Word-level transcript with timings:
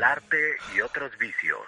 al 0.00 0.04
arte 0.04 0.56
y 0.74 0.80
otros 0.80 1.10
vicios. 1.18 1.60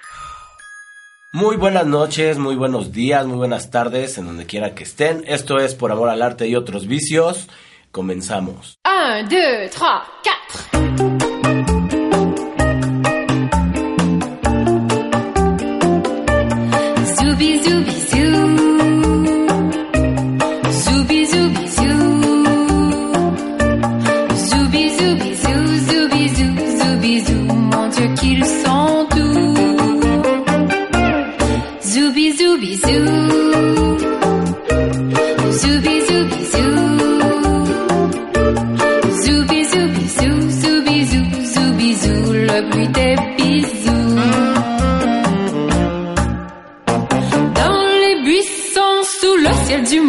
Muy 1.34 1.56
buenas 1.56 1.86
noches, 1.86 2.38
muy 2.38 2.56
buenos 2.56 2.92
días, 2.92 3.26
muy 3.26 3.36
buenas 3.36 3.70
tardes, 3.70 4.16
en 4.16 4.26
donde 4.26 4.46
quiera 4.46 4.74
que 4.74 4.84
estén. 4.84 5.24
Esto 5.26 5.58
es 5.58 5.74
Por 5.74 5.92
Amor 5.92 6.08
al 6.08 6.22
Arte 6.22 6.46
y 6.46 6.56
otros 6.56 6.86
vicios. 6.86 7.48
Comenzamos. 7.90 8.78
1, 8.86 9.28
2, 9.28 9.28
3, 9.28 9.74
4. 9.78 11.11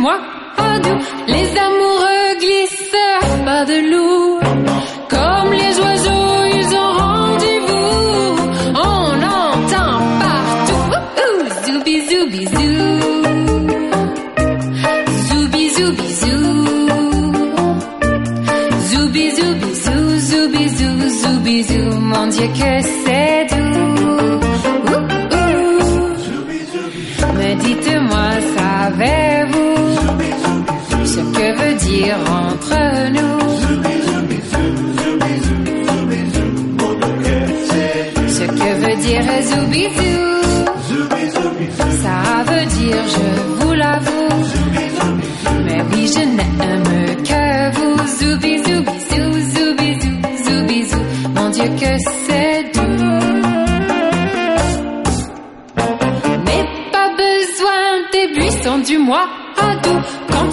moi, 0.03 0.19
oh, 0.57 0.61
adieu. 0.61 0.97
Les 1.27 1.42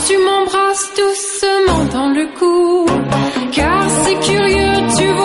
tu 0.07 0.17
m'embrasses 0.19 0.91
doucement 0.97 1.85
dans 1.93 2.09
le 2.09 2.27
cou. 2.39 2.87
Car 3.53 3.89
c'est 4.03 4.19
curieux, 4.21 4.77
tu 4.97 5.07
vois, 5.07 5.20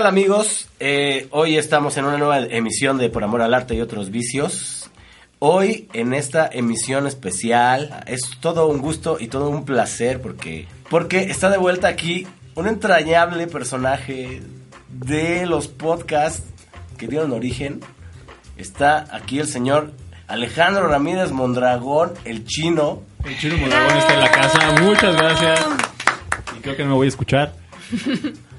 tal 0.00 0.06
amigos? 0.06 0.66
Eh, 0.78 1.28
hoy 1.30 1.58
estamos 1.58 1.98
en 1.98 2.06
una 2.06 2.16
nueva 2.16 2.38
emisión 2.38 2.96
de 2.96 3.10
Por 3.10 3.22
Amor 3.22 3.42
al 3.42 3.52
Arte 3.52 3.74
y 3.74 3.82
otros 3.82 4.10
vicios. 4.10 4.88
Hoy 5.40 5.90
en 5.92 6.14
esta 6.14 6.48
emisión 6.50 7.06
especial 7.06 8.02
es 8.06 8.22
todo 8.40 8.66
un 8.66 8.78
gusto 8.78 9.18
y 9.20 9.28
todo 9.28 9.50
un 9.50 9.66
placer 9.66 10.22
porque, 10.22 10.66
porque 10.88 11.24
está 11.24 11.50
de 11.50 11.58
vuelta 11.58 11.88
aquí 11.88 12.26
un 12.54 12.66
entrañable 12.66 13.46
personaje 13.46 14.40
de 14.88 15.44
los 15.44 15.68
podcasts 15.68 16.44
que 16.96 17.06
dieron 17.06 17.32
origen. 17.32 17.80
Está 18.56 19.04
aquí 19.14 19.38
el 19.38 19.48
señor 19.48 19.92
Alejandro 20.28 20.88
Ramírez 20.88 21.30
Mondragón, 21.30 22.14
el 22.24 22.46
chino. 22.46 23.02
El 23.22 23.36
chino 23.36 23.58
Mondragón 23.58 23.98
está 23.98 24.14
en 24.14 24.20
la 24.20 24.32
casa. 24.32 24.80
Muchas 24.80 25.14
gracias. 25.14 25.60
Y 26.56 26.60
creo 26.62 26.74
que 26.74 26.84
no 26.84 26.88
me 26.88 26.96
voy 26.96 27.06
a 27.06 27.08
escuchar. 27.08 27.52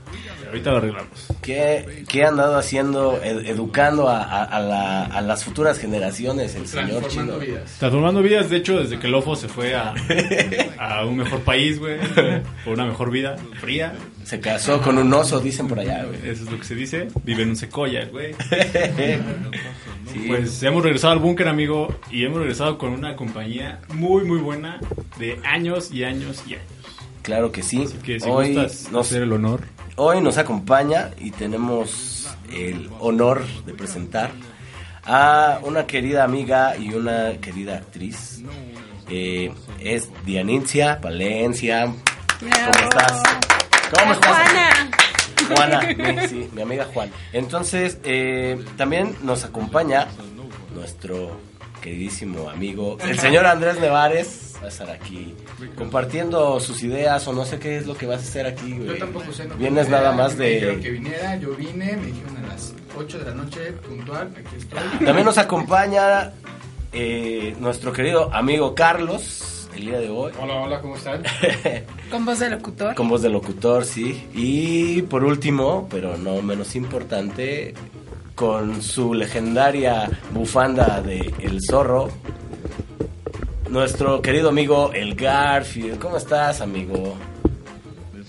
Ahorita 0.51 0.71
lo 0.71 0.77
arreglamos. 0.77 1.27
¿Qué, 1.41 2.03
qué 2.07 2.23
ha 2.23 2.27
andado 2.29 2.57
haciendo, 2.57 3.19
ed- 3.23 3.45
educando 3.47 4.07
a, 4.09 4.21
a- 4.21 4.43
a 4.43 4.59
la- 4.59 5.05
a 5.05 5.21
las 5.21 5.43
futuras 5.43 5.79
generaciones 5.79 6.55
el 6.55 6.67
señor 6.67 7.07
chino? 7.07 7.37
Transformando 7.79 8.21
vidas, 8.21 8.49
de 8.49 8.57
hecho, 8.57 8.77
desde 8.79 8.99
que 8.99 9.07
Lofo 9.07 9.35
se 9.35 9.47
fue 9.47 9.75
a, 9.75 9.93
a 10.77 11.05
un 11.05 11.17
mejor 11.17 11.39
país, 11.41 11.79
güey. 11.79 11.97
Por 12.65 12.73
una 12.73 12.85
mejor 12.85 13.11
vida 13.11 13.35
fría. 13.59 13.93
Se 14.23 14.39
casó 14.39 14.81
con 14.81 14.97
un 14.97 15.11
oso, 15.13 15.39
dicen 15.39 15.67
por 15.67 15.79
allá, 15.79 16.03
güey. 16.05 16.17
Eso 16.29 16.43
es 16.43 16.51
lo 16.51 16.57
que 16.59 16.63
se 16.65 16.75
dice. 16.75 17.07
Vive 17.23 17.43
en 17.43 17.49
un 17.49 17.55
secoya, 17.55 18.05
güey. 18.05 18.35
Sí. 20.11 20.25
Pues 20.27 20.61
hemos 20.63 20.83
regresado 20.83 21.13
al 21.13 21.19
búnker, 21.19 21.47
amigo. 21.47 21.95
Y 22.11 22.25
hemos 22.25 22.39
regresado 22.39 22.77
con 22.77 22.91
una 22.91 23.15
compañía 23.15 23.79
muy, 23.93 24.23
muy 24.25 24.39
buena. 24.39 24.79
De 25.17 25.39
años 25.45 25.91
y 25.91 26.03
años 26.03 26.43
y 26.47 26.55
años. 26.55 26.65
Claro 27.21 27.51
que 27.51 27.61
sí. 27.63 27.83
Así 27.85 27.97
que 27.99 28.19
si 28.19 28.27
hoy, 28.29 28.53
gustas 28.55 28.91
nos, 28.91 29.07
hacer 29.07 29.21
el 29.23 29.31
honor. 29.31 29.61
Hoy 29.95 30.21
nos 30.21 30.37
acompaña 30.37 31.11
y 31.19 31.31
tenemos 31.31 32.27
el 32.53 32.89
honor 32.99 33.45
de 33.65 33.73
presentar 33.73 34.31
a 35.03 35.59
una 35.63 35.87
querida 35.87 36.23
amiga 36.23 36.75
y 36.77 36.93
una 36.93 37.33
querida 37.41 37.77
actriz. 37.77 38.41
Eh, 39.09 39.51
es 39.79 40.09
Dianicia 40.25 40.99
Valencia. 41.01 41.91
¿Cómo 42.39 42.83
estás? 42.89 43.23
¿Cómo 43.97 44.13
estás? 44.13 44.31
Juana. 44.37 44.91
Juana, 45.55 45.81
mi- 45.81 46.27
sí, 46.27 46.49
mi 46.53 46.61
amiga 46.61 46.87
Juan. 46.93 47.11
Entonces, 47.33 47.97
eh, 48.03 48.63
también 48.77 49.15
nos 49.23 49.43
acompaña 49.43 50.07
nuestro 50.73 51.37
queridísimo 51.81 52.49
amigo, 52.49 52.97
el 53.01 53.19
señor 53.19 53.45
Andrés 53.47 53.79
Nevares. 53.79 54.50
Va 54.61 54.65
a 54.65 54.69
estar 54.69 54.89
aquí 54.91 55.33
compartiendo 55.75 56.59
sus 56.59 56.83
ideas 56.83 57.27
o 57.27 57.33
no 57.33 57.45
sé 57.45 57.57
qué 57.57 57.77
es 57.77 57.87
lo 57.87 57.95
que 57.95 58.05
vas 58.05 58.19
a 58.19 58.23
hacer 58.23 58.45
aquí, 58.45 58.73
güey. 58.73 58.89
Yo 58.89 58.97
tampoco 58.97 59.31
sé. 59.33 59.47
No 59.47 59.55
Vienes 59.55 59.89
nada 59.89 60.11
más 60.11 60.35
Me 60.35 60.49
dijeron 60.49 60.79
que 60.79 60.91
de... 60.91 60.91
viniera, 60.91 61.35
yo 61.37 61.55
vine, 61.55 61.97
me 61.97 62.05
dijeron 62.07 62.37
a 62.37 62.47
las 62.47 62.75
8 62.95 63.19
de 63.19 63.25
la 63.25 63.33
noche, 63.33 63.71
puntual, 63.73 64.31
aquí 64.37 64.55
estoy. 64.57 64.79
También 65.03 65.25
nos 65.25 65.39
acompaña 65.39 66.33
eh, 66.93 67.55
nuestro 67.59 67.91
querido 67.91 68.31
amigo 68.33 68.75
Carlos 68.75 69.69
el 69.75 69.85
día 69.85 69.99
de 69.99 70.09
hoy. 70.09 70.31
Hola, 70.39 70.55
hola, 70.61 70.81
¿cómo 70.81 70.95
están? 70.95 71.23
Con 72.11 72.25
voz 72.25 72.39
de 72.39 72.49
locutor. 72.49 72.95
Con 72.95 73.09
voz 73.09 73.21
de 73.21 73.29
locutor, 73.29 73.85
sí. 73.85 74.27
Y 74.33 75.01
por 75.03 75.23
último, 75.23 75.87
pero 75.89 76.17
no 76.17 76.41
menos 76.41 76.75
importante, 76.75 77.73
con 78.35 78.81
su 78.81 79.13
legendaria 79.13 80.09
bufanda 80.33 81.01
de 81.01 81.33
El 81.39 81.59
Zorro, 81.61 82.09
nuestro 83.71 84.21
querido 84.21 84.49
amigo 84.49 84.91
El 84.93 85.15
Garfield. 85.15 85.97
¿Cómo 85.99 86.17
estás, 86.17 86.61
amigo? 86.61 87.15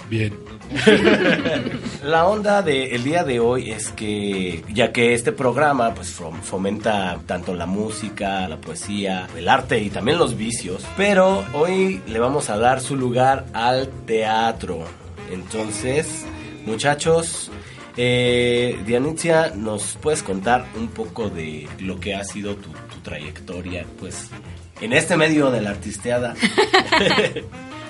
Bien. 0.09 0.33
La 2.05 2.27
onda 2.27 2.63
del 2.63 3.03
día 3.05 3.25
de 3.25 3.41
hoy 3.41 3.71
es 3.71 3.91
que, 3.91 4.65
ya 4.73 4.91
que 4.93 5.13
este 5.13 5.33
programa 5.33 5.93
pues 5.95 6.19
fom- 6.19 6.41
fomenta 6.41 7.19
tanto 7.27 7.55
la 7.55 7.67
música, 7.67 8.49
la 8.49 8.57
poesía, 8.59 9.29
el 9.37 9.49
arte 9.49 9.81
y 9.81 9.91
también 9.91 10.19
los 10.19 10.37
vicios, 10.37 10.83
pero 10.97 11.45
hoy 11.53 12.01
le 12.07 12.19
vamos 12.19 12.49
a 12.49 12.57
dar 12.57 12.81
su 12.81 12.97
lugar 12.97 13.45
al 13.53 13.89
teatro. 14.07 14.85
Entonces, 15.31 16.25
muchachos, 16.65 17.51
eh, 17.97 18.81
Dianicia, 18.87 19.53
¿nos 19.55 19.99
puedes 20.01 20.23
contar 20.23 20.67
un 20.79 20.89
poco 20.89 21.29
de 21.29 21.69
lo 21.81 22.01
que 22.01 22.15
ha 22.15 22.25
sido 22.25 22.55
tu, 22.57 22.71
tu 22.71 22.99
trayectoria, 23.03 23.85
pues, 24.01 24.31
en 24.81 24.93
este 24.93 25.17
medio 25.17 25.51
de 25.51 25.61
la 25.61 25.71
artisteada? 25.71 26.35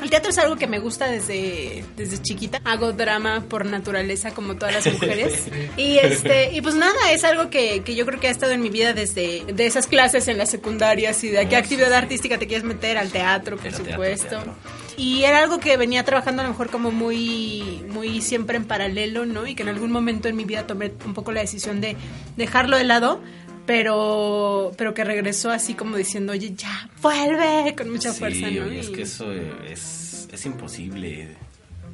El 0.02 0.10
teatro 0.10 0.30
es 0.30 0.38
algo 0.38 0.56
que 0.56 0.66
me 0.66 0.80
gusta 0.80 1.06
desde, 1.06 1.84
desde 1.96 2.20
chiquita. 2.20 2.60
Hago 2.64 2.92
drama 2.92 3.44
por 3.48 3.64
naturaleza 3.64 4.32
como 4.32 4.56
todas 4.56 4.74
las 4.74 4.92
mujeres. 4.92 5.46
y 5.76 5.98
este 5.98 6.52
y 6.52 6.60
pues 6.60 6.74
nada, 6.74 7.12
es 7.12 7.22
algo 7.22 7.50
que, 7.50 7.82
que 7.84 7.94
yo 7.94 8.04
creo 8.04 8.18
que 8.18 8.26
ha 8.26 8.32
estado 8.32 8.50
en 8.50 8.60
mi 8.60 8.68
vida 8.68 8.94
desde 8.94 9.44
de 9.44 9.66
esas 9.66 9.86
clases 9.86 10.26
en 10.26 10.38
las 10.38 10.50
secundarias 10.50 11.22
y 11.22 11.28
de 11.28 11.38
a 11.38 11.48
qué 11.48 11.54
actividad 11.54 11.92
artística 11.92 12.36
te 12.36 12.48
quieres 12.48 12.64
meter, 12.64 12.98
al 12.98 13.12
teatro, 13.12 13.56
por 13.56 13.68
teatro, 13.68 13.84
supuesto. 13.92 14.28
teatro. 14.28 14.54
Y 14.96 15.24
era 15.24 15.38
algo 15.38 15.58
que 15.58 15.76
venía 15.76 16.04
trabajando 16.04 16.42
a 16.42 16.44
lo 16.44 16.50
mejor 16.50 16.68
como 16.68 16.90
muy, 16.90 17.84
muy 17.88 18.20
siempre 18.20 18.56
en 18.56 18.64
paralelo, 18.64 19.24
¿no? 19.24 19.46
Y 19.46 19.54
que 19.54 19.62
en 19.62 19.68
algún 19.68 19.90
momento 19.90 20.28
en 20.28 20.36
mi 20.36 20.44
vida 20.44 20.66
tomé 20.66 20.92
un 21.06 21.14
poco 21.14 21.32
la 21.32 21.40
decisión 21.40 21.80
de 21.80 21.96
dejarlo 22.36 22.76
de 22.76 22.84
lado, 22.84 23.20
pero, 23.66 24.72
pero 24.76 24.94
que 24.94 25.04
regresó 25.04 25.50
así 25.50 25.74
como 25.74 25.96
diciendo, 25.96 26.32
oye, 26.32 26.52
ya, 26.54 26.88
vuelve, 27.00 27.74
con 27.76 27.90
mucha 27.90 28.12
Sí, 28.12 28.18
fuerza, 28.18 28.50
¿no? 28.50 28.64
oye, 28.66 28.80
es 28.80 28.90
que 28.90 29.02
eso 29.02 29.32
es, 29.32 30.28
es 30.32 30.46
imposible. 30.46 31.36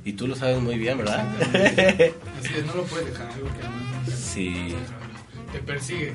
Y 0.05 0.13
tú 0.15 0.27
lo 0.27 0.35
sabes 0.37 0.61
muy 0.61 0.79
bien, 0.79 0.97
¿verdad? 0.99 1.27
Así 1.41 2.55
es, 2.57 2.67
no 2.67 2.75
lo 2.77 2.83
puedes 2.85 3.07
dejar 3.11 3.31
algo 3.33 3.49
que 3.59 3.67
amas. 3.67 4.15
Sí. 4.19 4.75
Te 5.53 5.59
persigue 5.61 6.15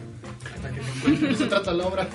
hasta 0.55 0.69
que 0.71 0.79
te 0.79 0.89
encuentre. 0.97 1.31
Eso 1.31 1.47
trata 1.47 1.73
la 1.73 1.85
obra. 1.87 2.07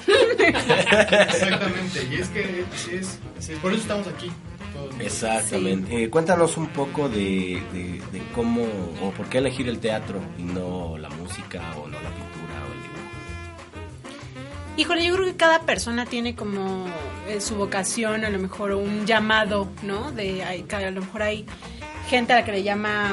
Exactamente. 0.88 2.08
Y 2.10 2.14
es 2.16 2.28
que 2.28 2.64
es. 2.92 3.18
Por 3.60 3.72
eso 3.72 3.82
estamos 3.82 4.06
aquí. 4.06 4.30
todos. 4.72 5.00
Exactamente. 5.00 6.04
Eh, 6.04 6.10
cuéntanos 6.10 6.56
un 6.56 6.68
poco 6.68 7.08
de, 7.08 7.60
de- 7.72 8.00
de 8.12 8.22
cómo 8.34 8.62
o 9.02 9.10
por 9.12 9.26
qué 9.26 9.38
elegir 9.38 9.68
el 9.68 9.78
teatro 9.78 10.20
y 10.38 10.42
no 10.42 10.96
la 10.98 11.08
música 11.10 11.60
o 11.76 11.86
no 11.88 12.00
la 12.00 12.10
pintura. 12.10 12.27
Híjole, 14.78 15.04
yo 15.04 15.14
creo 15.16 15.26
que 15.26 15.34
cada 15.34 15.62
persona 15.62 16.06
tiene 16.06 16.36
como 16.36 16.86
eh, 17.26 17.40
su 17.40 17.56
vocación, 17.56 18.24
a 18.24 18.30
lo 18.30 18.38
mejor 18.38 18.70
un 18.74 19.06
llamado, 19.06 19.68
¿no? 19.82 20.12
De 20.12 20.44
hay, 20.44 20.64
a 20.70 20.90
lo 20.92 21.00
mejor 21.00 21.22
hay 21.22 21.46
gente 22.08 22.32
a 22.32 22.36
la 22.36 22.44
que 22.44 22.52
le 22.52 22.62
llama, 22.62 23.10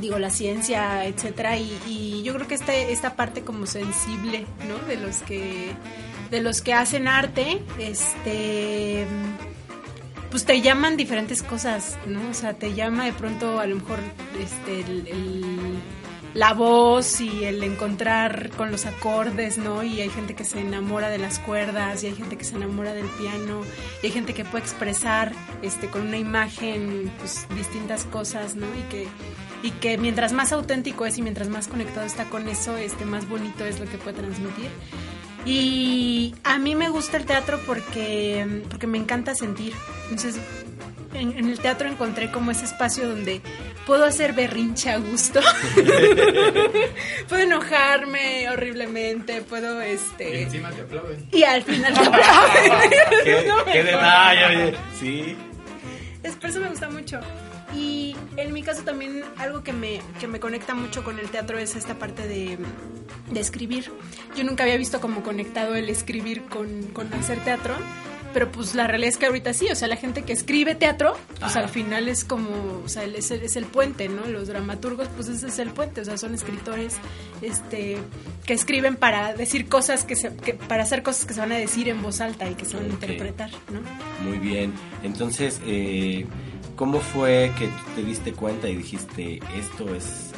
digo, 0.00 0.20
la 0.20 0.30
ciencia, 0.30 1.04
etcétera, 1.04 1.58
y, 1.58 2.22
yo 2.22 2.32
creo 2.34 2.46
que 2.46 2.54
este, 2.54 2.92
esta 2.92 3.16
parte 3.16 3.42
como 3.42 3.66
sensible, 3.66 4.46
¿no? 4.68 4.78
De 4.86 4.96
los 4.98 5.16
que 5.22 5.72
de 6.30 6.40
los 6.40 6.62
que 6.62 6.74
hacen 6.74 7.08
arte, 7.08 7.60
este 7.80 9.04
pues 10.30 10.44
te 10.44 10.60
llaman 10.60 10.96
diferentes 10.96 11.42
cosas, 11.42 11.98
¿no? 12.06 12.20
O 12.30 12.34
sea, 12.34 12.54
te 12.54 12.72
llama 12.72 13.04
de 13.06 13.12
pronto 13.12 13.58
a 13.58 13.66
lo 13.66 13.74
mejor 13.74 13.98
este 14.40 14.80
el- 14.80 15.82
la 16.34 16.54
voz 16.54 17.20
y 17.20 17.44
el 17.44 17.62
encontrar 17.62 18.50
con 18.56 18.70
los 18.70 18.86
acordes, 18.86 19.58
¿no? 19.58 19.82
Y 19.82 20.00
hay 20.00 20.08
gente 20.08 20.34
que 20.34 20.44
se 20.44 20.60
enamora 20.60 21.10
de 21.10 21.18
las 21.18 21.38
cuerdas 21.38 22.02
y 22.02 22.06
hay 22.06 22.14
gente 22.14 22.36
que 22.36 22.44
se 22.44 22.56
enamora 22.56 22.94
del 22.94 23.06
piano 23.06 23.62
y 24.02 24.06
hay 24.06 24.12
gente 24.12 24.34
que 24.34 24.44
puede 24.44 24.64
expresar 24.64 25.32
este 25.62 25.88
con 25.88 26.02
una 26.02 26.16
imagen 26.16 27.12
pues 27.18 27.46
distintas 27.54 28.04
cosas, 28.04 28.56
¿no? 28.56 28.66
Y 28.66 28.82
que 28.90 29.08
y 29.62 29.70
que 29.70 29.96
mientras 29.96 30.32
más 30.32 30.52
auténtico 30.52 31.06
es 31.06 31.18
y 31.18 31.22
mientras 31.22 31.48
más 31.48 31.68
conectado 31.68 32.04
está 32.04 32.24
con 32.24 32.48
eso, 32.48 32.76
este 32.76 33.04
más 33.04 33.28
bonito 33.28 33.64
es 33.64 33.78
lo 33.78 33.86
que 33.86 33.96
puede 33.96 34.18
transmitir. 34.18 34.70
Y 35.44 36.34
a 36.44 36.58
mí 36.58 36.74
me 36.74 36.88
gusta 36.88 37.16
el 37.16 37.26
teatro 37.26 37.60
porque, 37.66 38.64
porque 38.68 38.86
me 38.86 38.98
encanta 38.98 39.34
sentir. 39.34 39.72
Entonces, 40.04 40.36
en, 41.14 41.36
en 41.38 41.48
el 41.48 41.58
teatro 41.58 41.88
encontré 41.88 42.30
como 42.30 42.50
ese 42.50 42.64
espacio 42.64 43.08
donde 43.08 43.40
puedo 43.86 44.04
hacer 44.04 44.32
berrinche 44.32 44.90
a 44.90 44.98
gusto. 44.98 45.40
puedo 47.28 47.42
enojarme 47.42 48.48
horriblemente, 48.50 49.42
puedo 49.42 49.82
Y 49.82 49.90
este... 49.90 50.42
encima 50.42 50.70
te 50.70 50.82
aplauden. 50.82 51.26
Y 51.32 51.42
al 51.42 51.62
final 51.62 51.94
te 51.94 52.00
aplauden. 52.00 52.90
¿Qué, 53.24 53.44
No 53.46 53.64
detalle, 53.64 54.46
oye. 54.46 54.76
Sí. 54.98 55.36
Es, 56.22 56.36
por 56.36 56.50
eso 56.50 56.60
me 56.60 56.68
gusta 56.68 56.88
mucho. 56.88 57.20
Y 57.74 58.14
en 58.36 58.52
mi 58.52 58.62
caso 58.62 58.82
también 58.82 59.24
algo 59.38 59.62
que 59.64 59.72
me, 59.72 60.02
que 60.20 60.28
me 60.28 60.40
conecta 60.40 60.74
mucho 60.74 61.02
con 61.02 61.18
el 61.18 61.30
teatro 61.30 61.58
es 61.58 61.74
esta 61.74 61.94
parte 61.94 62.28
de, 62.28 62.58
de 63.30 63.40
escribir. 63.40 63.90
Yo 64.36 64.44
nunca 64.44 64.64
había 64.64 64.76
visto 64.76 65.00
como 65.00 65.22
conectado 65.22 65.74
el 65.74 65.88
escribir 65.88 66.42
con, 66.44 66.82
con 66.92 67.12
hacer 67.14 67.38
teatro. 67.40 67.74
Pero 68.32 68.50
pues 68.50 68.74
la 68.74 68.86
realidad 68.86 69.10
es 69.10 69.16
que 69.18 69.26
ahorita 69.26 69.52
sí, 69.52 69.68
o 69.70 69.74
sea, 69.74 69.88
la 69.88 69.96
gente 69.96 70.22
que 70.22 70.32
escribe 70.32 70.74
teatro, 70.74 71.16
pues 71.40 71.52
Ajá. 71.52 71.60
al 71.60 71.68
final 71.68 72.08
es 72.08 72.24
como, 72.24 72.82
o 72.84 72.88
sea, 72.88 73.04
es 73.04 73.30
el, 73.30 73.42
es 73.42 73.56
el 73.56 73.66
puente, 73.66 74.08
¿no? 74.08 74.26
Los 74.26 74.48
dramaturgos, 74.48 75.08
pues 75.14 75.28
ese 75.28 75.48
es 75.48 75.58
el 75.58 75.70
puente, 75.70 76.00
o 76.00 76.04
sea, 76.04 76.16
son 76.16 76.34
escritores 76.34 76.96
este, 77.42 77.98
que 78.44 78.54
escriben 78.54 78.96
para 78.96 79.34
decir 79.34 79.68
cosas 79.68 80.04
que 80.04 80.16
se, 80.16 80.34
que, 80.36 80.54
para 80.54 80.82
hacer 80.82 81.02
cosas 81.02 81.26
que 81.26 81.34
se 81.34 81.40
van 81.40 81.52
a 81.52 81.56
decir 81.56 81.88
en 81.88 82.02
voz 82.02 82.20
alta 82.20 82.48
y 82.50 82.54
que 82.54 82.64
se 82.64 82.76
van 82.76 82.86
a 82.86 82.88
interpretar, 82.88 83.50
¿no? 83.70 83.80
Muy 84.28 84.38
bien. 84.38 84.72
Entonces, 85.02 85.60
eh, 85.66 86.26
¿cómo 86.76 87.00
fue 87.00 87.52
que 87.58 87.66
tú 87.66 87.94
te 87.96 88.02
diste 88.02 88.32
cuenta 88.32 88.68
y 88.68 88.76
dijiste, 88.76 89.40
esto 89.56 89.94
es, 89.94 90.30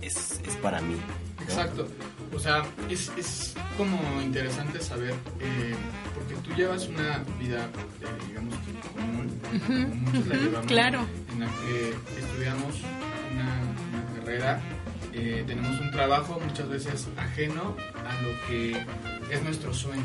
es, 0.00 0.40
es 0.46 0.56
para 0.56 0.80
mí? 0.80 0.94
¿no? 0.94 1.44
Exacto. 1.44 1.88
O 2.34 2.38
sea, 2.38 2.62
es, 2.88 3.10
es 3.16 3.54
como 3.76 3.98
interesante 4.22 4.80
saber, 4.80 5.14
eh, 5.40 5.74
porque 6.14 6.34
tú 6.46 6.54
llevas 6.56 6.86
una 6.88 7.22
vida, 7.38 7.68
eh, 8.00 8.06
digamos, 8.28 8.54
que 8.54 8.88
común, 8.88 9.40
como 9.66 9.94
muchos 9.94 10.26
la 10.28 10.34
llevamos, 10.36 10.66
claro. 10.66 11.06
en 11.32 11.40
la 11.40 11.46
que 11.46 11.94
estudiamos 12.20 12.74
una, 13.32 13.60
una 13.90 14.20
carrera, 14.20 14.60
eh, 15.12 15.44
tenemos 15.46 15.78
un 15.78 15.90
trabajo 15.90 16.40
muchas 16.46 16.68
veces 16.70 17.06
ajeno 17.18 17.76
a 17.96 18.22
lo 18.22 18.46
que 18.48 18.82
es 19.30 19.42
nuestro 19.42 19.74
sueño. 19.74 20.02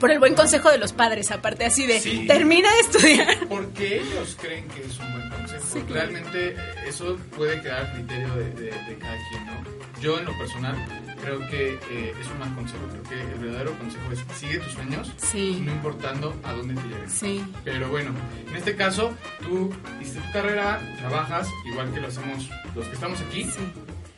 Por 0.00 0.10
el 0.10 0.18
buen 0.18 0.34
consejo 0.34 0.70
de 0.70 0.78
los 0.78 0.92
padres, 0.92 1.30
aparte 1.30 1.64
así 1.64 1.86
de, 1.86 2.00
Sí. 2.00 2.24
termina 2.26 2.68
de 2.72 2.80
estudiar. 2.80 3.38
Porque 3.48 4.00
ellos 4.00 4.36
creen 4.40 4.66
que 4.68 4.84
es 4.84 4.98
un 4.98 5.12
buen 5.12 5.30
consejo. 5.30 5.64
Sí. 5.72 5.82
Realmente 5.88 6.50
eh, 6.50 6.56
eso 6.88 7.16
puede 7.36 7.60
quedar 7.62 7.86
a 7.86 7.92
criterio 7.94 8.34
de, 8.34 8.50
de- 8.50 8.70
de 8.70 8.98
cada 8.98 9.16
quien, 9.30 9.46
¿no? 9.46 9.52
Yo 10.00 10.18
en 10.18 10.24
lo 10.26 10.38
personal 10.38 10.76
creo 11.22 11.38
que 11.48 11.78
eh, 11.90 12.14
es 12.20 12.26
un 12.30 12.38
mal 12.38 12.54
consejo. 12.54 12.80
Creo 12.90 13.02
que 13.04 13.32
el 13.34 13.38
verdadero 13.38 13.72
consejo 13.78 14.12
es 14.12 14.24
sigue 14.38 14.58
tus 14.58 14.72
sueños, 14.72 15.12
Sí. 15.18 15.60
no 15.64 15.72
importando 15.72 16.34
a 16.44 16.52
dónde 16.52 16.74
te 16.74 16.88
lleven. 16.88 17.10
Sí. 17.10 17.44
Pero 17.64 17.88
bueno, 17.88 18.10
en 18.48 18.56
este 18.56 18.76
caso, 18.76 19.12
tú 19.42 19.72
hiciste 20.00 20.20
tu 20.20 20.32
carrera, 20.32 20.80
trabajas, 20.98 21.48
igual 21.70 21.92
que 21.92 22.00
lo 22.00 22.08
hacemos 22.08 22.48
los 22.74 22.86
que 22.86 22.92
estamos 22.94 23.20
aquí, 23.20 23.44
Sí. 23.44 23.60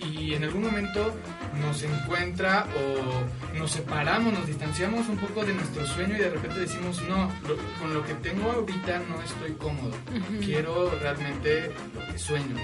Y 0.01 0.35
en 0.35 0.45
algún 0.45 0.63
momento 0.63 1.15
nos 1.61 1.83
encuentra 1.83 2.67
o 2.77 3.59
nos 3.59 3.71
separamos, 3.73 4.33
nos 4.33 4.47
distanciamos 4.47 5.09
un 5.09 5.17
poco 5.19 5.45
de 5.45 5.53
nuestro 5.55 5.87
sueño 5.87 6.15
y 6.17 6.19
de 6.19 6.31
repente 6.31 6.61
decimos, 6.61 7.03
no, 7.09 7.31
lo- 7.49 7.57
con 7.81 7.93
lo 7.95 8.05
que 8.05 8.15
tengo 8.15 8.51
ahorita 8.53 9.01
no 9.09 9.21
estoy 9.23 9.53
cómodo, 9.59 9.93
quiero 10.41 10.91
realmente 11.01 11.71
lo 11.95 12.13
que 12.13 12.19
sueño. 12.19 12.57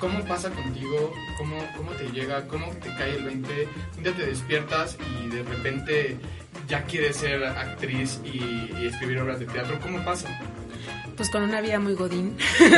¿Cómo 0.00 0.24
pasa 0.24 0.50
contigo? 0.50 1.12
¿Cómo, 1.38 1.56
¿Cómo 1.76 1.90
te 1.92 2.08
llega? 2.10 2.46
¿Cómo 2.48 2.66
te 2.76 2.88
cae 2.96 3.16
el 3.16 3.24
20? 3.24 3.68
Un 3.98 4.02
día 4.02 4.12
te 4.14 4.26
despiertas 4.26 4.96
y 5.24 5.28
de 5.28 5.42
repente 5.42 6.18
ya 6.68 6.84
quieres 6.84 7.16
ser 7.16 7.44
actriz 7.44 8.20
y, 8.24 8.38
y 8.80 8.86
escribir 8.86 9.20
obras 9.20 9.38
de 9.40 9.46
teatro. 9.46 9.78
¿Cómo 9.80 10.04
pasa? 10.04 10.28
Pues 11.16 11.30
con 11.30 11.42
una 11.42 11.60
vida 11.60 11.78
muy 11.78 11.94
godín. 11.94 12.36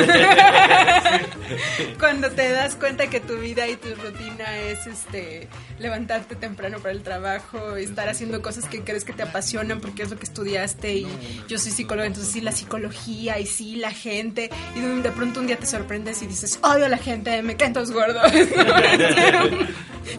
Cuando 1.98 2.30
te 2.30 2.50
das 2.50 2.74
cuenta 2.74 3.08
que 3.08 3.20
tu 3.20 3.36
vida 3.36 3.68
y 3.68 3.76
tu 3.76 3.94
rutina 3.94 4.58
es 4.58 4.86
este 4.86 5.48
levantarte 5.78 6.34
temprano 6.36 6.78
para 6.78 6.92
el 6.92 7.02
trabajo, 7.02 7.76
estar 7.76 8.08
haciendo 8.08 8.42
cosas 8.42 8.66
que 8.66 8.82
crees 8.82 9.04
que 9.04 9.12
te 9.12 9.22
apasionan 9.22 9.80
porque 9.80 10.02
es 10.02 10.10
lo 10.10 10.18
que 10.18 10.24
estudiaste 10.24 10.94
y 10.94 11.06
yo 11.48 11.58
soy 11.58 11.72
psicóloga, 11.72 12.06
entonces 12.06 12.32
sí 12.32 12.40
la 12.40 12.52
psicología 12.52 13.38
y 13.38 13.46
sí 13.46 13.76
la 13.76 13.90
gente 13.92 14.50
y 14.74 14.80
de, 14.80 15.10
pronto 15.12 15.40
un 15.40 15.46
día 15.46 15.58
te 15.58 15.66
sorprendes 15.66 16.22
y 16.22 16.26
dices, 16.26 16.58
odio 16.62 16.86
a 16.86 16.88
la 16.88 16.98
gente, 16.98 17.42
me 17.42 17.56
caen 17.56 17.72
todos 17.72 17.90
gordos. 17.92 18.30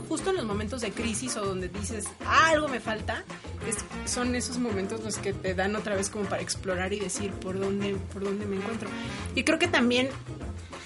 Justo 0.10 0.32
en 0.32 0.38
los 0.38 0.46
momentos 0.46 0.82
de 0.82 0.92
crisis 0.92 1.36
o 1.38 1.46
donde 1.46 1.70
dices, 1.70 2.06
"Ah, 2.26 2.50
algo 2.50 2.68
me 2.68 2.80
falta, 2.80 3.24
es- 3.68 4.12
son 4.12 4.36
esos 4.36 4.58
momentos 4.58 5.04
los 5.04 5.18
que 5.18 5.32
te 5.34 5.54
dan 5.54 5.76
otra 5.76 5.96
vez 5.96 6.10
como 6.10 6.26
para 6.26 6.42
explorar 6.42 6.92
y 6.94 7.00
decir 7.00 7.32
por 7.32 7.60
dónde, 7.60 7.96
por 8.14 8.24
dónde 8.24 8.46
me 8.46 8.56
encuentro. 8.58 8.90
Y 9.36 9.44
creo 9.44 9.60
que 9.60 9.68
también, 9.68 10.10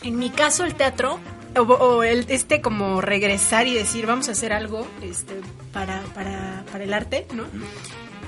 en 0.03 0.17
mi 0.17 0.29
caso, 0.29 0.65
el 0.65 0.75
teatro, 0.75 1.19
o, 1.57 1.61
o 1.61 2.03
el, 2.03 2.25
este 2.29 2.61
como 2.61 3.01
regresar 3.01 3.67
y 3.67 3.73
decir, 3.73 4.05
vamos 4.05 4.29
a 4.29 4.33
hacer 4.33 4.53
algo 4.53 4.87
este, 5.01 5.33
para, 5.73 6.01
para, 6.15 6.63
para 6.71 6.83
el 6.83 6.93
arte, 6.93 7.25
¿no? 7.33 7.43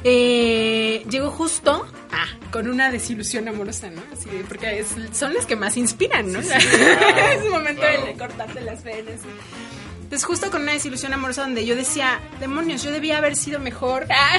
Eh, 0.04 1.06
llegó 1.10 1.30
justo 1.30 1.86
ah, 2.12 2.26
con 2.52 2.68
una 2.68 2.90
desilusión 2.90 3.48
amorosa, 3.48 3.92
¿no? 3.92 4.02
Así 4.12 4.30
de- 4.32 4.44
porque 4.46 4.80
es- 4.80 4.96
son 5.16 5.34
las 5.36 5.46
que 5.46 5.56
más 5.56 5.78
inspiran, 5.78 6.32
¿no? 6.32 6.40
es 6.40 7.44
un 7.46 7.52
momento 7.52 7.82
Claro. 7.82 8.06
de 8.06 8.14
cortarte 8.14 8.62
las 8.62 8.84
venas. 8.84 9.20
Entonces 10.12 10.28
justo 10.28 10.52
con 10.52 10.64
una 10.64 10.74
desilusión 10.74 11.14
amorosa 11.14 11.44
donde 11.44 11.66
yo 11.66 11.74
decía, 11.74 12.20
demonios, 12.42 12.84
yo 12.84 12.92
debía 12.92 13.18
haber 13.18 13.38
sido 13.38 13.62
mejor. 13.62 14.08
Ah. 14.10 14.38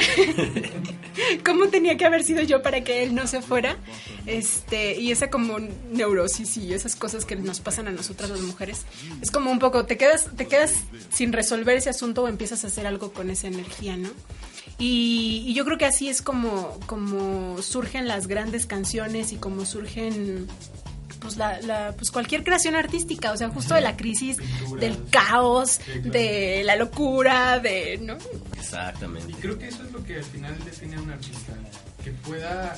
¿Cómo 1.46 1.68
tenía 1.68 1.96
que 1.96 2.04
haber 2.04 2.24
sido 2.24 2.42
yo 2.42 2.60
para 2.60 2.84
que 2.84 3.02
él 3.02 3.14
no 3.14 3.26
se 3.26 3.40
fuera? 3.40 3.78
Este, 4.26 5.00
y 5.00 5.12
esa 5.12 5.30
como 5.30 5.58
neurosis 5.90 6.58
y 6.58 6.74
esas 6.74 6.94
cosas 6.94 7.24
que 7.24 7.36
nos 7.36 7.60
pasan 7.60 7.88
a 7.88 7.90
nosotras 7.90 8.28
las 8.28 8.40
mujeres. 8.42 8.84
Es 9.22 9.30
como 9.30 9.50
un 9.50 9.58
poco, 9.58 9.86
te 9.86 9.96
quedas, 9.96 10.28
te 10.36 10.46
quedas 10.46 10.74
sin 11.10 11.32
resolver 11.32 11.74
ese 11.74 11.88
asunto 11.88 12.24
o 12.24 12.28
empiezas 12.28 12.64
a 12.64 12.66
hacer 12.66 12.86
algo 12.86 13.14
con 13.14 13.30
esa 13.30 13.46
energía, 13.46 13.96
¿no? 13.96 14.10
Y, 14.78 15.42
y 15.46 15.54
yo 15.54 15.64
creo 15.64 15.78
que 15.78 15.86
así 15.86 16.10
es 16.10 16.20
como, 16.20 16.78
como 16.84 17.62
surgen 17.62 18.08
las 18.08 18.26
grandes 18.26 18.66
canciones 18.66 19.32
y 19.32 19.36
como 19.36 19.64
surgen 19.64 20.48
pues 21.22 21.36
la, 21.36 21.60
la- 21.62 21.92
pues 21.96 22.10
cualquier 22.10 22.42
creación 22.44 22.74
artística, 22.74 23.32
o 23.32 23.36
sea, 23.36 23.48
justo 23.48 23.74
de 23.74 23.80
la 23.80 23.96
crisis, 23.96 24.36
Pinturas. 24.36 24.80
del 24.80 25.04
caos, 25.10 25.70
Sí, 25.72 25.92
claro. 25.92 26.10
de 26.10 26.62
la 26.64 26.76
locura, 26.76 27.58
de, 27.60 27.98
¿no? 28.02 28.18
Y 28.54 28.58
Exactamente. 28.58 29.32
creo 29.40 29.58
que 29.58 29.68
eso 29.68 29.82
es 29.84 29.92
lo 29.92 30.02
que 30.04 30.16
al 30.16 30.24
final 30.24 30.56
define 30.64 30.96
a 30.96 31.00
un 31.00 31.10
artista, 31.10 31.52
que 32.04 32.10
pueda 32.10 32.76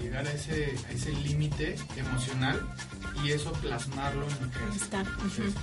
llegar 0.00 0.26
a 0.26 0.32
ese, 0.32 0.74
a 0.88 0.92
ese 0.92 1.10
límite 1.12 1.76
emocional 1.96 2.60
y 3.24 3.30
eso 3.30 3.52
plasmarlo 3.52 4.26
en 4.26 4.30
lo 4.46 4.50
que 4.50 4.58
Ahí. 4.58 5.54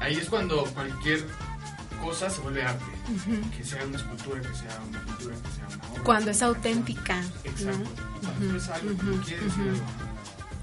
Ahí 0.00 0.14
es 0.16 0.28
cuando 0.28 0.64
cualquier 0.66 1.24
cosa 2.02 2.28
se 2.30 2.40
vuelve 2.40 2.62
arte, 2.62 2.84
que 3.56 3.64
sea 3.64 3.84
una 3.84 3.96
escultura, 3.96 4.40
que 4.40 4.54
sea 4.56 4.80
una 4.88 5.00
pintura, 5.04 5.34
que 5.36 5.50
sea 5.56 5.66
una 5.68 5.88
obra. 5.92 6.02
Cuando 6.04 6.30
es 6.30 6.42
auténtica. 6.42 7.20
¿no? 7.20 7.28
Exacto. 7.44 7.90
Cuando 8.22 8.56
es 8.56 8.68
algo 8.68 8.88
que 8.98 9.04
ujú, 9.10 9.20
quiere 9.22 9.44
decir 9.44 9.60
ujú. 9.60 9.70
algo. 9.70 10.13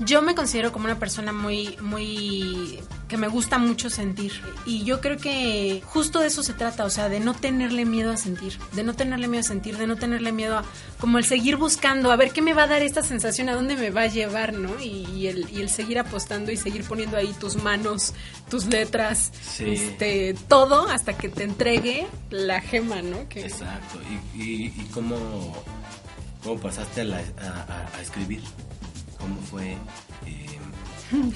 Yo 0.04 0.22
me 0.24 0.34
considero 0.34 0.72
como 0.72 0.86
una 0.86 0.98
persona 0.98 1.32
muy, 1.32 1.78
muy, 1.80 2.80
que 3.08 3.18
me 3.18 3.28
gusta 3.28 3.60
mucho 3.60 3.90
sentir. 3.92 4.32
Y 4.66 4.84
yo 4.84 5.00
creo 5.00 5.18
que 5.18 5.84
justo 5.86 6.20
de 6.20 6.28
eso 6.28 6.42
se 6.42 6.54
trata, 6.54 6.86
o 6.86 6.90
sea, 6.90 7.08
de 7.08 7.20
no 7.20 7.36
tenerle 7.36 7.86
miedo 7.86 8.12
a 8.12 8.18
sentir, 8.18 8.58
de 8.74 8.84
no 8.84 8.96
tenerle 8.96 9.28
miedo 9.28 9.42
a 9.42 9.48
sentir, 9.48 9.78
de 9.78 9.86
no 9.86 9.98
tenerle 9.98 10.32
miedo 10.32 10.58
a, 10.58 10.64
como 11.00 11.20
el 11.20 11.26
seguir 11.26 11.56
buscando, 11.58 12.12
a 12.12 12.16
ver 12.16 12.32
qué 12.32 12.42
me 12.42 12.54
va 12.54 12.64
a 12.64 12.68
dar 12.68 12.82
esta 12.82 13.04
sensación, 13.04 13.48
a 13.50 13.54
dónde 13.54 13.76
me 13.76 13.92
va 13.92 14.02
a 14.02 14.08
llevar, 14.08 14.54
¿no? 14.54 14.80
Y, 14.82 15.06
y 15.16 15.28
el, 15.28 15.48
y 15.52 15.62
el 15.62 15.70
seguir 15.70 16.00
apostando 16.00 16.52
y 16.52 16.58
seguir 16.58 16.84
poniendo 16.84 17.16
ahí 17.18 17.32
tus 17.40 17.58
manos, 17.58 18.14
tus 18.50 18.66
letras, 18.66 19.32
Sí. 19.44 19.66
este, 19.66 20.36
todo 20.48 20.88
hasta 20.90 21.14
que 21.16 21.30
te 21.30 21.44
entregue 21.44 22.08
la 22.32 22.60
gema, 22.60 23.04
¿no? 23.04 23.30
Que, 23.30 23.42
Exacto. 23.42 24.00
¿Y, 24.36 24.42
y, 24.42 24.66
y 24.76 24.88
cómo, 24.94 25.54
cómo 26.44 26.60
pasaste 26.60 27.02
a, 27.02 27.04
la- 27.04 27.18
a- 27.18 27.92
a- 27.94 27.98
a 27.98 28.02
escribir? 28.02 28.42
¿Cómo 29.22 29.40
fue 29.42 29.72
eh, 30.26 30.52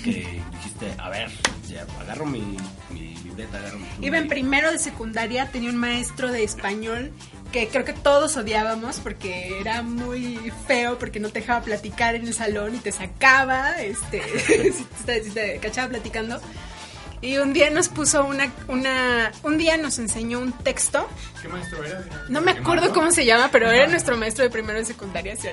que 0.04 0.42
dijiste, 0.52 0.94
a 0.98 1.10
ver, 1.10 1.30
ya 1.68 1.86
agarro 2.02 2.26
mi, 2.26 2.58
mi 2.90 3.16
libreta, 3.18 3.58
agarro 3.58 3.80
mi 3.80 4.06
Iba 4.06 4.18
en 4.18 4.28
primero 4.28 4.72
de 4.72 4.80
secundaria, 4.80 5.50
tenía 5.52 5.70
un 5.70 5.78
maestro 5.78 6.32
de 6.32 6.44
español 6.44 7.12
que 7.52 7.68
creo 7.68 7.86
que 7.86 7.94
todos 7.94 8.36
odiábamos 8.38 9.00
porque 9.00 9.60
era 9.60 9.82
muy 9.82 10.52
feo, 10.68 10.98
porque 10.98 11.20
no 11.20 11.30
te 11.30 11.40
dejaba 11.40 11.62
platicar 11.62 12.16
en 12.16 12.28
el 12.28 12.34
salón 12.34 12.76
y 12.76 12.80
te 12.80 12.92
sacaba, 12.92 13.82
este, 13.82 14.22
si 14.74 14.84
te, 15.06 15.24
si 15.24 15.32
te 15.32 15.58
cachaba 15.60 15.90
platicando. 15.90 16.42
Y 17.22 17.38
un 17.38 17.54
día 17.54 17.70
nos 17.70 17.90
puso 17.90 18.24
una, 18.26 18.52
una, 18.68 19.32
un 19.44 19.58
día 19.58 19.78
nos 19.78 19.98
enseñó 20.00 20.40
un 20.40 20.52
texto, 20.52 21.08
¿Qué 21.42 21.48
maestro 21.48 21.84
era? 21.84 22.04
no 22.30 22.42
me 22.42 22.52
acuerdo 22.52 22.94
cómo 22.94 23.12
se 23.12 23.26
llama, 23.26 23.50
pero 23.52 23.70
era 23.72 23.88
nuestro 23.88 24.18
maestro 24.18 24.44
de 24.44 24.50
primero 24.50 24.78
de 24.80 24.86
secundaria, 24.86 25.36
¿sí? 25.36 25.48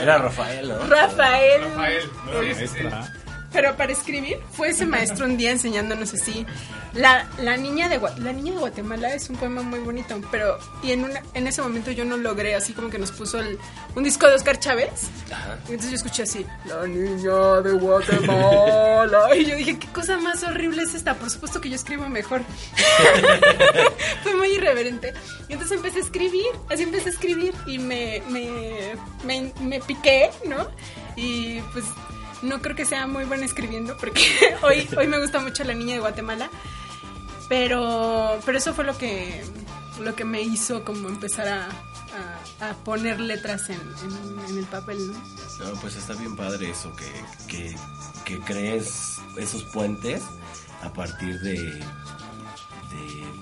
Era 0.00 0.18
Rafael, 0.18 0.68
¿no? 0.68 0.78
Rafael. 0.86 1.62
Rafael. 1.62 2.02
No, 2.26 2.42
maestra. 2.42 3.12
Pero 3.52 3.76
para 3.76 3.92
escribir 3.92 4.38
fue 4.52 4.68
ese 4.70 4.86
maestro 4.86 5.26
un 5.26 5.36
día 5.36 5.50
enseñándonos 5.50 6.14
así. 6.14 6.46
La, 6.94 7.26
la 7.38 7.56
niña 7.56 7.88
de 7.88 7.98
la 8.18 8.32
niña 8.32 8.52
de 8.52 8.58
Guatemala 8.58 9.14
es 9.14 9.30
un 9.30 9.36
poema 9.36 9.62
muy 9.62 9.78
bonito, 9.80 10.20
pero 10.30 10.58
y 10.82 10.92
en 10.92 11.04
una, 11.04 11.22
en 11.32 11.46
ese 11.46 11.62
momento 11.62 11.90
yo 11.90 12.04
no 12.04 12.16
logré 12.18 12.54
así 12.54 12.74
como 12.74 12.90
que 12.90 12.98
nos 12.98 13.10
puso 13.12 13.38
el- 13.40 13.58
un 13.94 14.04
disco 14.04 14.26
de 14.28 14.34
Oscar 14.34 14.58
Chávez. 14.58 14.90
Ajá. 15.32 15.56
Y 15.68 15.72
entonces 15.72 15.90
yo 15.90 15.96
escuché 15.96 16.22
así, 16.24 16.44
la 16.66 16.86
niña 16.86 17.60
de 17.62 17.72
Guatemala. 17.72 19.34
Y 19.36 19.44
yo 19.46 19.56
dije, 19.56 19.78
¿qué 19.78 19.86
cosa 19.88 20.18
más 20.18 20.42
horrible 20.42 20.82
es 20.82 20.94
esta? 20.94 21.14
Por 21.14 21.30
supuesto 21.30 21.60
que 21.60 21.68
yo 21.70 21.76
escribo 21.76 22.08
mejor. 22.08 22.42
Fue 24.22 24.36
muy 24.36 24.48
irreverente. 24.48 25.12
Y 25.48 25.54
entonces 25.54 25.76
empecé 25.76 25.98
a 25.98 26.02
escribir, 26.02 26.46
así 26.70 26.82
empecé 26.82 27.08
a 27.08 27.12
escribir 27.12 27.54
y 27.66 27.78
me, 27.78 28.22
me, 28.28 28.92
me, 29.24 29.52
me 29.60 29.80
piqué, 29.80 30.30
¿no? 30.46 30.68
Y 31.16 31.60
pues 31.72 31.84
no 32.42 32.60
creo 32.60 32.74
que 32.76 32.84
sea 32.84 33.06
muy 33.06 33.24
buena 33.24 33.44
escribiendo 33.46 33.96
porque 33.96 34.22
hoy, 34.62 34.88
hoy 34.96 35.06
me 35.08 35.18
gusta 35.20 35.38
mucho 35.40 35.64
la 35.64 35.74
niña 35.74 35.94
de 35.94 36.00
Guatemala. 36.00 36.50
Pero, 37.48 38.40
pero 38.46 38.56
eso 38.58 38.72
fue 38.72 38.84
lo 38.84 38.96
que, 38.96 39.42
lo 40.00 40.14
que 40.14 40.24
me 40.24 40.40
hizo 40.42 40.84
como 40.84 41.08
empezar 41.08 41.48
a, 41.48 41.68
a- 42.66 42.74
poner 42.84 43.20
letras 43.20 43.68
en, 43.68 43.80
en- 43.80 44.50
en 44.50 44.58
el 44.58 44.64
papel, 44.66 45.12
¿no? 45.12 45.12
No, 45.64 45.80
pues 45.80 45.96
está 45.96 46.14
bien 46.14 46.34
padre 46.36 46.70
eso, 46.70 46.94
que, 46.96 47.10
que, 47.48 47.76
que 48.24 48.38
crees 48.40 49.18
esos 49.36 49.64
puentes 49.64 50.22
a 50.82 50.92
partir 50.92 51.38
de, 51.40 51.54
de 51.62 51.82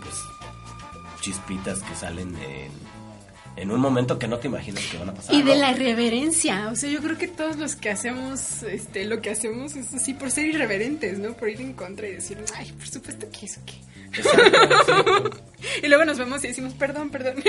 pues, 0.02 0.24
chispitas 1.20 1.80
que 1.80 1.94
salen 1.94 2.34
en, 2.36 2.72
en 3.56 3.70
un 3.70 3.80
momento 3.80 4.18
que 4.18 4.28
no 4.28 4.38
te 4.38 4.48
imaginas 4.48 4.84
que 4.86 4.98
van 4.98 5.10
a 5.10 5.14
pasar. 5.14 5.34
Y 5.34 5.42
de 5.42 5.54
¿no? 5.54 5.60
la 5.60 5.72
irreverencia, 5.72 6.68
o 6.68 6.76
sea, 6.76 6.88
yo 6.90 7.00
creo 7.00 7.18
que 7.18 7.28
todos 7.28 7.56
los 7.56 7.76
que 7.76 7.90
hacemos, 7.90 8.62
este, 8.62 9.04
lo 9.04 9.20
que 9.20 9.30
hacemos 9.30 9.76
es 9.76 9.92
así 9.92 10.14
por 10.14 10.30
ser 10.30 10.46
irreverentes, 10.46 11.18
¿no? 11.18 11.34
Por 11.34 11.48
ir 11.48 11.60
en 11.60 11.74
contra 11.74 12.08
y 12.08 12.12
decir, 12.12 12.38
ay, 12.56 12.72
por 12.72 12.88
supuesto 12.88 13.26
que 13.30 13.46
eso 13.46 13.60
que. 13.66 13.74
Y 15.82 15.88
luego 15.88 16.04
nos 16.04 16.18
vemos 16.18 16.42
y 16.44 16.48
decimos, 16.48 16.74
perdón, 16.74 17.10
perdón. 17.10 17.36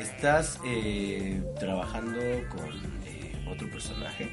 Estás 0.00 0.58
eh, 0.64 1.42
trabajando 1.58 2.18
con 2.50 2.68
eh, 3.06 3.32
otro 3.50 3.70
personaje 3.70 4.30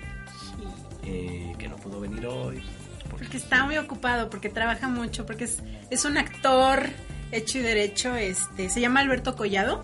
eh, 1.03 1.53
que 1.57 1.67
no 1.67 1.75
pudo 1.77 1.99
venir 1.99 2.25
hoy. 2.25 2.61
Porque 3.09 3.37
está 3.37 3.63
muy 3.65 3.77
ocupado, 3.77 4.29
porque 4.29 4.49
trabaja 4.49 4.87
mucho, 4.87 5.25
porque 5.25 5.45
es, 5.45 5.59
es 5.89 6.05
un 6.05 6.17
actor 6.17 6.89
hecho 7.35 7.59
y 7.59 7.61
derecho, 7.61 8.15
este, 8.15 8.69
se 8.69 8.81
llama 8.81 9.01
Alberto 9.01 9.35
Collado. 9.35 9.83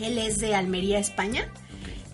Él 0.00 0.18
es 0.18 0.38
de 0.38 0.54
Almería, 0.54 0.98
España. 0.98 1.48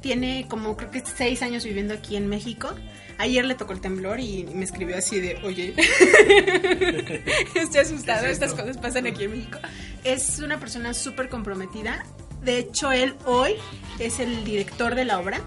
Tiene 0.01 0.47
como 0.49 0.77
creo 0.77 0.91
que 0.91 1.03
seis 1.05 1.43
años 1.43 1.65
viviendo 1.65 1.95
aquí 1.95 2.17
en 2.17 2.29
México. 2.29 2.75
Ayer 3.19 3.45
le 3.47 3.55
tocó 3.55 3.73
el 3.73 3.81
temblor 3.81 4.21
y 4.21 4.45
me 4.45 4.65
escribió 4.65 4.99
así 4.99 5.21
de, 5.21 5.37
oye, 5.43 5.75
estoy 7.55 7.81
asustado, 7.81 8.21
¿Qué 8.25 8.27
es 8.27 8.33
estas 8.33 8.53
cosas 8.53 8.77
pasan 8.77 9.07
aquí 9.07 9.25
en 9.25 9.31
México. 9.31 9.59
Es 10.05 10.39
una 10.41 10.61
persona 10.61 10.93
súper 10.93 11.31
comprometida. 11.31 12.05
De 12.43 12.59
hecho, 12.59 12.93
él 12.93 13.15
hoy 13.25 13.55
es 13.99 14.21
el 14.21 14.45
director 14.45 14.95
de 14.95 15.07
la 15.07 15.19
obra. 15.19 15.41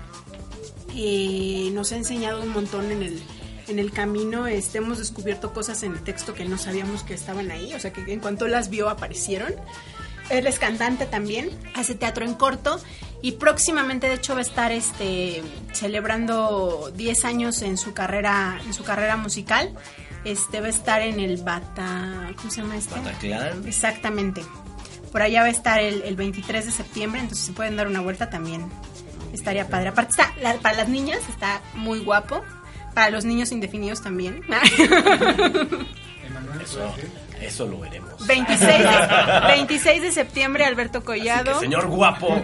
Eh, 0.96 1.70
nos 1.74 1.92
ha 1.92 1.98
enseñado 1.98 2.42
un 2.42 2.50
montón 2.50 2.92
en 2.92 3.04
el, 3.04 3.22
en 3.70 3.80
el 3.80 3.92
camino. 3.92 4.48
Este, 4.48 4.80
hemos 4.80 4.98
descubierto 4.98 5.54
cosas 5.54 5.84
en 5.84 5.94
el 5.94 6.02
texto 6.04 6.34
que 6.34 6.46
no 6.46 6.58
sabíamos 6.58 7.04
que 7.04 7.14
estaban 7.14 7.52
ahí. 7.52 7.74
O 7.74 7.80
sea, 7.80 7.94
que 7.94 8.02
en 8.12 8.20
cuanto 8.20 8.48
las 8.48 8.70
vio 8.70 8.90
aparecieron. 8.90 9.54
Él 10.30 10.46
es 10.46 10.60
cantante 10.60 11.08
también, 11.08 11.50
hace 11.74 11.96
teatro 11.96 12.24
en 12.24 12.36
corto 12.36 12.80
y 13.24 13.32
próximamente 13.34 14.08
de 14.08 14.14
hecho 14.14 14.34
va 14.34 14.40
a 14.40 14.44
estar 14.44 14.72
este 14.72 15.42
celebrando 15.74 16.92
10 16.96 17.26
años 17.26 17.62
en 17.64 17.78
su 17.78 17.94
carrera 17.94 18.60
en 18.66 18.74
su 18.74 18.84
carrera 18.84 19.18
musical. 19.18 19.74
Este 20.26 20.62
va 20.62 20.68
a 20.68 20.70
estar 20.70 21.02
en 21.02 21.20
el 21.20 21.38
Bata, 21.38 22.32
¿cómo 22.38 22.52
se 22.52 22.62
llama 22.62 22.78
este? 22.78 22.94
Bataclan. 22.94 23.68
Exactamente. 23.68 24.44
Por 25.12 25.22
allá 25.24 25.42
va 25.42 25.48
a 25.48 25.52
estar 25.52 25.80
el, 25.80 26.04
el 26.04 26.16
23 26.16 26.64
de 26.66 26.72
septiembre, 26.72 27.22
entonces 27.22 27.46
si 27.48 27.52
pueden 27.52 27.76
dar 27.76 27.88
una 27.88 28.02
vuelta 28.02 28.30
también 28.30 28.70
estaría 29.34 29.68
padre. 29.68 29.90
Aparte 29.90 30.12
está, 30.12 30.34
la- 30.42 30.56
para 30.60 30.78
las 30.78 30.90
niñas 30.90 31.20
está 31.30 31.62
muy 31.74 32.00
guapo, 32.00 32.44
para 32.94 33.10
los 33.10 33.26
niños 33.26 33.52
indefinidos 33.52 34.02
también. 34.02 34.42
Emanuel, 36.28 36.62
Eso, 36.62 36.94
eso 37.42 37.66
lo 37.68 37.80
veremos. 37.80 38.26
26 38.28 38.60
de, 38.70 38.88
26 39.48 40.02
de 40.02 40.12
septiembre 40.12 40.66
Alberto 40.66 41.00
Así 41.00 41.06
Collado. 41.06 41.54
que, 41.54 41.60
señor 41.66 41.88
guapo. 41.88 42.42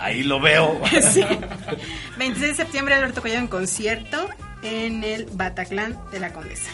Ahí 0.00 0.22
lo 0.22 0.40
veo. 0.40 0.80
26 2.18 2.40
de 2.40 2.54
septiembre 2.54 2.94
Alberto 2.94 3.20
Collado 3.22 3.40
en 3.40 3.48
concierto 3.48 4.28
en 4.62 5.04
el 5.04 5.26
Bataclan 5.32 5.98
de 6.10 6.20
la 6.20 6.32
Condesa. 6.32 6.70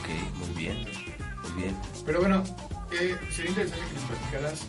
Ok, 0.00 0.08
muy 0.38 0.48
bien. 0.62 0.84
Muy 1.54 1.62
bien. 1.62 1.76
Pero 2.06 2.20
bueno, 2.20 2.42
eh, 2.92 3.16
sería 3.30 3.50
interesante 3.50 3.86
que 3.88 3.94
nos 3.94 4.04
platicaras 4.04 4.66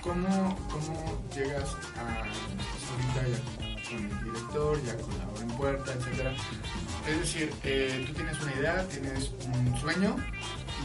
cómo, 0.00 0.56
cómo 0.70 1.22
llegas 1.34 1.68
a 1.96 2.24
ahorita 3.20 3.28
ya 3.28 3.88
con 3.90 3.98
el 4.04 4.24
director, 4.24 4.82
ya 4.84 4.96
con 4.96 5.18
la 5.18 5.24
puerta, 5.56 5.92
etcétera. 5.92 6.32
Es 7.08 7.18
decir, 7.18 7.52
eh, 7.64 8.04
tú 8.06 8.12
tienes 8.14 8.40
una 8.40 8.52
idea, 8.54 8.86
tienes 8.88 9.30
un 9.52 9.78
sueño 9.78 10.16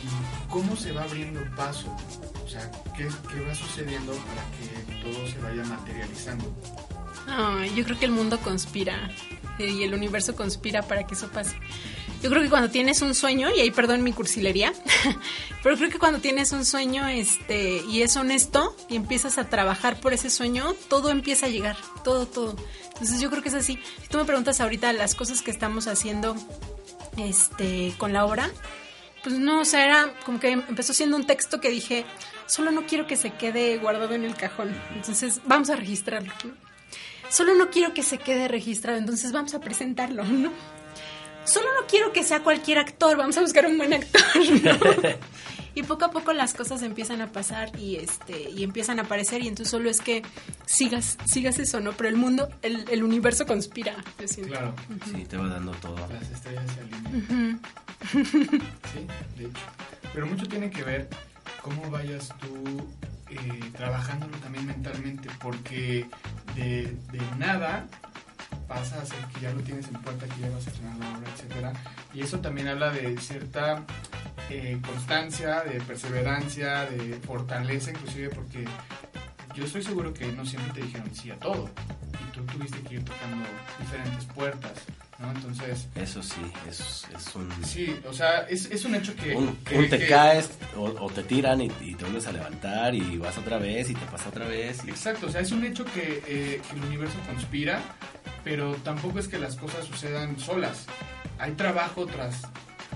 y 0.04 0.50
cómo 0.50 0.76
se 0.76 0.92
va 0.92 1.04
abriendo 1.04 1.42
paso. 1.56 1.96
O 2.44 2.48
sea, 2.48 2.70
¿qué, 2.96 3.08
qué 3.32 3.42
va 3.42 3.54
sucediendo 3.54 4.14
para 4.14 4.44
que 4.58 5.04
todo 5.04 5.28
se 5.28 5.38
vaya 5.40 5.64
materializando? 5.64 6.54
Ay, 7.28 7.74
yo 7.76 7.84
creo 7.84 8.00
que 8.00 8.06
el 8.06 8.12
mundo 8.12 8.40
conspira 8.40 9.12
eh, 9.60 9.70
y 9.70 9.84
el 9.84 9.94
universo 9.94 10.36
conspira 10.36 10.82
para 10.82 11.06
que 11.06 11.14
eso 11.14 11.30
pase. 11.30 11.56
Yo 12.22 12.30
creo 12.30 12.44
que 12.44 12.50
cuando 12.50 12.70
tienes 12.70 13.02
un 13.02 13.16
sueño, 13.16 13.50
y 13.56 13.62
ahí 13.62 13.72
perdón 13.72 14.04
mi 14.04 14.12
cursilería, 14.12 14.74
pero 15.64 15.78
creo 15.78 15.90
que 15.90 16.00
cuando 16.00 16.20
tienes 16.20 16.52
un 16.52 16.66
sueño 16.66 17.08
este, 17.08 17.82
y 17.90 18.02
es 18.02 18.18
honesto 18.18 18.76
y 18.90 18.98
empiezas 18.98 19.38
a 19.38 19.50
trabajar 19.50 20.00
por 20.02 20.14
ese 20.14 20.30
sueño, 20.30 20.74
todo 20.90 21.12
empieza 21.12 21.46
a 21.46 21.50
llegar, 21.50 21.78
todo, 22.04 22.26
todo. 22.26 22.56
Entonces 22.90 23.22
yo 23.22 23.30
creo 23.30 23.42
que 23.42 23.50
es 23.50 23.56
así. 23.56 23.80
Si 24.02 24.10
tú 24.10 24.18
me 24.18 24.26
preguntas 24.26 24.60
ahorita 24.60 24.92
las 24.92 25.16
cosas 25.16 25.42
que 25.42 25.52
estamos 25.52 25.88
haciendo 25.88 26.36
este, 27.18 27.94
con 27.98 28.12
la 28.12 28.26
obra, 28.26 28.52
pues 29.24 29.40
no, 29.40 29.62
o 29.62 29.66
sea, 29.66 29.86
era 29.86 30.14
como 30.26 30.42
que 30.42 30.52
empezó 30.52 30.94
siendo 30.94 31.16
un 31.16 31.26
texto 31.26 31.62
que 31.62 31.70
dije, 31.70 32.06
solo 32.48 32.72
no 32.72 32.86
quiero 32.86 33.08
que 33.08 33.16
se 33.16 33.32
quede 33.32 33.78
guardado 33.78 34.14
en 34.14 34.26
el 34.26 34.36
cajón, 34.36 34.76
entonces 34.94 35.40
vamos 35.46 35.70
a 35.70 35.78
registrarlo. 35.78 36.34
Solo 37.30 37.54
no 37.56 37.70
quiero 37.70 37.94
que 37.94 38.04
se 38.04 38.18
quede 38.18 38.48
registrado, 38.48 38.98
entonces 38.98 39.32
vamos 39.32 39.54
a 39.54 39.62
presentarlo, 39.62 40.24
¿no? 40.26 40.52
Solo 41.46 41.67
no 41.79 41.88
quiero 41.88 42.12
que 42.13 42.24
sea 42.24 42.41
cualquier 42.43 42.77
actor, 42.79 43.17
vamos 43.17 43.38
a 43.38 43.41
buscar 43.41 43.65
un 43.65 43.77
buen 43.77 43.93
actor, 43.93 44.22
¿no? 44.63 44.79
Y 45.75 45.84
poco 45.84 46.03
a 46.05 46.12
poco 46.12 46.34
las 46.34 46.55
cosas 46.55 46.81
empiezan 46.81 47.22
a 47.22 47.31
pasar 47.31 47.72
y 47.79 47.98
este 47.98 48.50
y 48.50 48.63
empiezan 48.63 49.00
a 49.00 49.03
aparecer 49.03 49.43
y 49.43 49.48
entonces 49.48 49.69
solo 49.69 49.89
es 49.89 50.01
que 50.01 50.24
sigas 50.65 51.15
sigas 51.25 51.60
eso, 51.60 51.79
¿no? 51.79 51.93
Pero 51.93 52.10
el 52.10 52.15
mundo, 52.17 52.50
el, 52.63 52.86
el 52.89 53.03
universo 53.03 53.46
conspira, 53.46 53.96
yo 54.19 54.27
siento. 54.27 54.51
Claro, 54.51 54.74
Sí, 55.05 55.24
te 55.25 55.38
va 55.38 55.48
dando 55.48 55.72
todo. 55.74 55.96
las 56.12 56.29
estrellas 56.31 56.65
se 56.74 56.81
alinean. 56.81 57.62
Sí, 58.12 59.08
de 59.38 59.46
hecho. 59.46 59.62
Pero 60.12 60.25
mucho 60.25 60.48
tiene 60.48 60.69
que 60.72 60.84
ver 60.84 61.08
cómo 61.62 61.89
vayas 61.91 62.29
tú 62.41 62.88
eh, 63.29 63.72
trabajándolo 63.77 64.36
también 64.39 64.65
mentalmente, 64.65 65.29
porque 65.39 66.08
de, 66.55 66.98
de 67.12 67.22
nada 67.38 67.86
pasa 68.68 69.01
a 69.01 69.06
ser 69.06 69.20
que 69.34 69.41
ya 69.41 69.51
lo 69.51 69.62
tienes 69.62 69.88
en 69.88 69.94
puerta, 70.01 70.25
que 70.27 70.41
ya 70.41 70.50
vas 70.50 70.68
a 70.68 70.70
estrenar 70.70 70.98
la 70.98 71.18
obra, 71.18 71.32
etcétera. 71.34 71.74
Y 72.13 72.22
eso 72.22 72.39
también 72.39 72.68
habla 72.68 72.91
de 72.91 73.18
cierta 73.18 73.84
eh, 74.50 74.79
constancia, 74.86 75.62
de 75.62 75.82
perseverancia, 75.82 76.86
de 76.86 77.15
fortaleza, 77.20 77.91
inclusive 77.91 78.29
porque 78.29 78.65
yo 79.56 79.65
estoy 79.65 79.84
seguro 79.84 80.13
que 80.13 80.32
no 80.32 80.46
siempre 80.46 80.74
te 80.74 80.82
dijeron 80.82 81.13
sí 81.13 81.32
a 81.32 81.38
todo. 81.38 81.70
Y 82.13 82.32
tú 82.32 82.44
tuviste 82.46 82.79
que 82.82 82.96
ir 82.96 83.06
tocando 83.06 83.46
diferentes 83.79 84.25
puertas, 84.25 84.74
¿no? 85.20 85.32
Entonces, 85.32 85.88
Eso 85.96 86.24
sí, 86.24 86.42
es, 86.68 87.06
es 87.16 87.36
un... 87.36 87.50
Sí, 87.66 87.96
o 88.08 88.14
sea, 88.14 88.42
es, 88.50 88.66
es 88.72 88.86
un 88.86 88.96
hecho 88.96 89.16
que... 89.16 89.36
Un, 89.36 89.56
que- 89.58 89.78
un 89.78 89.90
te 89.90 90.00
que- 90.00 90.08
caes 90.08 90.50
o, 90.78 90.84
o 90.86 91.10
te 91.10 91.24
tiran 91.24 91.62
y, 91.62 91.72
y 91.82 91.96
te 91.96 92.06
vuelves 92.06 92.28
a 92.28 92.32
levantar 92.32 92.96
y 92.96 93.18
vas 93.18 93.38
otra 93.38 93.58
vez 93.58 93.90
y 93.90 93.94
te 93.94 94.06
pasa 94.06 94.30
otra 94.30 94.48
vez. 94.48 94.82
y- 94.86 94.90
Exacto, 94.90 95.28
o 95.28 95.30
sea, 95.30 95.42
es 95.42 95.52
un 95.52 95.64
hecho 95.66 95.84
que, 95.86 96.24
eh, 96.28 96.62
que 96.70 96.76
el 96.78 96.84
universo 96.86 97.18
conspira, 97.28 97.82
pero 98.44 98.76
tampoco 98.76 99.20
es 99.20 99.28
que 99.28 99.38
las 99.40 99.56
cosas 99.56 99.86
sucedan 99.86 100.40
solas. 100.40 100.86
Hay 101.38 101.52
trabajo 101.54 102.06
tras... 102.06 102.42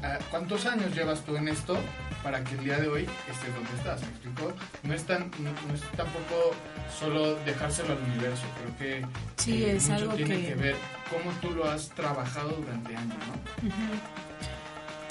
ah, 0.01 0.17
¿Cuántos 0.31 0.65
años 0.65 0.93
llevas 0.95 1.21
tú 1.25 1.35
en 1.37 1.47
esto 1.47 1.77
para 2.23 2.43
que 2.43 2.55
el 2.55 2.63
día 2.63 2.77
de 2.79 2.87
hoy 2.87 3.03
estés 3.29 3.53
donde 3.53 3.71
estás? 3.77 4.01
¿Me 4.01 4.07
explico? 4.07 4.53
No 4.83 4.93
es, 4.93 5.03
tan, 5.03 5.31
no, 5.39 5.51
no 5.67 5.73
es 5.73 5.81
tampoco 5.95 6.55
solo 6.99 7.35
dejárselo 7.43 7.93
al 7.93 7.99
universo, 8.03 8.43
creo 8.61 8.77
que 8.77 9.05
Sí, 9.37 9.63
eh, 9.63 9.75
es 9.75 9.83
mucho 9.89 9.95
algo 10.03 10.13
tiene 10.15 10.37
que- 10.41 10.47
que... 10.47 10.55
ver 10.55 10.75
cómo 11.09 11.31
tú 11.41 11.51
lo 11.51 11.69
has 11.69 11.89
trabajado 11.89 12.49
durante 12.49 12.95
años, 12.95 13.15
¿no? 13.27 14.33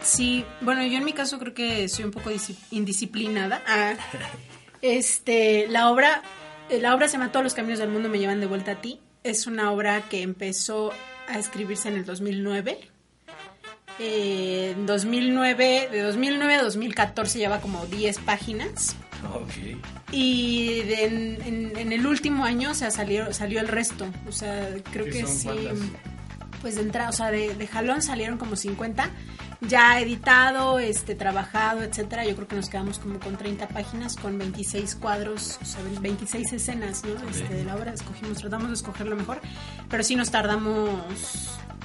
Sí, 0.02 0.44
bueno, 0.60 0.84
yo 0.84 0.98
en 0.98 1.04
mi 1.04 1.12
caso 1.12 1.38
creo 1.38 1.54
que 1.54 1.88
soy 1.88 2.04
un 2.04 2.10
poco 2.10 2.30
indisciplinada. 2.70 3.62
Ah, 3.66 3.94
este, 4.82 5.68
la 5.68 5.90
obra, 5.90 6.22
eh, 6.70 6.80
la 6.80 6.94
obra 6.94 7.06
se 7.08 7.12
llama 7.18 7.30
Todos 7.30 7.44
los 7.44 7.54
caminos 7.54 7.78
del 7.78 7.88
mundo 7.90 8.08
me 8.08 8.18
llevan 8.18 8.40
de 8.40 8.46
vuelta 8.46 8.72
a 8.72 8.80
ti. 8.80 9.00
Es 9.22 9.46
una 9.46 9.70
obra 9.70 10.02
que 10.08 10.22
empezó 10.22 10.92
a 11.28 11.38
escribirse 11.38 11.88
en 11.88 11.94
el 11.94 12.04
2009. 12.04 12.80
Eh, 13.98 14.74
en 14.76 14.86
2009, 14.86 15.88
de 15.90 16.02
2009 16.02 16.54
a 16.54 16.62
2014 16.62 17.38
lleva 17.38 17.60
como 17.60 17.84
10 17.86 18.18
páginas. 18.18 18.96
Ok. 19.34 19.78
Y 20.10 20.80
de- 20.82 21.04
en, 21.04 21.42
en- 21.44 21.78
en 21.78 21.92
el 21.92 22.06
último 22.06 22.44
año, 22.44 22.70
o 22.72 22.74
sea, 22.74 22.90
salió, 22.90 23.32
salió 23.32 23.60
el 23.60 23.68
resto. 23.68 24.06
O 24.28 24.32
sea, 24.32 24.68
creo 24.90 25.04
¿Qué 25.04 25.10
que 25.10 25.26
sí. 25.26 25.48
Pues 26.60 26.76
de 26.76 26.82
entrada, 26.82 27.08
o 27.10 27.12
sea, 27.12 27.30
de, 27.30 27.54
de 27.54 27.66
jalón 27.66 28.02
salieron 28.02 28.38
como 28.38 28.54
50. 28.56 29.10
Ya 29.62 30.00
editado, 30.00 30.78
este, 30.80 31.14
trabajado, 31.14 31.82
etcétera. 31.82 32.24
Yo 32.26 32.34
creo 32.34 32.48
que 32.48 32.56
nos 32.56 32.68
quedamos 32.68 32.98
como 32.98 33.20
con 33.20 33.36
30 33.36 33.68
páginas, 33.68 34.16
con 34.16 34.36
26 34.38 34.96
cuadros, 34.96 35.58
o 35.62 35.64
sea, 35.64 35.80
26 36.00 36.52
escenas, 36.52 37.04
¿no? 37.04 37.28
Este, 37.30 37.52
de 37.54 37.64
la 37.64 37.76
obra. 37.76 37.92
Escogimos, 37.92 38.38
tratamos 38.38 38.68
de 38.68 38.74
escoger 38.74 39.06
lo 39.06 39.16
mejor. 39.16 39.40
Pero 39.88 40.02
sí 40.02 40.14
nos 40.16 40.30
tardamos, 40.32 40.90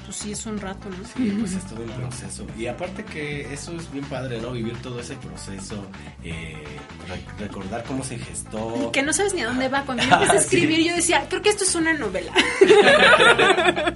pues 0.08 0.18
sí, 0.20 0.32
es 0.32 0.46
un 0.46 0.58
rato, 0.60 0.90
¿no? 0.90 0.96
Sí, 1.16 1.36
pues 1.40 1.54
es 1.54 1.66
todo 1.66 1.82
un 1.82 1.90
proceso. 1.92 2.48
Y 2.58 2.66
aparte 2.68 3.04
que 3.04 3.54
eso 3.54 3.74
es 3.76 3.92
bien 3.92 4.06
padre, 4.06 4.40
¿no? 4.42 4.52
Vivir 4.54 4.76
todo 4.82 5.00
ese 5.00 5.16
proceso, 5.18 5.86
eh, 6.24 6.56
re- 7.08 7.26
recordar 7.46 7.84
cómo 7.84 8.04
se 8.04 8.18
gestó. 8.18 8.92
Que 8.92 9.04
no 9.04 9.12
sabes 9.14 9.34
ni 9.34 9.42
a 9.42 9.48
dónde 9.48 9.68
va. 9.68 9.84
Cuando 9.84 10.04
yo 10.04 10.10
empecé 10.14 10.32
a 10.32 10.36
Ah, 10.36 10.40
sí. 10.40 10.46
escribir, 10.58 10.88
yo 10.90 10.96
decía, 10.96 11.26
creo 11.30 11.42
que 11.42 11.50
esto 11.50 11.64
es 11.66 11.76
una 11.76 11.94
novela. 11.94 12.32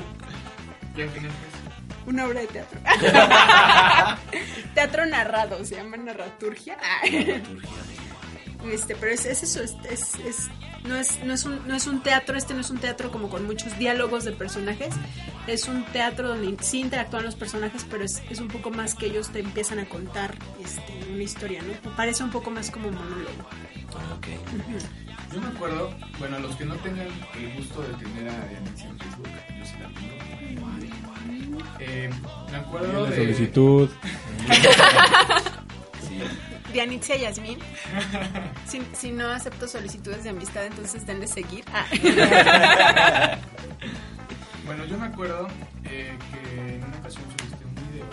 Y 0.97 2.09
Una 2.09 2.25
obra 2.25 2.41
de 2.41 2.47
teatro. 2.47 2.79
teatro 4.73 5.05
narrado, 5.05 5.63
se 5.63 5.75
llama 5.75 5.95
narraturgia. 5.97 6.77
Ah. 6.81 7.07
dramaturgia. 7.09 7.69
Este, 8.71 8.95
pero 8.95 9.11
es, 9.13 9.25
es 9.25 9.43
eso, 9.43 9.63
es, 9.63 9.73
es- 9.89 10.15
es- 10.25 10.49
no, 10.85 10.95
es, 10.95 11.23
no, 11.23 11.33
es 11.33 11.45
un, 11.45 11.67
no 11.67 11.75
es 11.75 11.87
un 11.87 12.01
teatro, 12.01 12.37
este 12.37 12.53
no 12.53 12.61
es 12.61 12.69
un 12.69 12.77
teatro 12.79 13.11
como 13.11 13.29
con 13.29 13.45
muchos 13.45 13.77
diálogos 13.77 14.23
de 14.23 14.31
personajes, 14.31 14.93
es 15.47 15.67
un 15.67 15.83
teatro 15.85 16.29
donde 16.29 16.55
sí 16.63 16.79
interactúan 16.79 17.23
los 17.23 17.35
personajes, 17.35 17.85
pero 17.89 18.03
es, 18.03 18.21
es 18.29 18.39
un 18.39 18.47
poco 18.47 18.69
más 18.71 18.95
que 18.95 19.05
ellos 19.07 19.29
te 19.29 19.39
empiezan 19.39 19.79
a 19.79 19.85
contar 19.85 20.35
este, 20.63 20.93
una 21.11 21.23
historia, 21.23 21.61
¿no? 21.61 21.91
Parece 21.95 22.23
un 22.23 22.31
poco 22.31 22.49
más 22.51 22.69
como 22.71 22.91
monólogo. 22.91 23.47
Ok. 24.17 24.27
Yo 25.33 25.39
me 25.39 25.47
acuerdo, 25.47 25.93
bueno, 26.19 26.39
los 26.39 26.55
que 26.57 26.65
no 26.65 26.75
tengan 26.75 27.07
el 27.37 27.53
gusto 27.55 27.81
de 27.83 27.93
tener 28.03 28.27
a 28.27 28.51
en 28.51 28.67
Facebook, 28.97 29.27
yo 29.57 29.65
sí 29.65 29.73
la 29.81 29.87
tengo. 29.99 30.67
Eh, 31.79 32.09
me 32.51 32.57
acuerdo 32.57 33.03
La 33.03 33.09
de. 33.09 33.15
solicitud. 33.15 33.89
Sí. 36.07 36.19
Dianitzia 36.71 37.15
Yasmín, 37.17 37.59
si, 38.67 38.81
si 38.93 39.11
no 39.11 39.27
acepto 39.29 39.67
solicitudes 39.67 40.23
de 40.23 40.29
amistad, 40.31 40.65
entonces 40.65 41.05
denle 41.05 41.27
seguir. 41.27 41.63
Ah. 41.73 41.85
Bueno, 44.65 44.85
yo 44.85 44.97
me 44.97 45.07
acuerdo 45.07 45.47
eh, 45.83 46.15
que 46.31 46.75
en 46.75 46.83
una 46.83 46.97
ocasión 46.97 47.23
subiste 47.37 47.65
un 47.65 47.75
video 47.75 48.05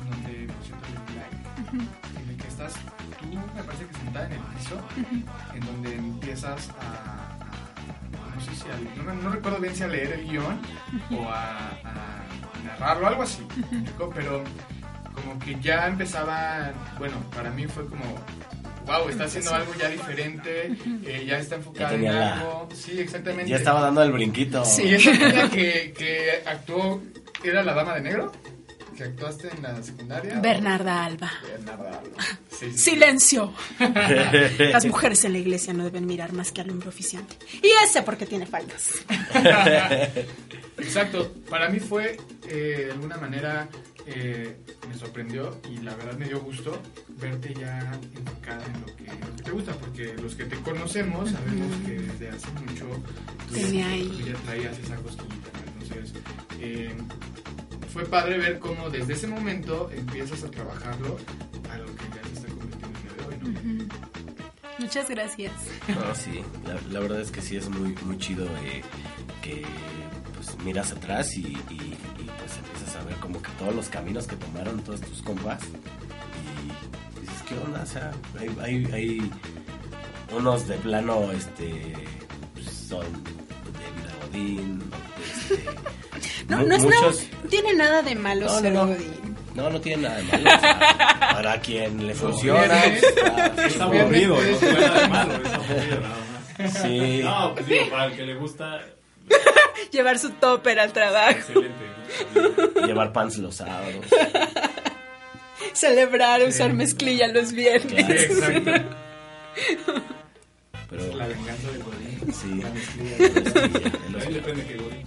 en 0.00 0.10
donde, 0.10 0.32
le 0.32 0.46
di 0.46 1.14
like, 1.18 2.22
en 2.22 2.30
el 2.30 2.36
que 2.36 2.48
estás 2.48 2.72
tú, 3.20 3.26
me 3.54 3.62
parece 3.62 3.86
que 3.86 3.94
sentada 3.94 4.26
en 4.26 4.32
el 4.32 4.38
piso, 4.56 4.80
en 5.54 5.60
donde 5.66 5.94
empiezas 5.96 6.70
a. 6.70 6.72
a- 6.72 8.34
no 8.34 8.40
sé 8.40 8.54
si 8.54 8.64
a- 8.70 9.12
no, 9.12 9.30
recuerdo 9.30 9.58
bien 9.58 9.74
si 9.76 9.82
a 9.82 9.88
leer 9.88 10.12
el 10.12 10.26
guion 10.30 10.58
o 11.10 11.28
a, 11.28 11.58
a 11.84 12.24
narrarlo, 12.64 13.08
algo 13.08 13.22
así, 13.24 13.46
pero 14.14 14.42
como 15.14 15.38
que 15.38 15.58
ya 15.60 15.86
empezaba, 15.86 16.72
bueno, 16.98 17.16
para 17.34 17.50
mí 17.50 17.66
fue 17.66 17.86
como, 17.86 18.04
wow, 18.86 19.08
está 19.08 19.24
haciendo 19.24 19.54
algo 19.54 19.72
ya 19.78 19.88
diferente, 19.88 20.72
eh, 21.04 21.24
ya 21.26 21.38
está 21.38 21.56
enfocada 21.56 21.90
Ya 21.90 21.96
en 21.96 22.04
la- 22.04 22.34
algo, 22.40 22.68
sí, 22.74 22.98
exactamente. 23.00 23.50
Ya 23.50 23.56
estaba 23.56 23.80
dando 23.82 24.02
el 24.02 24.12
brinquito. 24.12 24.64
Sí, 24.64 24.94
esa 24.94 25.12
niña 25.12 25.48
que, 25.50 25.92
que 25.96 26.42
actuó, 26.46 27.00
¿era 27.44 27.62
la 27.62 27.74
dama 27.74 27.94
de 27.94 28.00
negro? 28.00 28.32
Que 28.96 29.04
actuaste 29.04 29.48
en 29.56 29.62
la 29.62 29.82
secundaria. 29.82 30.38
Bernarda 30.40 31.06
Alba. 31.06 31.32
Bernarda 31.48 31.98
Alba. 31.98 32.22
Sí, 32.50 32.70
sí. 32.72 32.78
Silencio. 32.90 33.54
Las 34.58 34.84
mujeres 34.84 35.24
en 35.24 35.32
la 35.32 35.38
iglesia 35.38 35.72
no 35.72 35.82
deben 35.84 36.04
mirar 36.06 36.34
más 36.34 36.52
que 36.52 36.60
al 36.60 36.68
hombre 36.70 36.90
oficiante. 36.90 37.36
Y 37.62 37.68
ese 37.86 38.02
porque 38.02 38.26
tiene 38.26 38.44
faldas. 38.44 39.02
Exacto, 40.78 41.32
para 41.48 41.68
mí 41.68 41.80
fue 41.80 42.18
eh, 42.48 42.82
de 42.86 42.92
alguna 42.92 43.16
manera 43.16 43.68
eh, 44.06 44.56
me 44.88 44.94
sorprendió 44.96 45.58
y 45.70 45.78
la 45.78 45.94
verdad 45.94 46.16
me 46.18 46.26
dio 46.26 46.40
gusto 46.40 46.80
verte 47.20 47.54
ya 47.54 47.98
enfocada 48.16 48.64
en 48.66 48.80
lo 48.80 48.86
que, 48.96 49.04
lo 49.04 49.36
que 49.36 49.42
te 49.42 49.50
gusta, 49.50 49.72
porque 49.74 50.14
los 50.14 50.34
que 50.34 50.44
te 50.44 50.56
conocemos 50.56 51.30
sabemos 51.30 51.76
que 51.86 51.92
desde 52.00 52.28
hace 52.30 52.50
mucho 52.52 52.86
tú, 53.48 53.54
ya, 53.56 53.62
Tenía 53.62 53.88
ahí. 53.88 54.08
tú 54.08 54.26
ya 54.28 54.34
traías 54.44 54.78
esa 54.78 54.96
cosquillita, 54.96 55.50
¿no? 55.52 55.82
entonces 55.82 56.12
eh, 56.60 56.94
fue 57.92 58.04
padre 58.06 58.38
ver 58.38 58.58
cómo 58.58 58.88
desde 58.90 59.12
ese 59.12 59.26
momento 59.26 59.90
empiezas 59.94 60.42
a 60.44 60.50
trabajarlo 60.50 61.18
a 61.70 61.76
lo 61.78 61.86
que 61.86 62.04
ya 62.14 62.22
se 62.28 62.32
está 62.34 62.48
convirtiendo 62.48 62.98
el 62.98 63.02
día 63.02 63.12
de 63.16 63.68
hoy, 63.68 63.78
¿no? 63.78 63.84
Muchas 64.78 65.08
gracias. 65.10 65.52
No, 65.88 66.14
sí, 66.14 66.40
la, 66.66 66.80
la 66.90 67.00
verdad 67.00 67.20
es 67.20 67.30
que 67.30 67.40
sí 67.42 67.56
es 67.56 67.68
muy, 67.68 67.94
muy 68.04 68.16
chido 68.18 68.46
eh, 68.64 68.82
que 69.42 69.62
pues 70.34 70.56
miras 70.64 70.90
atrás 70.92 71.36
y, 71.36 71.40
y- 71.40 71.96
y, 72.18 72.30
pues 72.38 72.58
ver 73.12 73.20
como 73.20 73.40
que 73.42 73.50
todos 73.58 73.74
los 73.74 73.88
caminos 73.88 74.26
que 74.26 74.36
tomaron 74.36 74.80
todos 74.82 75.00
tus 75.00 75.22
compas 75.22 75.60
y 77.16 77.20
dices, 77.20 77.42
¿qué 77.48 77.54
onda? 77.56 77.82
O 77.82 77.86
sea, 77.86 78.10
hay, 78.38 78.56
hay, 78.62 78.92
hay 78.92 79.30
unos 80.36 80.66
de 80.68 80.76
plano, 80.76 81.30
este, 81.32 81.94
pues, 82.54 82.66
son 82.88 83.06
de 83.24 83.88
vida 84.00 84.12
godín, 84.26 84.82
este, 85.20 85.64
No, 86.48 86.62
no 86.62 86.74
es 86.74 86.82
muchos... 86.82 87.22
nada, 87.22 87.38
no 87.42 87.48
tiene 87.48 87.74
nada 87.74 88.02
de 88.02 88.14
malo 88.14 88.46
No, 88.46 88.60
ser 88.60 88.72
no. 88.72 88.86
godín. 88.86 89.36
No, 89.54 89.68
no 89.70 89.80
tiene 89.80 90.02
nada 90.02 90.16
de 90.16 90.22
malo. 90.24 90.50
o 90.56 90.60
sea, 90.60 91.18
para 91.34 91.60
quien 91.60 92.06
le 92.06 92.14
funciona, 92.14 92.84
está 92.84 93.66
Está 93.66 93.84
aburrido, 93.84 94.36
no 94.36 94.58
tiene 94.58 94.80
nada 94.80 95.00
de 95.00 95.08
malo, 95.08 95.32
es 95.44 95.52
aburrido 95.52 96.00
nada 96.00 96.16
más. 96.58 96.72
Sí. 96.82 97.20
No, 97.22 97.54
pues 97.54 97.66
digo, 97.66 97.90
para 97.90 98.04
el 98.06 98.16
que 98.16 98.22
le 98.22 98.34
gusta, 98.34 98.80
Llevar 99.90 100.18
su 100.18 100.30
topper 100.30 100.78
al 100.80 100.92
trabajo. 100.92 101.30
excelente. 101.30 101.92
Llevar 102.86 103.12
pants 103.12 103.38
los 103.38 103.56
sábados. 103.56 104.04
Celebrar, 105.72 106.42
usar 106.42 106.72
mezclilla 106.72 107.28
los 107.28 107.52
viernes. 107.52 108.04
Claro. 108.04 108.18
Sí, 108.18 108.24
exacto. 108.32 108.72
Pero 110.90 111.16
La 111.16 111.26
venganza 111.26 111.70
del 111.70 111.82
Godín. 111.82 112.32
sí, 112.34 112.60
La 112.62 112.70
mezclilla. 112.70 113.16
Ahí 113.18 114.16
hostia. 114.16 114.30
depende 114.30 114.66
que 114.66 114.76
Godín. 114.76 115.02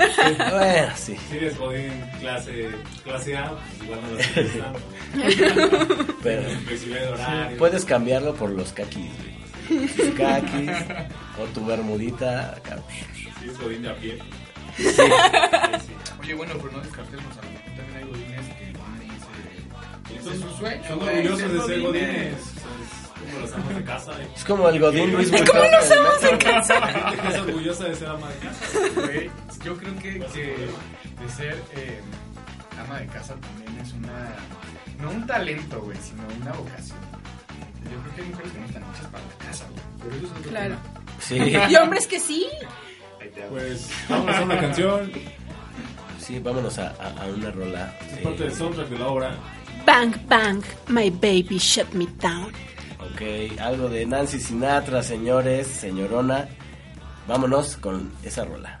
Bueno, 0.50 0.92
sí. 0.96 1.16
Si 1.30 1.36
eres 1.36 1.58
Godín 1.58 1.92
clase, 2.20 2.70
clase 3.04 3.36
A, 3.36 3.50
pues 3.50 3.82
igual 3.84 4.00
no 4.02 4.08
lo. 4.10 4.18
Pero 6.22 6.42
de 6.42 7.56
puedes 7.58 7.84
cambiarlo 7.84 8.34
por 8.34 8.50
los 8.50 8.72
kakis, 8.72 9.10
güey. 9.18 9.40
Tus 9.96 10.14
kakis 10.16 10.70
o 11.40 11.44
tu 11.54 11.64
bermudita. 11.64 12.50
acá. 12.56 12.78
Si 13.14 13.44
eres 13.44 13.58
Godín 13.58 13.82
de 13.82 13.90
a 13.90 13.94
pie. 13.96 14.18
Sí. 14.76 14.84
Sí, 14.84 14.92
sí. 14.92 15.94
Oye, 16.20 16.34
bueno, 16.34 16.54
pero 16.58 16.72
no 16.72 16.80
descartemos, 16.80 17.24
a 17.38 17.42
lo 17.44 17.50
mejor 17.50 17.72
también 17.76 17.96
hay 17.96 18.04
godines 18.04 18.46
que 18.56 18.72
van 18.78 19.02
y 19.02 20.14
se... 20.14 20.18
Ese 20.20 20.34
es 20.36 20.40
su 20.40 20.56
sueño, 20.58 20.82
Son 20.88 21.02
orgullosos 21.02 21.52
de 21.52 21.60
ser 21.62 21.80
godines. 21.80 22.34
Es 22.34 23.26
como 23.32 23.40
los 23.40 23.52
amos 23.52 23.74
de 23.74 23.84
casa. 23.84 24.12
eh. 24.22 24.28
Es 24.36 24.44
como 24.44 24.68
el 24.68 24.80
Godín 24.80 25.12
Luis 25.12 25.30
Vuitton. 25.30 25.56
¿Cómo 25.56 25.82
somos 25.94 26.20
del 26.22 26.38
de 26.38 26.44
casa? 26.44 26.80
La 26.80 26.86
gente 26.88 27.22
que 27.22 27.28
es 27.28 27.38
orgullosa 27.40 27.84
de 27.84 27.94
ser 27.94 28.08
ama 28.08 28.28
de 28.28 28.38
casa. 28.38 29.00
Güey, 29.06 29.30
yo 29.64 29.76
creo 29.76 29.96
que, 29.96 30.20
que 30.32 30.56
de 31.20 31.28
ser 31.36 31.62
eh, 31.76 32.00
ama 32.82 32.98
de 33.00 33.06
casa 33.06 33.34
también 33.36 33.78
es 33.80 33.92
una... 33.92 34.34
No 35.02 35.10
un 35.10 35.26
talento, 35.26 35.80
güey, 35.80 35.96
sino 35.98 36.22
una 36.40 36.52
vocación. 36.52 36.98
Yo 37.84 38.00
creo 38.00 38.14
que 38.14 38.22
hay 38.22 38.28
mujeres 38.28 38.52
que 38.52 38.58
no 38.60 38.66
están 38.66 38.82
hechas 38.82 39.06
para 39.06 39.24
la 39.24 39.46
casa, 39.46 39.64
güey. 39.70 39.82
Pero 40.02 40.16
eso 40.16 40.26
es 40.26 40.32
otro 40.32 40.50
Claro. 40.50 40.74
tema. 40.76 41.00
Sí. 41.20 41.34
Y 41.72 41.76
hombres 41.76 42.06
que 42.06 42.20
sí. 42.20 42.46
Ahí 43.20 43.28
te 43.34 43.42
hago. 43.42 43.50
Pues 43.56 43.90
vamos 44.08 44.34
a 44.36 44.42
una 44.42 44.60
canción. 44.60 45.12
Sí, 46.18 46.38
vámonos 46.38 46.78
a, 46.78 46.88
a- 47.00 47.22
a 47.22 47.26
una 47.26 47.50
rola. 47.50 47.94
Es 48.10 48.18
Eh, 48.18 48.20
parte 48.22 48.42
del 48.44 48.54
soundtrack 48.54 48.88
de 48.88 48.98
la 48.98 49.06
obra. 49.08 49.34
Bang, 49.86 50.14
bang, 50.28 50.62
my 50.88 51.10
baby 51.10 51.58
shut 51.58 51.90
me 51.94 52.06
down. 52.20 52.52
ok, 53.00 53.58
algo 53.60 53.88
de 53.88 54.04
Nancy 54.06 54.38
Sinatra, 54.38 55.02
señores, 55.02 55.66
señorona. 55.66 56.46
Vámonos 57.26 57.76
con 57.78 58.12
esa 58.22 58.44
rola. 58.44 58.80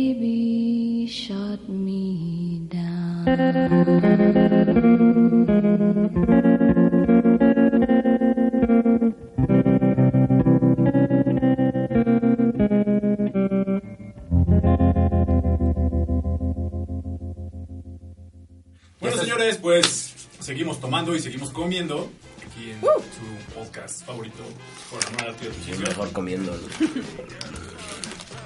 Bueno, 18.99 19.17
señores, 19.17 19.57
pues 19.57 20.13
seguimos 20.39 20.81
tomando 20.81 21.15
y 21.15 21.19
seguimos 21.21 21.51
comiendo 21.51 22.11
aquí 22.45 22.71
en 22.71 22.81
su 22.81 23.53
podcast 23.55 24.05
favorito, 24.05 24.43
por 24.89 25.05
amor 25.05 25.35
Tucisio. 25.35 25.79
mejor 25.79 26.11
comiendo. 26.11 26.53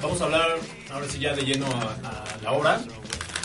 Vamos 0.02 0.22
a 0.22 0.26
hablar 0.26 0.60
ahora 0.92 1.08
sí 1.10 1.20
ya 1.20 1.34
de 1.34 1.44
lleno 1.44 1.66
a, 1.66 2.24
a 2.24 2.38
la 2.44 2.52
obra. 2.52 2.82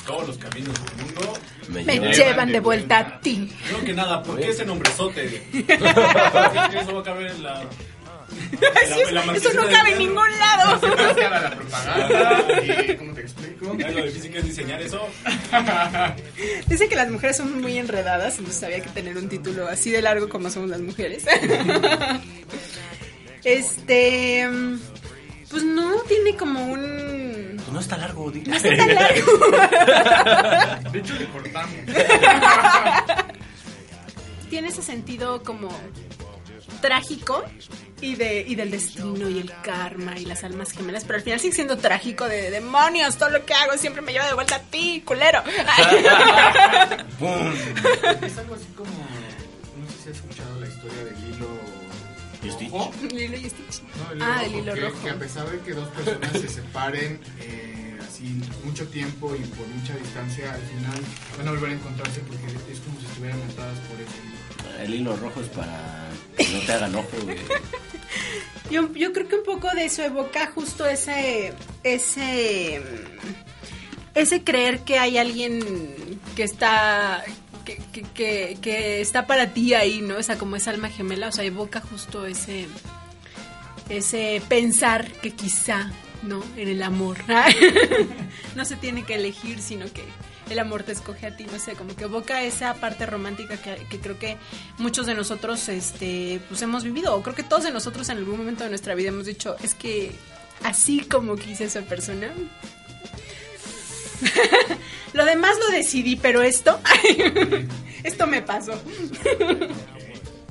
Todos 0.07 0.27
los 0.29 0.39
caminos 0.39 0.75
del 0.75 1.05
mundo. 1.07 1.33
Me 1.69 1.85
lleva- 1.99 2.13
llevan 2.13 2.53
de 2.53 2.61
vuelta 2.61 2.99
a 2.99 3.21
ti. 3.21 3.53
Creo 3.69 3.85
que 3.85 3.93
nada, 3.95 4.23
¿por 4.23 4.39
qué 4.41 4.49
ese 4.49 4.65
nombrezote? 4.65 5.43
Eso 5.53 6.95
va 6.95 7.01
a 7.01 7.05
caber 7.05 7.31
en 7.31 7.43
la. 7.43 7.63
en 7.63 8.91
la- 8.91 9.21
en 9.21 9.27
la 9.27 9.35
eso 9.37 9.53
no 9.55 9.69
cabe 9.69 9.93
en 9.93 9.99
ningún 9.99 10.39
lado. 10.39 10.81
La 11.21 11.51
propaganda 11.57 12.63
y 12.63 12.97
¿cómo 12.97 13.13
te 13.15 13.21
explico? 13.21 13.67
¿Sabes 13.81 13.95
lo 13.97 14.05
difícil 14.07 14.33
que 14.33 14.39
es 14.39 14.45
diseñar 14.47 14.81
eso? 14.83 15.07
Dicen 16.67 16.89
que 16.89 16.97
las 16.97 17.11
mujeres 17.11 17.37
son 17.37 17.61
muy 17.61 17.79
enredadas, 17.79 18.39
entonces 18.39 18.63
había 18.65 18.81
que 18.81 18.91
tener 18.91 19.17
un 19.17 19.29
título 19.29 19.69
así 19.69 19.91
de 19.91 20.03
largo 20.03 20.29
como 20.29 20.49
somos 20.51 20.71
las 20.71 20.81
mujeres. 20.81 21.25
Este. 23.45 24.49
Pues 25.51 25.65
no, 25.65 25.97
tiene 26.03 26.37
como 26.37 26.65
un. 26.65 27.55
Pues 27.57 27.73
no 27.73 27.81
está 27.81 27.97
largo, 27.97 28.31
di. 28.31 28.43
No 28.43 28.55
está 28.55 28.77
tan 28.77 28.95
largo. 28.95 29.33
De 30.93 30.99
hecho, 31.01 31.15
le 31.15 31.29
cortamos. 31.29 31.77
tiene 34.51 34.69
ese 34.69 34.83
sentido 34.83 35.43
como 35.43 35.69
trágico 36.81 37.45
y 38.01 38.17
de 38.17 38.45
y 38.47 38.55
del 38.55 38.71
destino 38.71 39.29
y 39.29 39.39
el 39.39 39.53
karma 39.63 40.19
y 40.19 40.25
las 40.25 40.45
almas 40.45 40.73
gemelas, 40.73 41.05
pero 41.05 41.19
al 41.19 41.23
final 41.23 41.41
sigue 41.41 41.55
siendo 41.55 41.79
trágico 41.79 42.29
de 42.29 42.51
demonios, 42.51 43.17
todo 43.17 43.31
lo 43.31 43.45
que 43.45 43.55
hago 43.55 43.77
siempre 43.77 44.03
me 44.03 44.13
lleva 44.13 44.27
de 44.27 44.35
vuelta 44.35 44.57
a 44.57 44.63
ti, 44.63 45.03
culero. 45.05 45.43
Es 48.23 48.39
algo 48.39 48.55
así 48.55 48.67
como. 48.77 48.91
No 48.91 49.91
sé 49.91 50.03
si 50.03 50.09
has 50.11 50.17
escuchado 50.17 50.61
la 50.61 50.67
historia 50.67 51.05
de. 51.05 51.20
Rojo. 52.71 52.93
Lilo 53.13 53.37
y 53.37 53.51
Stitch. 53.51 53.83
No, 53.97 54.13
el 54.13 54.23
Ah, 54.23 54.45
hilo 54.47 54.59
el 54.59 54.63
hilo 54.63 54.75
que, 54.75 54.81
rojo. 54.81 55.05
que 55.05 55.11
a 55.11 55.19
pesar 55.19 55.51
de 55.51 55.59
que 55.61 55.73
dos 55.73 55.89
personas 55.89 56.33
se 56.33 56.49
separen 56.49 57.21
eh, 57.41 57.99
así 58.07 58.41
mucho 58.65 58.87
tiempo 58.89 59.35
y 59.35 59.41
por 59.41 59.67
mucha 59.69 59.95
distancia, 59.97 60.53
al 60.55 60.61
final 60.63 61.01
van 61.39 61.49
a 61.49 61.51
volver 61.53 61.71
a 61.71 61.75
encontrarse 61.75 62.21
porque 62.21 62.47
es 62.73 62.79
como 62.81 62.99
si 63.01 63.07
estuvieran 63.07 63.41
atadas 63.51 63.79
por 63.81 64.01
eso. 64.01 64.83
El 64.83 64.95
hilo 64.95 65.17
rojo 65.17 65.41
es 65.41 65.49
para 65.49 66.09
que 66.37 66.49
no 66.49 66.59
te 66.61 66.73
hagan 66.73 66.95
ojo, 66.95 67.09
güey. 67.25 67.39
Yo, 68.71 68.89
yo 68.95 69.13
creo 69.13 69.27
que 69.27 69.35
un 69.35 69.43
poco 69.43 69.69
de 69.75 69.87
eso 69.87 70.03
evoca 70.05 70.47
justo 70.53 70.87
ese, 70.87 71.53
ese, 71.83 72.81
ese 74.15 74.45
creer 74.45 74.81
que 74.85 74.97
hay 74.97 75.19
alguien 75.19 75.61
que 76.37 76.45
está, 76.45 77.25
que, 77.65 78.57
que, 78.61 79.01
está 79.01 79.27
para 79.27 79.53
ti 79.53 79.75
ahí, 79.75 80.01
¿no? 80.01 80.17
O 80.17 80.23
sea, 80.23 80.39
como 80.39 80.57
esa 80.57 80.71
alma 80.71 80.89
gemela, 80.89 81.29
o 81.29 81.33
sea, 81.33 81.45
evoca 81.45 81.81
justo 81.81 82.27
ese, 82.27 82.67
ese 83.89 84.43
pensar 84.49 85.11
que 85.13 85.33
quizá, 85.33 85.91
¿no? 86.23 86.43
En 86.57 86.69
el 86.69 86.83
amor. 86.83 87.19
no 88.57 88.65
se 88.65 88.77
tiene 88.77 89.05
que 89.05 89.15
elegir, 89.15 89.61
sino 89.61 89.87
que 89.93 90.05
el 90.51 90.59
amor 90.59 90.83
te 90.83 90.93
escoge 90.93 91.27
a 91.27 91.37
ti, 91.37 91.47
no 91.51 91.59
sé, 91.59 91.75
como 91.75 91.95
que 91.95 92.05
evoca 92.05 92.43
esa 92.43 92.75
parte 92.75 93.07
romántica 93.07 93.57
que, 93.57 93.87
que 93.89 94.01
creo 94.01 94.19
que 94.19 94.37
muchos 94.79 95.07
de 95.07 95.15
nosotros, 95.15 95.69
este, 95.69 96.41
pues 96.49 96.61
hemos 96.63 96.83
vivido, 96.83 97.15
o 97.15 97.23
creo 97.23 97.37
que 97.37 97.45
todos 97.45 97.65
de 97.65 97.71
nosotros 97.71 98.09
en 98.09 98.19
algún 98.19 98.39
momento 98.39 98.65
de 98.65 98.71
nuestra 98.71 98.95
vida 98.95 99.11
hemos 99.11 99.27
dicho, 99.27 99.57
es 99.63 99.75
que 99.75 100.13
así 100.65 101.01
como 101.01 101.37
quise 101.37 101.65
esa 101.65 101.83
persona. 101.83 102.33
lo 105.13 105.25
demás 105.25 105.57
lo 105.59 105.75
decidí, 105.75 106.17
pero 106.17 106.43
esto, 106.43 106.81
esto 108.05 108.27
me 108.27 108.43
pasó. 108.43 108.81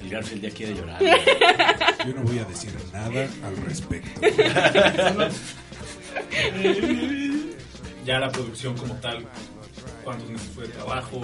El 0.02 0.10
Garfield 0.10 0.42
ya 0.42 0.50
quiere 0.52 0.76
llorar. 0.76 1.02
Yo 2.06 2.14
no 2.14 2.24
voy 2.24 2.40
a 2.40 2.46
decir 2.46 2.72
nada 2.94 3.28
al 3.44 3.58
respecto. 3.66 4.22
Ya 8.06 8.20
la 8.20 8.32
producción 8.32 8.76
como 8.78 8.96
tal, 8.96 9.26
cuántos 10.04 10.30
meses 10.30 10.50
fue 10.56 10.68
de 10.68 10.74
trabajo, 10.74 11.22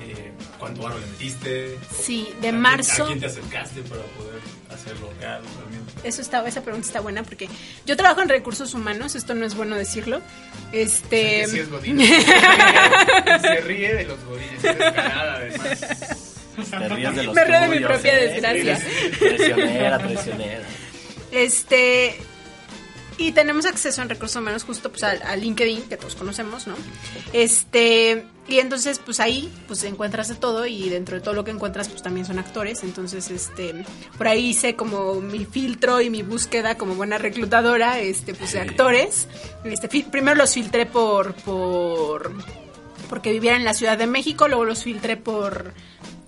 eh, 0.00 0.32
cuánto 0.58 0.82
varo 0.82 0.98
le 0.98 1.06
metiste. 1.06 1.78
Sí, 2.02 2.28
de 2.40 2.48
¿A 2.48 2.50
quién- 2.50 2.60
marzo. 2.60 3.04
¿A 3.04 3.06
quién 3.08 3.20
te 3.20 3.26
acercaste 3.26 3.82
para 3.82 4.02
poder 4.02 4.40
hacerlo 4.70 5.10
realmente? 5.18 5.58
Eso 6.04 6.22
está, 6.22 6.46
esa 6.46 6.62
pregunta 6.62 6.86
está 6.86 7.00
buena 7.00 7.22
porque 7.24 7.48
yo 7.86 7.96
trabajo 7.96 8.22
en 8.22 8.28
recursos 8.28 8.72
humanos, 8.74 9.14
esto 9.16 9.34
no 9.34 9.44
es 9.44 9.54
bueno 9.54 9.76
decirlo. 9.76 10.20
Este, 10.72 11.46
sí 11.46 11.58
es 11.60 11.70
godín. 11.70 11.98
Se 13.40 13.60
ríe 13.62 13.94
de 13.94 14.04
los 14.04 14.22
godines, 14.24 14.54
es 14.64 14.78
descarada 14.78 15.34
además. 15.36 15.80
Te 16.70 16.88
ríes 16.88 17.14
de 17.16 17.22
los 17.24 17.34
Me 17.34 17.44
río 17.44 17.60
de 17.60 17.68
mi 17.68 17.80
propia 17.80 18.18
¿eh? 18.20 18.28
desgracia. 18.28 18.78
Traicionera, 19.18 19.98
traicionera. 19.98 20.62
Este. 21.32 22.16
Y 23.16 23.32
tenemos 23.32 23.66
acceso 23.66 24.00
en 24.00 24.08
recursos 24.08 24.40
humanos 24.40 24.62
justo 24.62 24.90
pues 24.90 25.02
al, 25.02 25.20
al 25.22 25.40
LinkedIn, 25.40 25.88
que 25.88 25.96
todos 25.96 26.14
conocemos, 26.14 26.68
¿no? 26.68 26.76
Este, 27.32 28.24
y 28.48 28.60
entonces 28.60 28.98
pues 28.98 29.20
ahí 29.20 29.52
pues 29.66 29.84
encuentras 29.84 30.28
de 30.28 30.34
todo 30.34 30.66
y 30.66 30.88
dentro 30.88 31.16
de 31.16 31.20
todo 31.20 31.34
lo 31.34 31.44
que 31.44 31.50
encuentras 31.50 31.88
pues 31.88 32.02
también 32.02 32.26
son 32.26 32.38
actores, 32.38 32.82
entonces 32.82 33.30
este, 33.30 33.84
por 34.16 34.26
ahí 34.26 34.48
hice 34.48 34.74
como 34.74 35.16
mi 35.16 35.44
filtro 35.44 36.00
y 36.00 36.08
mi 36.08 36.22
búsqueda 36.22 36.76
como 36.76 36.94
buena 36.94 37.18
reclutadora, 37.18 38.00
este, 38.00 38.34
pues 38.34 38.52
de 38.52 38.60
actores. 38.60 39.28
Este, 39.64 39.88
primero 40.04 40.36
los 40.36 40.54
filtré 40.54 40.86
por, 40.86 41.34
por, 41.34 42.32
porque 43.08 43.32
vivieran 43.32 43.60
en 43.60 43.64
la 43.66 43.74
Ciudad 43.74 43.98
de 43.98 44.06
México, 44.06 44.48
luego 44.48 44.64
los 44.64 44.82
filtré 44.82 45.16
por, 45.18 45.74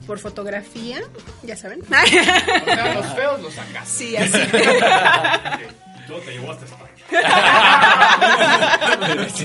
por 0.06 0.18
fotografía, 0.18 1.00
ya 1.42 1.56
saben. 1.56 1.80
O 1.82 1.86
sea, 1.86 2.94
los 2.94 3.14
feos 3.14 3.40
los 3.40 3.54
sacas. 3.54 3.88
sí, 3.88 4.16
así. 4.16 4.32
Todo 6.06 6.18
te 6.18 6.32
llevó 6.32 6.50
hasta 6.50 6.64
España. 6.64 6.89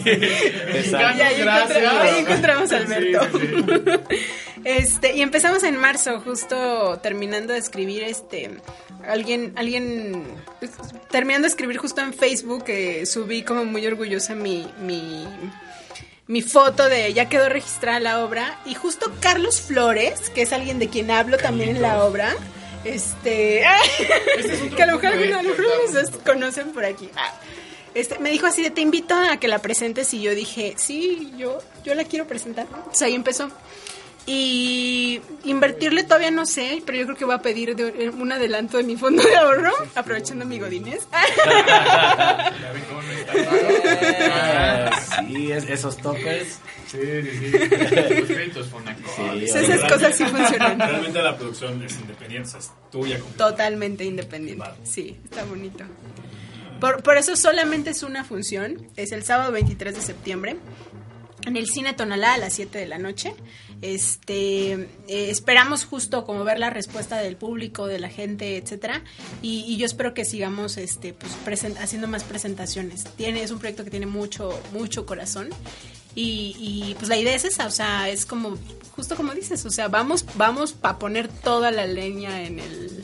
Exacto. 0.06 1.17
Y 1.17 1.21
ahí, 1.21 1.41
Gracias. 1.41 1.78
encontramos, 1.78 2.01
ahí 2.01 2.19
encontramos 2.19 2.71
a 2.71 2.78
Sí, 2.80 2.93
Alberto. 2.93 3.39
sí, 3.39 4.17
Este, 4.65 5.15
y 5.15 5.21
empezamos 5.21 5.63
en 5.63 5.78
marzo, 5.78 6.21
justo 6.21 6.97
terminando 7.04 7.54
de 7.54 7.60
escribir, 7.60 8.01
este, 8.04 8.49
alguien, 9.08 9.54
alguien, 9.58 10.23
pues, 10.60 10.71
terminando 11.12 11.45
de 11.45 11.49
escribir 11.49 11.78
justo 11.78 12.01
en 12.01 12.13
Facebook, 12.15 12.63
eh, 12.67 13.06
subí 13.06 13.43
como 13.43 13.63
muy 13.65 13.86
orgullosa 13.86 14.34
mi, 14.34 14.67
mi, 14.82 15.28
mi 16.25 16.41
foto 16.41 16.89
de 16.89 17.13
ya 17.13 17.30
quedó 17.30 17.47
registrada 17.47 17.99
la 17.99 18.23
obra, 18.25 18.58
y 18.65 18.73
justo 18.73 19.13
Carlos 19.19 19.62
Flores, 19.62 20.32
que 20.32 20.41
es 20.41 20.51
alguien 20.51 20.80
de 20.80 20.89
quien 20.89 21.12
hablo 21.12 21.38
también 21.38 21.69
en 21.69 21.82
la 21.84 22.04
obra, 22.04 22.34
este, 22.86 23.63
que 24.76 24.84
a 24.84 24.86
lo 24.86 25.00
mejor 25.00 25.08
algunos 25.08 26.10
conocen 26.24 26.71
por 26.71 26.86
aquí. 26.86 27.10
Ah. 27.15 27.34
Este, 27.93 28.19
me 28.19 28.30
dijo 28.30 28.45
así 28.45 28.62
de 28.62 28.71
te 28.71 28.82
invito 28.82 29.15
a 29.15 29.38
que 29.38 29.48
la 29.48 29.60
presentes 29.60 30.13
y 30.13 30.21
yo 30.21 30.36
dije, 30.36 30.76
sí, 30.78 31.32
yo, 31.38 31.60
yo 31.84 31.95
la 31.95 32.04
quiero 32.04 32.28
presentar. 32.28 32.67
Entonces 32.67 33.02
ahí 33.02 33.15
empezó. 33.15 33.50
Y 34.28 35.22
invertirle 35.44 36.04
todavía 36.04 36.32
no 36.32 36.48
sé, 36.48 36.82
pero 36.84 36.98
yo 36.98 37.06
creo 37.06 37.16
que 37.18 37.26
voy 37.26 37.36
a 37.36 37.40
pedir 37.44 37.76
de- 37.76 38.10
un 38.10 38.32
adelanto 38.32 38.78
de 38.78 38.84
mi 38.84 38.96
fondo 38.98 39.22
de 39.22 39.36
ahorro, 39.36 39.72
aprovechando 39.94 40.46
mi 40.46 40.58
godines. 40.60 41.08
Sí, 45.28 45.52
es- 45.52 45.70
esos 45.70 45.98
toppers. 45.98 46.60
Sí, 46.88 46.98
sí, 47.02 47.38
sí. 47.40 47.52
Los 47.52 48.28
créditos. 48.28 48.68
Sí, 49.16 49.46
Esas 49.58 49.92
cosas 49.92 50.16
sí 50.16 50.26
funcionan. 50.26 50.80
Realmente 50.80 51.22
la 51.22 51.36
producción 51.38 51.84
es 51.84 51.96
independiente, 52.00 52.48
o 52.48 52.52
sea, 52.52 52.60
es 52.60 52.72
tuya. 52.92 53.20
Totalmente 53.38 54.04
independiente. 54.04 54.66
Sí, 54.84 55.18
está 55.26 55.44
bonito. 55.46 55.84
Por, 56.80 57.02
por 57.04 57.18
eso 57.18 57.36
solamente 57.36 57.90
es 57.92 58.04
una 58.04 58.24
función. 58.24 58.88
Es 58.96 59.12
el 59.12 59.24
sábado 59.24 59.52
23 59.52 59.96
de 59.96 60.02
septiembre. 60.02 60.58
En 61.46 61.58
el 61.58 61.68
cine 61.68 61.94
Tonalá 61.94 62.34
a 62.34 62.38
las 62.38 62.54
7 62.54 62.78
de 62.80 62.88
la 62.88 62.98
noche. 62.98 63.34
Este 63.82 64.72
eh, 64.74 64.88
esperamos 65.30 65.86
justo 65.86 66.26
como 66.26 66.44
ver 66.44 66.60
la 66.60 66.70
respuesta 66.70 67.18
del 67.18 67.36
público, 67.38 67.88
de 67.88 68.00
la 68.00 68.10
gente, 68.10 68.58
etcétera. 68.58 69.04
Y, 69.42 69.64
y 69.68 69.78
yo 69.78 69.86
espero 69.86 70.14
que 70.14 70.26
sigamos 70.26 70.78
este 70.78 71.14
pues 71.14 71.32
presen- 71.46 71.78
haciendo 71.80 72.08
más 72.08 72.24
presentaciones. 72.24 73.04
Tiene, 73.16 73.44
es 73.44 73.52
un 73.52 73.60
proyecto 73.60 73.84
que 73.84 73.92
tiene 73.92 74.06
mucho, 74.08 74.60
mucho 74.74 75.06
corazón. 75.06 75.50
Y, 76.18 76.56
y, 76.58 76.96
pues 76.96 77.10
la 77.10 77.18
idea 77.18 77.36
es 77.36 77.44
esa, 77.44 77.68
o 77.68 77.72
sea, 77.72 78.08
es 78.08 78.26
como, 78.26 78.58
justo 78.96 79.18
como 79.18 79.34
dices, 79.34 79.66
o 79.66 79.70
sea, 79.70 79.90
vamos, 79.90 80.24
vamos 80.36 80.72
para 80.72 80.98
poner 80.98 81.28
toda 81.28 81.72
la 81.72 81.86
leña 81.88 82.44
en 82.44 82.60
el, 82.60 83.04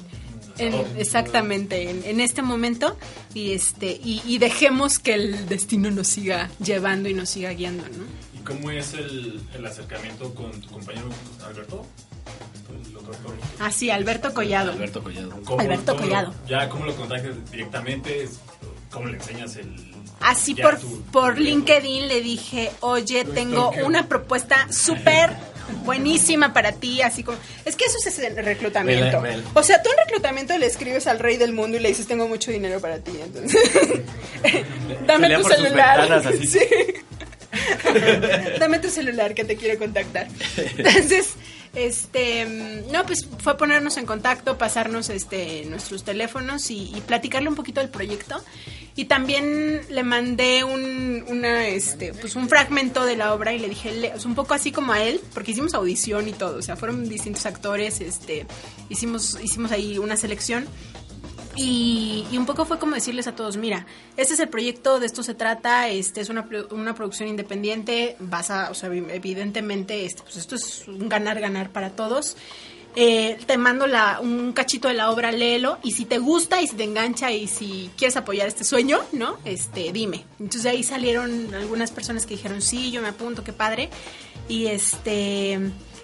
en- 0.58 0.86
exactamente, 0.98 1.90
en, 1.90 2.04
en 2.06 2.22
este 2.22 2.42
momento 2.42 2.98
y 3.34 3.52
este 3.52 4.00
y, 4.02 4.22
y 4.26 4.38
dejemos 4.38 4.98
que 4.98 5.16
el 5.16 5.50
destino 5.50 5.92
nos 5.92 6.08
siga 6.08 6.50
llevando 6.64 7.10
y 7.10 7.14
nos 7.14 7.28
siga 7.30 7.50
guiando, 7.52 7.84
¿no? 7.90 8.06
¿Y 8.42 8.44
cómo 8.44 8.72
es 8.72 8.94
el, 8.94 9.40
el 9.56 9.66
acercamiento 9.66 10.34
con 10.34 10.52
tu 10.62 10.68
compañero 10.70 11.10
Alberto? 11.46 11.86
Actor. 13.12 13.36
Así, 13.60 13.90
Alberto 13.90 14.34
Collado. 14.34 14.72
Alberto 14.72 15.04
Collado. 15.04 15.32
¿Cómo- 15.44 15.60
Alberto 15.60 15.94
cómo- 15.94 16.04
Collado. 16.08 16.34
Ya, 16.48 16.70
¿cómo 16.70 16.86
lo 16.86 16.96
contactas 16.96 17.52
directamente? 17.52 18.30
¿Cómo 18.90 19.08
le 19.08 19.18
enseñas 19.18 19.56
el...? 19.58 19.76
Así 20.22 20.54
ya 20.54 20.64
por, 20.64 20.80
tu- 20.80 21.02
por 21.12 21.36
tu- 21.36 21.42
LinkedIn 21.42 22.08
le 22.08 22.22
dije, 22.22 22.72
oye, 22.82 23.26
tengo 23.26 23.72
una 23.86 24.08
propuesta 24.08 24.72
súper 24.72 25.32
buenísima 25.84 26.54
para 26.54 26.72
ti, 26.74 27.02
así 27.02 27.24
como... 27.24 27.38
Es 27.66 27.76
que 27.76 27.86
eso 27.86 27.98
es 28.06 28.20
el 28.20 28.36
reclutamiento. 28.38 29.22
O 29.56 29.64
sea, 29.64 29.82
tú 29.82 29.90
en 29.90 29.98
reclutamiento 30.06 30.58
le 30.58 30.68
escribes 30.68 31.08
al 31.08 31.20
rey 31.20 31.38
del 31.38 31.52
mundo 31.54 31.78
y 31.78 31.80
le 31.82 31.90
dices, 31.90 32.08
tengo 32.08 32.28
mucho 32.28 32.52
dinero 32.52 32.80
para 32.80 33.00
ti, 33.00 33.12
entonces... 33.22 33.60
Dame 35.08 35.36
tu 35.36 35.44
celular. 35.44 36.00
ventanas, 36.02 36.26
así. 36.28 36.48
Sí. 36.48 36.60
Dame 38.60 38.80
tu 38.80 38.90
celular 38.90 39.34
que 39.34 39.44
te 39.44 39.56
quiero 39.56 39.78
contactar. 39.80 40.28
Entonces, 40.78 41.34
este, 41.74 42.46
no, 42.92 43.06
pues 43.06 43.28
fue 43.40 43.58
ponernos 43.58 43.98
en 43.98 44.06
contacto, 44.06 44.58
pasarnos 44.58 45.10
este 45.10 45.66
nuestros 45.66 46.04
teléfonos 46.04 46.70
y, 46.70 46.92
platicarle 47.08 47.50
un 47.50 47.56
poquito 47.56 47.80
del 47.82 47.90
proyecto. 47.90 48.42
Y 48.96 49.06
también 49.06 49.82
le 49.90 50.04
mandé 50.04 50.66
un, 50.66 51.24
una, 51.30 51.66
este, 51.68 52.14
pues 52.14 52.36
un 52.36 52.50
fragmento 52.50 53.06
de 53.06 53.16
la 53.16 53.34
obra 53.34 53.54
y 53.54 53.60
le 53.60 53.70
dije, 53.70 53.94
le- 53.94 54.12
un 54.26 54.36
poco 54.36 54.54
así 54.54 54.74
como 54.74 54.92
a 54.92 55.02
él, 55.02 55.22
porque 55.34 55.52
hicimos 55.52 55.74
audición 55.74 56.28
y 56.28 56.34
todo, 56.34 56.58
o 56.58 56.62
sea, 56.62 56.76
fueron 56.76 57.08
distintos 57.08 57.46
actores, 57.46 58.02
este, 58.02 58.46
hicimos, 58.90 59.38
hicimos 59.42 59.72
ahí 59.72 59.98
una 59.98 60.18
selección. 60.18 60.68
Y, 61.56 62.26
un 62.38 62.46
poco 62.46 62.66
fue 62.66 62.80
como 62.80 62.96
decirles 62.96 63.28
a 63.28 63.36
todos, 63.36 63.58
mira, 63.58 63.86
este 64.16 64.34
es 64.34 64.40
el 64.40 64.48
proyecto, 64.48 65.00
de 65.00 65.06
esto 65.06 65.22
se 65.22 65.34
trata, 65.34 65.90
este 65.90 66.22
es 66.22 66.30
una, 66.30 66.48
una 66.72 66.96
producción 66.96 67.28
independiente, 67.28 68.16
vas 68.20 68.50
a, 68.50 68.72
o 68.72 68.74
sea, 68.74 68.90
evidentemente, 68.94 70.06
este, 70.06 70.24
pues 70.24 70.38
esto 70.38 70.56
es 70.56 70.88
un 70.88 71.10
ganar-ganar 71.10 71.70
para 71.70 71.92
todos. 71.92 72.38
Eh, 72.96 73.38
te 73.46 73.58
mando 73.58 73.88
la, 73.88 74.20
un 74.20 74.52
cachito 74.52 74.90
de 74.90 74.94
la 74.94 75.12
obra, 75.12 75.32
léelo, 75.32 75.78
y 75.82 75.92
si 75.92 76.06
te 76.06 76.18
gusta 76.18 76.62
y 76.62 76.68
si 76.68 76.76
te 76.76 76.84
engancha 76.84 77.32
y 77.32 77.48
si 77.48 77.90
quieres 77.98 78.18
apoyar 78.18 78.48
este 78.48 78.66
sueño, 78.66 79.00
¿no? 79.14 79.38
Este, 79.46 79.92
dime. 79.94 80.26
Entonces 80.40 80.64
de 80.64 80.70
ahí 80.72 80.84
salieron 80.84 81.54
algunas 81.54 81.92
personas 81.92 82.26
que 82.26 82.36
dijeron, 82.36 82.62
sí, 82.62 82.92
yo 82.92 83.02
me 83.02 83.10
apunto, 83.10 83.44
qué 83.44 83.54
padre. 83.54 83.90
Y 84.48 84.68
este... 84.68 85.60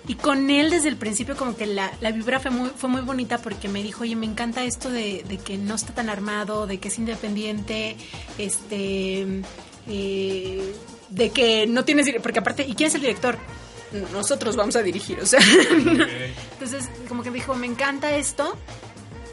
Y 0.07 0.15
con 0.15 0.49
él 0.49 0.69
desde 0.69 0.87
el 0.87 0.95
principio 0.95 1.35
como 1.35 1.55
que 1.55 1.65
la, 1.65 1.91
la 1.99 2.11
vibra 2.11 2.39
fue 2.39 2.49
muy, 2.49 2.69
fue 2.69 2.89
muy 2.89 3.01
bonita 3.01 3.39
porque 3.39 3.67
me 3.67 3.83
dijo, 3.83 4.03
oye, 4.03 4.15
me 4.15 4.25
encanta 4.25 4.63
esto 4.63 4.89
de, 4.89 5.25
de 5.27 5.37
que 5.37 5.57
no 5.57 5.75
está 5.75 5.93
tan 5.93 6.09
armado, 6.09 6.65
de 6.65 6.79
que 6.79 6.87
es 6.87 6.97
independiente, 6.97 7.97
este 8.37 9.43
eh, 9.89 10.73
de 11.09 11.29
que 11.29 11.67
no 11.67 11.85
tienes, 11.85 12.09
porque 12.21 12.39
aparte, 12.39 12.65
¿y 12.67 12.73
quién 12.75 12.87
es 12.87 12.95
el 12.95 13.01
director? 13.01 13.37
Nosotros 14.11 14.55
vamos 14.55 14.75
a 14.75 14.81
dirigir, 14.81 15.19
o 15.19 15.25
sea. 15.25 15.39
Entonces, 16.53 16.89
como 17.07 17.23
que 17.23 17.31
me 17.31 17.37
dijo, 17.37 17.55
me 17.55 17.67
encanta 17.67 18.15
esto. 18.15 18.57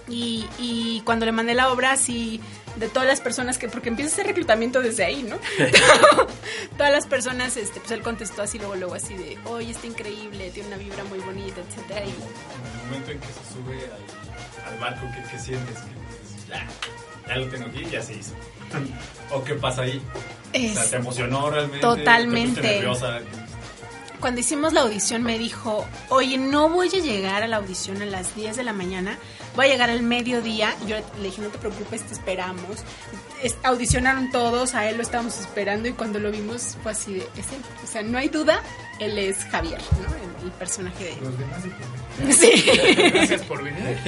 Y, 0.09 0.47
y 0.59 1.03
cuando 1.05 1.27
le 1.27 1.33
mandé 1.33 1.55
la 1.55 1.73
obra, 1.73 1.93
así, 1.93 2.41
de 2.77 2.89
todas 2.89 3.07
las 3.07 3.21
personas 3.21 3.59
que, 3.59 3.69
porque 3.69 3.89
empieza 3.89 4.13
ese 4.13 4.25
reclutamiento 4.25 4.81
desde 4.83 5.05
ahí, 5.05 5.23
¿no? 5.23 5.37
todas 6.77 6.93
las 6.93 7.07
personas, 7.07 7.57
este, 7.57 7.81
pues 7.81 7.93
él 7.93 8.03
contestó 8.03 8.43
así, 8.43 8.59
luego, 8.59 8.75
luego 8.77 8.95
así 8.95 9.15
de, 9.15 9.39
oye, 9.45 9.71
está 9.73 9.87
increíble, 9.87 10.51
tiene 10.51 10.69
una 10.69 10.77
vibra 10.77 11.05
muy 11.05 11.19
bonita, 11.21 11.61
etcétera. 11.61 12.05
Y 12.05 12.11
En 12.11 12.15
el 12.15 12.85
momento 12.87 13.11
en 13.13 13.21
que 13.21 13.27
se 13.27 13.53
sube 13.55 13.79
al, 14.67 14.73
al 14.73 14.79
barco, 14.81 15.07
¿qué, 15.15 15.31
qué 15.31 15.39
sientes? 15.39 15.77
Que 15.79 16.51
ya, 16.51 16.67
ya 17.29 17.37
lo 17.37 17.49
tengo 17.49 17.67
aquí, 17.67 17.85
ya 17.91 18.03
se 18.03 18.15
hizo. 18.15 18.33
¿O 19.31 19.43
qué 19.45 19.55
pasa 19.55 19.83
ahí? 19.83 20.03
O 20.55 20.59
sea, 20.75 20.85
Es- 20.85 20.91
¿te 20.91 20.97
emocionó 20.97 21.51
realmente? 21.51 21.81
Totalmente. 21.81 22.61
¿Te 22.61 22.69
nerviosa? 22.77 23.21
cuando 24.21 24.41
hicimos 24.41 24.73
la 24.73 24.81
audición 24.81 25.23
me 25.23 25.39
dijo, 25.39 25.85
oye, 26.09 26.39
no 26.39 26.71
voy 26.71 26.89
a 26.89 26.99
llegar 26.99 27.43
a 27.43 27.47
la 27.47 27.57
audición 27.59 28.01
a 28.01 28.07
las 28.07 28.35
10 28.35 28.57
de 28.57 28.65
la 28.65 28.73
mañana, 28.73 29.19
voy 29.57 29.67
a 29.67 29.69
llegar 29.69 29.91
al 29.91 30.03
mediodía. 30.03 30.75
Yo 30.87 30.97
le 31.19 31.25
dije, 31.25 31.41
no 31.43 31.49
te 31.49 31.59
preocupes, 31.59 32.03
te 32.03 32.15
esperamos. 32.15 32.79
Es- 33.43 33.57
audicionaron 33.63 34.31
todos, 34.31 34.75
a 34.75 34.89
él 34.89 34.97
lo 34.97 35.03
estábamos 35.03 35.39
esperando 35.39 35.89
y 35.89 35.93
cuando 35.93 36.19
lo 36.19 36.31
vimos 36.31 36.77
fue 36.83 36.93
así 36.93 37.15
de, 37.15 37.21
es 37.37 37.53
él. 37.53 37.61
O 37.83 37.87
sea, 37.87 38.03
no 38.03 38.17
hay 38.19 38.29
duda, 38.29 38.63
él 39.01 39.19
es 39.19 39.39
Javier, 39.45 39.81
¿no? 40.01 40.15
El, 40.41 40.47
el 40.47 40.53
personaje 40.53 41.05
de... 41.05 41.17
Los 41.21 41.39
demás 41.39 41.63
de. 41.65 41.71
Sí. 42.33 43.11
Gracias 43.13 43.43
por 43.43 43.63
venir. 43.63 43.99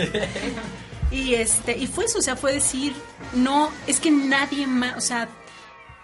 Y 1.11 1.35
este, 1.35 1.77
y 1.77 1.87
fue 1.87 2.05
eso, 2.07 2.19
o 2.19 2.23
sea, 2.23 2.37
fue 2.37 2.53
decir, 2.53 2.93
no, 3.35 3.71
es 3.87 4.01
que 4.01 4.11
nadie 4.11 4.67
más, 4.67 4.97
o 4.97 5.01
sea, 5.01 5.29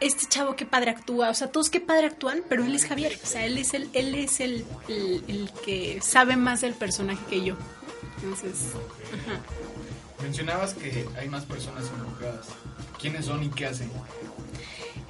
este 0.00 0.26
chavo 0.28 0.54
qué 0.56 0.64
padre 0.64 0.90
actúa, 0.92 1.30
o 1.30 1.34
sea, 1.34 1.50
todos 1.50 1.70
qué 1.70 1.80
padre 1.80 2.06
actúan, 2.06 2.42
pero 2.48 2.64
él 2.64 2.74
es 2.74 2.86
Javier, 2.86 3.18
o 3.22 3.26
sea, 3.26 3.44
él 3.44 3.58
es 3.58 3.74
el, 3.74 3.88
él 3.94 4.14
es 4.14 4.40
el, 4.40 4.64
el, 4.88 5.24
el 5.28 5.50
que 5.64 6.00
sabe 6.02 6.36
más 6.36 6.60
del 6.60 6.74
personaje 6.74 7.20
que 7.28 7.42
yo. 7.44 7.56
Entonces, 8.22 8.72
ajá. 9.12 9.40
Mencionabas 10.22 10.74
que 10.74 11.06
hay 11.18 11.28
más 11.28 11.44
personas 11.44 11.84
involucradas. 11.88 12.46
¿Quiénes 13.00 13.26
son 13.26 13.42
y 13.42 13.48
qué 13.50 13.66
hacen? 13.66 13.90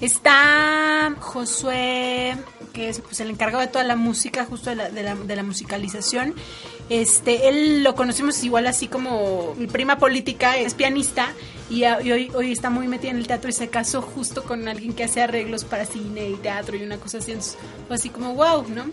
Está 0.01 1.15
Josué, 1.21 2.37
que 2.73 2.89
es 2.89 3.01
pues, 3.01 3.21
el 3.21 3.31
encargado 3.31 3.61
de 3.61 3.69
toda 3.69 3.85
la 3.85 3.95
música, 3.95 4.47
justo 4.47 4.71
de 4.71 4.77
la, 4.77 4.91
de 4.91 5.03
la, 5.03 5.15
de 5.15 5.37
la 5.37 5.43
musicalización. 5.43 6.35
Este, 6.89 7.49
él 7.49 7.85
lo 7.85 7.95
conocimos 7.95 8.43
igual 8.43 8.67
así 8.67 8.89
como 8.89 9.55
mi 9.57 9.67
prima 9.67 9.99
política, 9.99 10.57
es 10.57 10.75
pianista 10.75 11.33
y, 11.71 11.85
hoy, 11.85 12.31
hoy 12.35 12.53
está 12.53 12.69
muy 12.69 12.89
metida 12.89 13.13
en 13.13 13.19
el 13.19 13.27
teatro 13.27 13.49
y 13.49 13.53
se 13.53 13.69
casó 13.69 14.03
justo 14.03 14.43
con 14.43 14.67
alguien 14.69 14.93
que 14.93 15.05
hace 15.05 15.23
arreglos 15.23 15.65
para 15.65 15.87
cine 15.87 16.31
y 16.31 16.35
teatro 16.35 16.77
y 16.77 16.83
una 16.83 16.99
cosa 16.99 17.19
así. 17.19 17.33
Entonces, 17.33 17.57
fue 17.87 17.97
así 17.97 18.11
como 18.11 18.35
wow, 18.35 18.67
¿no? 18.69 18.85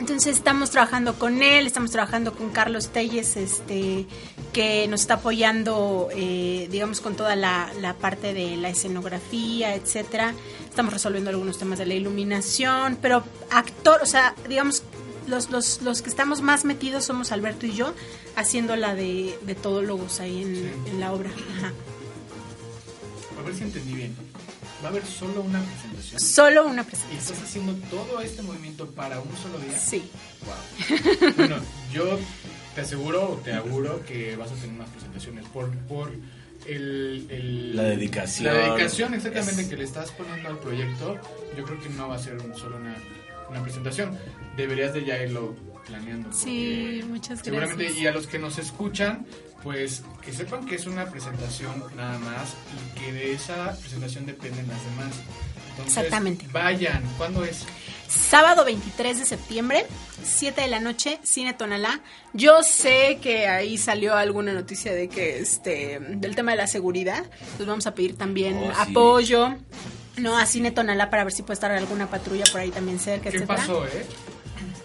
Entonces 0.00 0.36
estamos 0.36 0.70
trabajando 0.70 1.18
con 1.18 1.42
él, 1.42 1.66
estamos 1.66 1.90
trabajando 1.90 2.32
con 2.32 2.50
Carlos 2.50 2.88
Telles, 2.90 3.36
este, 3.36 4.06
que 4.52 4.86
nos 4.88 5.00
está 5.00 5.14
apoyando, 5.14 6.08
eh, 6.14 6.68
digamos, 6.70 7.00
con 7.00 7.16
toda 7.16 7.34
la, 7.34 7.70
la 7.80 7.94
parte 7.94 8.32
de 8.32 8.56
la 8.56 8.68
escenografía, 8.68 9.74
etcétera. 9.74 10.34
Estamos 10.68 10.92
resolviendo 10.92 11.30
algunos 11.30 11.58
temas 11.58 11.78
de 11.78 11.86
la 11.86 11.94
iluminación, 11.94 12.96
pero 13.02 13.24
actor, 13.50 13.98
o 14.02 14.06
sea, 14.06 14.34
digamos, 14.48 14.84
los, 15.26 15.50
los, 15.50 15.82
los 15.82 16.00
que 16.00 16.08
estamos 16.10 16.42
más 16.42 16.64
metidos 16.64 17.04
somos 17.04 17.32
Alberto 17.32 17.66
y 17.66 17.72
yo, 17.72 17.92
haciendo 18.36 18.76
la 18.76 18.94
de, 18.94 19.36
de 19.42 19.54
todólogos 19.56 20.20
ahí 20.20 20.42
en, 20.42 20.54
Sí. 20.54 20.70
en 20.90 21.00
la 21.00 21.12
obra. 21.12 21.30
Ajá. 21.58 21.72
A 23.38 23.42
ver 23.42 23.54
si 23.54 23.64
entendí 23.64 23.94
bien. 23.94 24.16
¿Va 24.82 24.86
a 24.86 24.90
haber 24.90 25.04
solo 25.04 25.40
una 25.42 25.60
presentación? 25.60 26.20
Solo 26.20 26.66
una 26.66 26.82
¿Y 26.82 26.84
presentación. 26.84 27.20
estás 27.20 27.42
haciendo 27.42 27.74
todo 27.90 28.20
este 28.20 28.42
movimiento 28.42 28.86
para 28.90 29.18
un 29.20 29.36
solo 29.36 29.58
día? 29.58 29.76
Sí. 29.78 30.08
Wow. 30.44 31.32
Bueno, 31.36 31.56
yo 31.92 32.18
te 32.74 32.82
aseguro 32.82 33.32
o 33.32 33.36
te 33.36 33.52
auguro 33.54 34.04
que 34.06 34.36
vas 34.36 34.52
a 34.52 34.54
tener 34.54 34.76
más 34.76 34.88
presentaciones 34.90 35.44
por, 35.48 35.70
por 35.88 36.12
el, 36.66 37.26
el- 37.30 37.76
La 37.76 37.82
dedicación. 37.84 38.46
La 38.46 38.52
dedicación 38.74 39.14
exactamente 39.14 39.62
Es- 39.62 39.68
que 39.68 39.76
le 39.76 39.84
estás 39.84 40.10
poniendo 40.12 40.48
al 40.48 40.58
proyecto. 40.58 41.18
Yo 41.56 41.64
creo 41.64 41.80
que 41.80 41.88
no 41.90 42.08
va 42.08 42.16
a 42.16 42.18
ser 42.18 42.34
un- 42.38 42.54
solo 42.56 42.76
una, 42.76 42.96
una 43.50 43.62
presentación. 43.62 44.16
Deberías 44.56 44.94
de 44.94 45.04
ya 45.04 45.20
irlo 45.22 45.56
planeando. 45.86 46.32
Sí, 46.32 47.00
muchas 47.08 47.40
Seguramente, 47.40 47.82
gracias. 47.84 48.02
y 48.02 48.06
a 48.06 48.12
los 48.12 48.26
que 48.28 48.38
nos 48.38 48.58
escuchan, 48.58 49.26
pues 49.68 50.00
que 50.24 50.32
sepan 50.32 50.64
que 50.64 50.76
es 50.76 50.86
una 50.86 51.04
presentación 51.10 51.84
nada 51.94 52.18
más 52.20 52.54
y 52.96 52.98
que 52.98 53.12
de 53.12 53.32
esa 53.34 53.76
presentación 53.78 54.24
dependen 54.24 54.66
las 54.66 54.82
demás. 54.82 55.14
Entonces, 55.72 55.96
Exactamente. 55.98 56.46
Vayan, 56.50 57.02
¿cuándo 57.18 57.44
es? 57.44 57.66
Sábado 58.08 58.64
23 58.64 59.18
de 59.18 59.24
septiembre, 59.26 59.84
7 60.24 60.62
de 60.62 60.68
la 60.68 60.80
noche, 60.80 61.18
Cine 61.22 61.52
Tonalá. 61.52 62.00
Yo 62.32 62.62
sé 62.62 63.18
que 63.22 63.46
ahí 63.46 63.76
salió 63.76 64.14
alguna 64.16 64.54
noticia 64.54 64.94
de 64.94 65.10
que 65.10 65.38
este 65.40 65.98
del 66.00 66.34
tema 66.34 66.52
de 66.52 66.56
la 66.56 66.66
seguridad. 66.66 67.26
Pues 67.58 67.68
vamos 67.68 67.86
a 67.86 67.94
pedir 67.94 68.16
también 68.16 68.56
Oh, 68.56 68.70
sí. 68.70 68.90
apoyo. 68.90 69.54
No, 70.16 70.38
a 70.38 70.46
Cine 70.46 70.70
Tonalá 70.70 71.10
para 71.10 71.24
ver 71.24 71.32
si 71.34 71.42
puede 71.42 71.54
estar 71.54 71.70
alguna 71.72 72.08
patrulla 72.08 72.44
por 72.50 72.62
ahí 72.62 72.70
también 72.70 72.98
cerca, 72.98 73.30
¿Qué 73.30 73.36
etcétera. 73.36 73.58
pasó, 73.58 73.86
eh? 73.86 74.06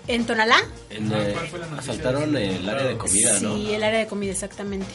En 0.07 0.25
Tonalá, 0.25 0.57
En, 0.89 1.11
eh, 1.13 1.31
¿cuál 1.33 1.47
fue 1.47 1.59
la 1.59 1.67
noticia? 1.67 1.93
asaltaron 1.93 2.35
el 2.35 2.67
área 2.69 2.83
de 2.87 2.97
comida, 2.97 3.37
sí, 3.37 3.43
¿no? 3.45 3.55
el 3.55 3.83
área 3.83 3.99
de 3.99 4.07
comida 4.07 4.31
exactamente. 4.31 4.87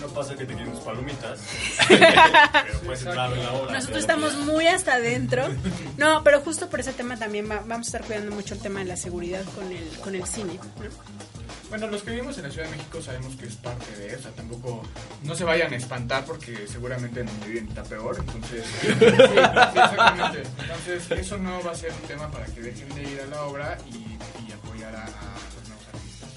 No 0.00 0.06
pasa 0.08 0.34
que 0.34 0.46
te 0.46 0.54
quieren 0.54 0.72
tus 0.72 0.80
palomitas, 0.80 1.40
pero 1.88 2.80
puedes 2.86 3.04
entrar 3.04 3.30
en 3.34 3.42
la 3.44 3.52
hora. 3.52 3.72
Nosotros 3.74 3.98
estamos 3.98 4.34
muy 4.36 4.66
hasta 4.66 4.94
adentro. 4.94 5.48
No, 5.98 6.24
pero 6.24 6.40
justo 6.40 6.70
por 6.70 6.80
ese 6.80 6.94
tema 6.94 7.18
también 7.18 7.50
va- 7.50 7.62
vamos 7.66 7.86
a 7.86 7.88
estar 7.88 8.04
cuidando 8.04 8.34
mucho 8.34 8.54
el 8.54 8.60
tema 8.60 8.78
de 8.80 8.86
la 8.86 8.96
seguridad 8.96 9.44
con 9.54 9.70
el 9.70 9.86
con 10.02 10.14
el 10.14 10.24
cine. 10.24 10.54
¿no? 10.54 11.39
Bueno, 11.70 11.86
los 11.86 12.02
que 12.02 12.10
vivimos 12.10 12.36
en 12.36 12.44
la 12.44 12.50
Ciudad 12.50 12.68
de 12.68 12.76
México 12.76 13.00
sabemos 13.00 13.34
que 13.36 13.46
es 13.46 13.54
parte 13.54 13.96
de 13.96 14.14
eso. 14.14 14.28
Tampoco, 14.30 14.82
no 15.22 15.34
se 15.34 15.44
vayan 15.44 15.72
a 15.72 15.76
espantar 15.76 16.24
porque 16.26 16.66
seguramente 16.66 17.20
en 17.20 17.26
donde 17.26 17.46
viven 17.46 17.68
está 17.68 17.84
peor. 17.84 18.16
Entonces, 18.18 18.66
sí, 18.82 18.88
exactamente. 18.88 20.42
Entonces, 20.58 21.10
eso 21.12 21.38
no 21.38 21.62
va 21.62 21.70
a 21.70 21.74
ser 21.74 21.92
un 21.92 22.08
tema 22.08 22.30
para 22.30 22.46
que 22.46 22.60
dejen 22.60 22.88
de 22.94 23.02
ir 23.02 23.20
a 23.20 23.26
la 23.26 23.44
obra 23.44 23.78
y, 23.88 24.52
apoyar 24.52 24.94
a, 24.94 25.04
a 25.04 25.06
los 25.06 25.68
nuevos 25.68 25.86
artistas. 25.94 26.28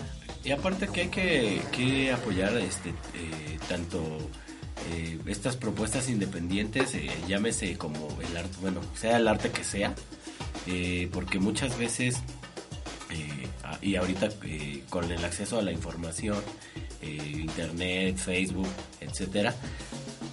Y 0.45 0.51
aparte 0.51 0.87
que 0.87 1.01
hay 1.01 1.09
que, 1.09 1.61
que 1.71 2.13
apoyar 2.13 2.55
este 2.57 2.89
eh, 2.89 3.57
tanto 3.67 4.29
eh, 4.91 5.19
estas 5.27 5.55
propuestas 5.55 6.09
independientes, 6.09 6.93
eh, 6.95 7.09
llámese 7.27 7.77
como 7.77 8.09
el 8.21 8.35
arte, 8.35 8.57
bueno, 8.59 8.81
sea 8.95 9.17
el 9.17 9.27
arte 9.27 9.49
que 9.49 9.63
sea, 9.63 9.95
eh, 10.67 11.09
porque 11.13 11.39
muchas 11.39 11.77
veces, 11.77 12.17
y 13.81 13.95
ahorita 13.95 14.29
eh, 14.45 14.83
con 14.89 15.11
el 15.11 15.23
acceso 15.25 15.59
a 15.59 15.61
la 15.61 15.71
información, 15.71 16.37
eh, 17.01 17.17
internet, 17.41 18.17
Facebook, 18.17 18.67
etcétera, 19.01 19.53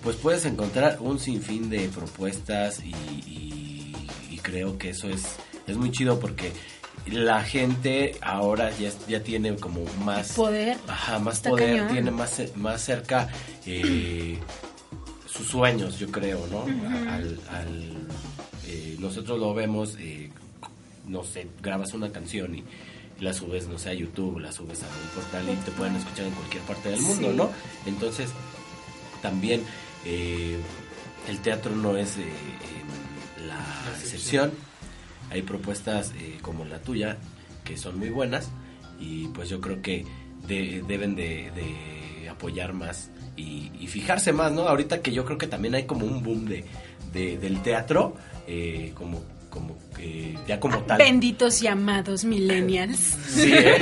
pues 0.03 0.17
puedes 0.17 0.45
encontrar 0.45 0.99
un 1.01 1.19
sinfín 1.19 1.69
de 1.71 1.89
propuestas 1.89 2.81
y, 2.85 2.91
y- 3.27 3.95
y 4.31 4.39
creo 4.39 4.79
que 4.79 4.91
eso 4.91 5.09
es, 5.09 5.23
es 5.67 5.77
muy 5.77 5.91
chido 5.91 6.19
porque 6.21 6.53
la 7.07 7.43
gente 7.43 8.15
ahora 8.21 8.71
ya, 8.79 8.91
ya 9.09 9.23
tiene 9.23 9.57
como 9.57 9.85
más 10.05 10.33
Poder. 10.33 10.77
Ajá, 10.87 11.19
más 11.19 11.37
Está 11.37 11.51
poder, 11.51 11.71
cañón. 11.77 11.89
tiene 11.93 12.11
más, 12.11 12.41
más 12.57 12.83
cerca 12.83 13.29
eh, 13.67 14.39
sus 15.27 15.47
sueños, 15.49 15.99
yo 15.99 16.11
creo, 16.11 16.47
¿no? 16.49 16.63
Al, 17.11 17.39
al, 17.51 18.07
nosotros 18.99 19.39
lo 19.39 19.55
vemos, 19.55 19.97
no 21.07 21.25
sé, 21.25 21.47
grabas 21.63 21.95
una 21.95 22.13
canción 22.13 22.55
y 22.55 22.65
la 23.21 23.33
subes, 23.33 23.69
no 23.69 23.79
sé, 23.79 23.91
a 23.91 23.95
YouTube, 23.95 24.39
la 24.41 24.51
subes 24.53 24.83
a 24.83 24.87
un 24.87 25.09
portal 25.15 25.49
y 25.51 25.57
te 25.65 25.71
pueden 25.73 25.97
escuchar 25.97 26.27
en 26.27 26.33
cualquier 26.33 26.63
parte 26.65 26.89
del 26.91 27.01
mundo, 27.03 27.31
Sí. 27.31 27.37
¿no? 27.37 27.51
Entonces, 27.87 28.31
también 29.23 29.63
eh, 30.05 30.57
el 31.29 31.39
teatro 31.41 31.75
no 31.77 31.97
es 31.97 32.17
eh, 32.17 32.23
em, 32.23 33.47
la 33.47 33.55
La 33.57 33.99
excepción. 34.01 34.53
Hay 35.31 35.43
propuestas 35.43 36.13
eh, 36.19 36.39
como 36.43 36.65
la 36.65 36.79
tuya 36.81 37.19
que 37.65 37.77
son 37.77 37.99
muy 37.99 38.09
buenas 38.11 38.49
y 38.99 39.29
pues 39.29 39.49
yo 39.49 39.61
creo 39.61 39.81
que 39.83 40.05
de- 40.49 40.83
deben 40.89 41.15
de, 41.15 41.51
de 41.55 42.29
apoyar 42.29 42.73
más 42.73 43.11
y, 43.37 43.71
y 43.79 43.87
fijarse 43.87 44.33
más, 44.33 44.51
¿no? 44.53 44.67
Ahorita 44.67 45.03
que 45.03 45.13
yo 45.13 45.25
creo 45.25 45.39
que 45.39 45.47
también 45.47 45.75
hay 45.75 45.85
como 45.85 46.05
un 46.07 46.23
boom 46.23 46.47
de, 46.47 46.65
de- 47.13 47.37
del 47.39 47.63
teatro, 47.63 48.17
como, 48.95 49.23
como 49.51 49.77
que 49.97 50.39
ya 50.49 50.59
como 50.61 50.79
tal. 50.85 50.99
Benditos 50.99 51.61
llamados 51.61 52.25
millennials. 52.25 52.99
Sí, 53.29 53.53
¿eh? 53.53 53.79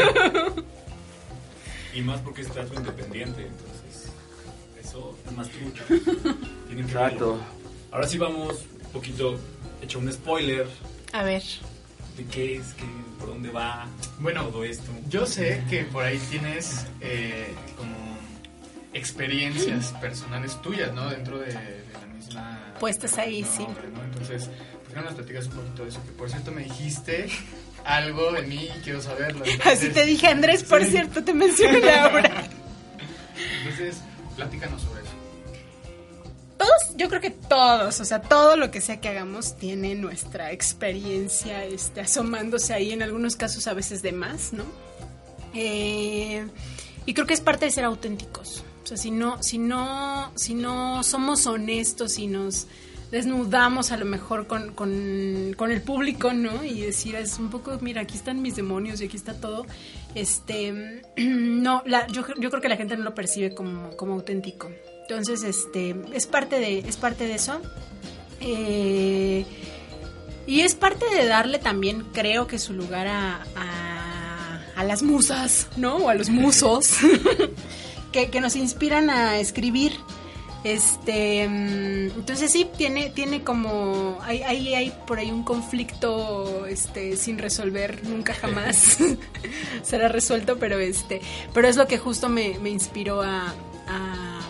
Y 1.95 2.01
más 2.03 2.21
porque 2.21 2.43
es 2.43 2.49
teatro 2.51 2.75
independiente, 2.79 3.47
entonces 3.47 4.13
eso 4.83 5.17
es 5.27 5.33
más 5.37 5.49
trucha. 5.49 5.85
Tienen 6.67 6.87
que 6.87 6.93
Exacto. 6.93 7.33
verlo. 7.33 7.39
Ahora 7.91 8.07
sí 8.07 8.19
vamos 8.19 8.55
un 8.87 8.93
poquito, 8.93 9.39
hecho 9.83 9.99
un 9.99 10.13
spoiler 10.13 10.67
A 11.13 11.23
ver. 11.23 11.43
de 12.17 12.25
qué 12.27 12.57
es, 12.57 12.75
qué, 12.75 12.85
por 13.19 13.29
dónde 13.29 13.51
va 13.51 13.87
Bueno, 14.21 14.45
todo 14.49 14.65
esto. 14.65 14.91
Yo 15.09 15.27
sé 15.27 15.63
que 15.71 15.85
por 15.85 16.05
ahí 16.05 16.19
tienes 16.31 16.87
eh, 17.01 17.55
experiencias 18.95 19.93
personales 20.01 20.61
tuyas, 20.63 20.93
¿no? 20.95 21.09
Dentro 21.11 21.39
de, 21.39 21.47
de 21.47 21.53
la 21.93 22.07
misma 22.15 22.75
puestas 22.81 23.19
ahí, 23.19 23.45
sí. 23.45 23.65
¿no? 23.67 24.03
Entonces, 24.05 24.47
¿por 24.85 24.89
qué 24.93 24.97
no 24.97 25.03
nos 25.03 25.15
platicas 25.15 25.47
un 25.47 25.53
poquito 25.53 25.83
de 25.85 25.89
eso? 25.91 26.03
Que 26.05 26.13
por 26.13 26.31
cierto 26.31 26.53
me 26.53 26.65
dijiste 26.65 27.29
algo 27.85 28.33
de 28.33 28.43
mí 28.43 28.69
y 28.77 28.81
quiero 28.83 29.01
saberlo. 29.03 29.45
Así 29.65 29.89
te 29.91 30.05
dije, 30.05 30.29
Andrés, 30.29 30.63
por 30.63 30.85
Sí. 30.85 30.91
cierto, 30.93 31.23
te 31.25 31.35
mencioné 31.35 31.81
la 31.85 32.09
obra. 32.09 32.49
Entonces, 33.63 33.99
platícanos 34.37 34.83
sobre 34.83 35.03
eso. 35.03 35.11
Todos, 36.57 36.97
yo 36.97 37.09
creo 37.09 37.21
que 37.21 37.31
todos, 37.31 38.01
o 38.01 38.05
sea, 38.05 38.21
todo 38.21 38.57
lo 38.57 38.71
que 38.73 38.81
sea 38.81 39.01
que 39.01 39.09
hagamos 39.09 39.57
tiene 39.59 39.95
nuestra 39.95 40.51
experiencia 40.51 41.65
este, 41.65 42.01
asomándose 42.01 42.75
ahí, 42.75 42.93
en 42.93 43.03
algunos 43.03 43.37
casos 43.37 43.69
a 43.69 43.75
veces 43.75 44.03
de 44.03 44.11
más, 44.13 44.53
¿no? 44.53 44.65
Eh, 45.55 46.45
y 47.07 47.15
creo 47.15 47.27
que 47.27 47.35
es 47.35 47.41
parte 47.41 47.65
de 47.67 47.71
ser 47.71 47.85
auténticos. 47.85 48.65
O 48.89 48.91
sea, 48.91 48.97
si 48.97 49.11
no, 49.11 49.43
si 49.43 49.59
no, 49.59 50.33
si 50.35 50.55
no 50.55 51.05
somos 51.05 51.47
honestos 51.47 52.19
y 52.19 52.27
nos 52.27 52.69
desnudamos 53.11 53.93
a 53.93 53.99
lo 53.99 54.07
mejor 54.07 54.47
con, 54.47 54.73
con, 54.73 55.53
con 55.59 55.71
el 55.71 55.83
público, 55.83 56.33
¿no? 56.33 56.65
Y 56.65 56.81
decir, 56.81 57.15
es 57.15 57.39
un 57.39 57.51
poco, 57.51 57.77
mira, 57.83 58.01
aquí 58.01 58.17
están 58.17 58.41
mis 58.41 58.57
demonios 58.57 59.03
y 59.03 59.05
aquí 59.05 59.19
está 59.19 59.35
todo. 59.35 59.67
Este, 60.15 61.03
no, 61.19 61.83
la, 61.85 62.07
yo, 62.07 62.25
yo 62.39 62.49
creo 62.49 62.63
que 62.63 62.71
la 62.71 62.79
gente 62.79 62.97
no 62.97 63.05
lo 63.05 63.15
percibe 63.15 63.55
como, 63.55 63.95
como 63.95 64.15
auténtico. 64.15 64.71
Entonces, 65.03 65.43
este, 65.43 65.95
es 66.15 66.27
parte 66.27 66.59
de, 66.59 66.79
es 66.79 66.97
parte 66.97 67.27
de 67.27 67.35
eso. 67.35 67.61
Eh, 68.41 69.45
y 70.47 70.63
es 70.63 70.75
parte 70.75 71.05
de 71.15 71.27
darle 71.27 71.59
también, 71.59 72.07
creo 72.15 72.47
que 72.47 72.59
su 72.59 72.73
lugar 72.73 73.07
a, 73.07 73.43
a, 73.55 74.63
a 74.77 74.85
las 74.85 75.03
musas, 75.03 75.69
¿no? 75.77 75.97
O 75.97 76.09
a 76.09 76.15
los 76.15 76.31
musos 76.31 76.97
que, 78.13 78.31
que 78.31 78.41
nos 78.41 78.57
inspiran 78.57 79.11
a 79.11 79.39
escribir. 79.39 79.93
Este, 80.65 81.49
mm, 81.49 82.19
entonces 82.19 82.51
sí, 82.51 82.69
tiene, 82.77 83.11
tiene 83.11 83.45
como, 83.45 84.19
hay, 84.23 84.43
hay, 84.43 84.75
hay 84.75 84.93
por 85.07 85.19
ahí 85.19 85.31
un 85.31 85.45
conflicto, 85.45 86.67
este, 86.67 87.17
sin 87.17 87.39
resolver 87.39 88.05
nunca 88.09 88.35
jamás 88.35 88.99
será 89.83 90.09
resuelto, 90.09 90.59
pero 90.59 90.79
este, 90.79 91.21
pero 91.55 91.69
es 91.69 91.77
lo 91.77 91.87
que 91.87 91.99
justo 91.99 92.29
me, 92.29 92.59
me 92.59 92.71
inspiró 92.71 93.23
a, 93.23 93.55
a, 93.87 94.41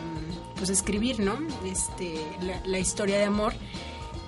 pues 0.57 0.71
escribir, 0.71 1.21
¿no? 1.21 1.39
Este, 1.67 2.15
la, 2.41 2.61
la 2.65 2.79
historia 2.79 3.19
de 3.19 3.25
amor. 3.25 3.53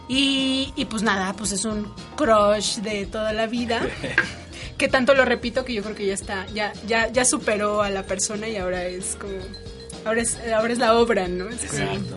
Y, 0.07 0.73
y 0.77 0.85
pues 0.87 1.03
nada, 1.03 1.33
pues 1.35 1.53
es 1.53 1.65
un 1.65 1.93
crush 2.17 2.79
de 2.79 3.07
toda 3.07 3.33
la 3.33 3.47
vida. 3.47 3.81
que 4.81 4.89
tanto 4.89 5.13
lo 5.15 5.27
repito 5.27 5.63
que 5.65 5.75
yo 5.75 5.83
creo 5.83 5.95
que 5.95 6.07
ya 6.07 6.15
está, 6.15 6.47
ya, 6.55 6.73
ya, 6.87 7.09
ya 7.13 7.25
superó 7.27 7.83
a 7.83 7.91
la 7.91 8.03
persona 8.05 8.49
y 8.49 8.57
ahora 8.57 8.85
es 8.87 9.17
como, 9.21 9.35
ahora 10.07 10.23
es, 10.23 10.39
ahora 10.55 10.73
es 10.73 10.79
la 10.79 10.95
obra, 10.97 11.29
¿no? 11.29 11.49
Es 11.51 11.67
como- 11.71 11.83
Exacto. 11.83 12.17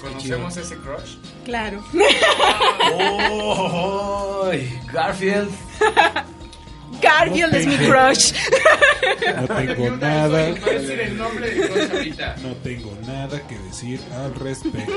¿Conocemos 0.00 0.56
ese 0.58 0.76
crush? 0.76 1.16
claro. 1.44 1.82
Oh, 3.00 4.50
Garfield. 4.92 5.50
Garfield 7.00 7.54
es 7.54 7.66
mi 7.66 7.76
crush. 7.76 8.32
No 9.36 9.46
tengo 9.56 9.96
nada, 9.96 10.48
el 10.48 11.16
no 11.18 12.56
tengo 12.62 12.96
nada 13.06 13.46
que 13.46 13.58
decir 13.58 14.00
al 14.14 14.34
respecto. 14.34 14.92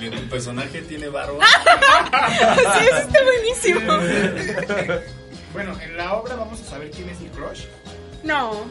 ¿Y 0.00 0.10
¿Tu 0.10 0.28
personaje 0.28 0.82
tiene 0.82 1.08
barba? 1.08 1.44
sí, 2.78 2.84
eso 2.86 2.96
está 2.96 3.20
buenísimo. 3.22 3.80
Bueno, 5.52 5.78
en 5.80 5.96
la 5.96 6.14
obra 6.14 6.34
vamos 6.34 6.60
a 6.60 6.64
saber 6.64 6.90
quién 6.90 7.08
es 7.10 7.20
el 7.20 7.30
crush. 7.30 7.64
No, 8.24 8.64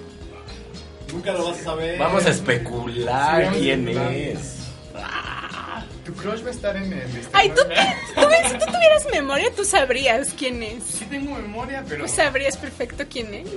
Nunca 1.12 1.34
lo 1.34 1.49
vas 1.49 1.59
a 1.59 1.64
saber. 1.64 1.99
Vamos 1.99 2.26
a 2.26 2.30
especular 2.30 3.53
Sí, 3.53 3.59
quién 3.59 3.88
es. 3.89 4.61
Tu 6.12 6.18
crush 6.22 6.43
va 6.43 6.49
a 6.49 6.51
estar 6.51 6.76
en 6.76 6.91
el... 6.91 7.16
este, 7.16 7.30
ay, 7.32 7.49
tú, 7.49 7.62
tú 7.64 8.22
si 8.49 8.53
tú 8.57 8.66
tuvieras 8.66 9.07
memoria, 9.14 9.47
tú 9.55 9.64
sabrías 9.64 10.34
quién 10.38 10.62
es. 10.62 10.84
Sí 10.84 11.05
tengo 11.05 11.36
memoria, 11.36 11.86
pero... 11.88 12.03
Tú 12.03 12.12
sabrías 12.12 12.57
perfecto 12.57 13.05
quién 13.09 13.34
es. 13.34 13.47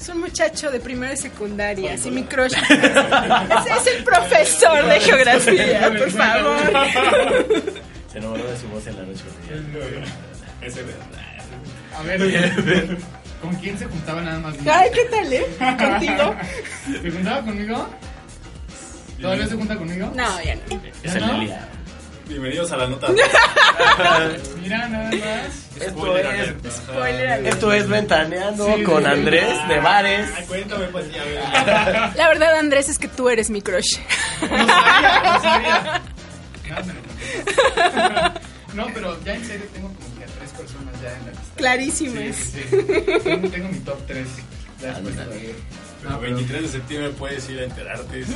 Es 0.00 0.08
un 0.08 0.20
muchacho 0.20 0.70
de 0.70 0.80
primera 0.80 1.12
y 1.12 1.18
secundaria, 1.18 1.92
así 1.92 2.10
mi 2.10 2.22
crush. 2.24 2.54
Es 2.54 3.86
el 3.86 4.04
profesor 4.04 4.86
de 4.86 5.00
geografía, 5.00 5.92
por 5.98 6.10
favor. 6.10 6.88
Se 8.10 8.18
enamoró 8.18 8.44
de 8.44 8.56
su 8.56 8.68
voz 8.68 8.86
en 8.86 8.96
la 8.96 9.02
noche. 9.02 9.24
Ese 10.62 10.80
A 11.98 12.02
ver, 12.02 12.98
¿con 13.42 13.54
quién 13.56 13.78
se 13.78 13.84
juntaba 13.84 14.22
nada 14.22 14.38
más? 14.38 14.54
Ay, 14.66 14.90
¿qué 14.94 15.04
tal, 15.10 15.30
eh? 15.30 15.46
¿Contigo? 15.58 16.34
¿Se 17.02 17.10
juntaba 17.10 17.42
conmigo? 17.42 17.86
¿Todavía 19.20 19.46
se 19.46 19.54
junta 19.56 19.76
conmigo? 19.76 20.12
No, 20.14 20.42
ya 20.42 20.54
no. 20.54 20.80
Es 21.02 21.14
el 21.14 21.26
¿no? 21.26 21.34
Elia. 21.42 21.68
Bienvenidos 22.28 22.70
a 22.72 22.76
la 22.76 22.86
nota. 22.86 23.08
Mira, 24.62 24.88
nada 24.88 25.10
más. 25.10 25.76
Esto 25.76 25.90
Spoiler 25.90 26.26
es, 26.26 26.32
alert. 26.32 26.66
Spoiler 26.70 27.46
esto 27.46 27.72
es 27.72 27.88
Ventaneando 27.88 28.76
Sí, 28.76 28.82
con. 28.84 29.04
Andrés 29.06 29.68
de 29.68 29.80
Bares. 29.80 30.30
Cuéntame, 30.46 30.86
pues 30.86 31.12
ya 31.12 31.24
ves. 31.24 31.40
La 32.16 32.28
verdad, 32.28 32.56
Andrés, 32.58 32.88
es 32.88 32.98
que 32.98 33.08
tú 33.08 33.28
eres 33.28 33.50
mi 33.50 33.60
crush. 33.62 33.98
No 34.42 34.48
sabía, 34.48 35.22
no 35.24 35.42
sabía. 35.42 36.02
No, 38.72 38.86
pero 38.94 39.18
ya 39.24 39.34
en 39.34 39.44
serio 39.44 39.66
tengo 39.74 39.88
como 39.88 40.16
que 40.16 40.22
a 40.22 40.26
tres 40.28 40.50
personas 40.52 40.94
ya 41.02 41.08
en 41.12 41.24
la 41.26 41.30
lista. 41.32 41.54
Clarísimas. 41.56 42.36
Sí, 42.36 42.62
sí, 42.62 42.62
sí. 42.70 43.18
Tengo, 43.24 43.48
tengo 43.48 43.68
mi 43.68 43.78
top 43.80 43.98
3. 44.06 44.28
Ya 44.80 44.92
después 44.92 45.16
te 46.02 46.08
doy. 46.08 46.28
El 46.28 46.34
23 46.34 46.62
de 46.62 46.68
septiembre 46.68 47.10
puedes 47.18 47.48
ir 47.50 47.58
a 47.60 47.64
enterarte. 47.64 48.24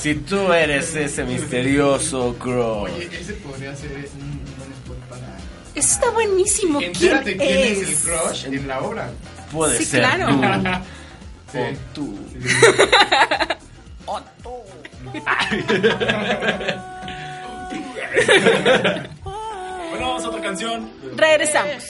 Si 0.00 0.14
tú 0.14 0.52
eres 0.52 0.94
ese 0.94 1.24
misterioso 1.24 2.34
crush. 2.38 2.92
Oye, 2.94 3.08
ese 3.20 3.32
podría 3.34 3.74
ser 3.76 3.90
un 3.92 4.40
buen 4.58 4.72
spot 4.72 4.96
para... 5.08 5.26
Eso 5.74 5.94
está 5.94 6.10
buenísimo. 6.10 6.78
¿Quién 6.78 6.92
Entérate 6.92 7.36
quién 7.36 7.58
es? 7.58 7.78
es? 7.78 7.88
el 7.88 7.96
crush 8.10 8.44
en 8.46 8.68
la 8.68 8.80
obra. 8.80 9.10
Puede 9.52 9.78
Sí, 9.78 9.84
ser 9.84 10.00
claro. 10.00 10.26
tú. 11.94 12.18
O 14.06 14.20
tú. 14.20 14.20
O 14.20 14.20
tú. 14.42 14.54
Bueno, 19.24 20.08
vamos 20.08 20.24
a 20.24 20.28
otra 20.28 20.40
canción. 20.42 20.90
Regresamos. 21.16 21.84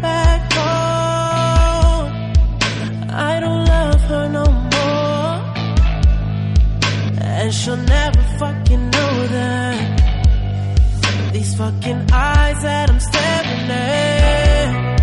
Back 0.00 0.52
home. 0.52 2.12
I 3.10 3.40
don't 3.40 3.64
love 3.64 4.00
her 4.12 4.28
no 4.28 4.44
more. 4.44 5.42
And 7.20 7.52
she'll 7.52 7.76
never 7.76 8.22
fucking 8.38 8.90
know 8.90 9.26
that. 9.26 10.06
These 11.32 11.54
fucking 11.56 12.10
eyes 12.12 12.62
that 12.62 12.90
I'm 12.90 13.00
staring 13.00 13.70
at. 13.70 14.96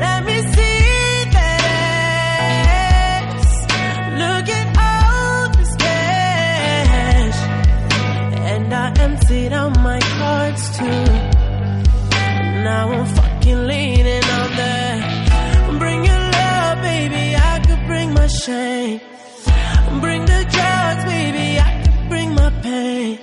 Let 0.00 0.24
me 0.24 0.36
see 0.54 1.24
that. 1.36 1.70
Look 4.22 4.48
at 4.48 4.66
cash. 5.78 7.40
And 8.50 8.72
I 8.72 8.86
emptied 9.06 9.52
out 9.52 9.76
my 9.80 10.00
cards 10.00 10.78
too. 10.78 11.04
Now 12.64 12.92
I'm 12.92 13.06
fucking 13.50 13.66
leaning 13.66 14.24
on 14.24 14.50
that. 14.56 15.78
Bring 15.78 16.04
your 16.04 16.18
love, 16.18 16.82
baby. 16.82 17.36
I 17.36 17.60
could 17.66 17.86
bring 17.86 18.14
my 18.14 18.26
shame. 18.26 19.00
Bring 20.00 20.24
the 20.24 20.46
drugs, 20.50 21.04
baby. 21.04 21.58
I 21.58 21.82
could 21.82 22.08
bring 22.08 22.34
my 22.34 22.50
pain. 22.62 23.18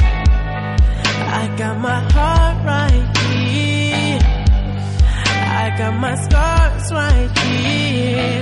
I 0.00 1.54
got 1.56 1.78
my 1.78 2.00
heart 2.12 2.66
right 2.66 3.16
here. 3.18 4.18
I 5.62 5.74
got 5.78 5.94
my 5.94 6.14
scars 6.16 6.92
right 6.92 7.38
here. 7.38 8.40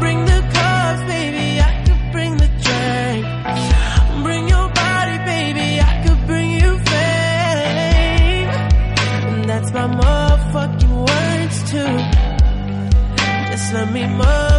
Bring 0.00 0.24
the 0.24 0.40
cups, 0.54 1.02
baby. 1.12 1.60
I 1.60 1.84
could 1.86 2.12
bring 2.12 2.36
the 2.36 2.48
drink. 2.64 3.24
Bring 4.24 4.48
your 4.48 4.68
body, 4.68 5.18
baby. 5.32 5.80
I 5.80 5.92
could 6.04 6.26
bring 6.26 6.50
you 6.50 6.78
fame. 6.90 8.48
And 9.30 9.44
that's 9.48 9.72
my 9.72 9.86
motherfucking 9.86 10.17
Send 13.70 13.92
me 13.92 14.06
money. 14.06 14.57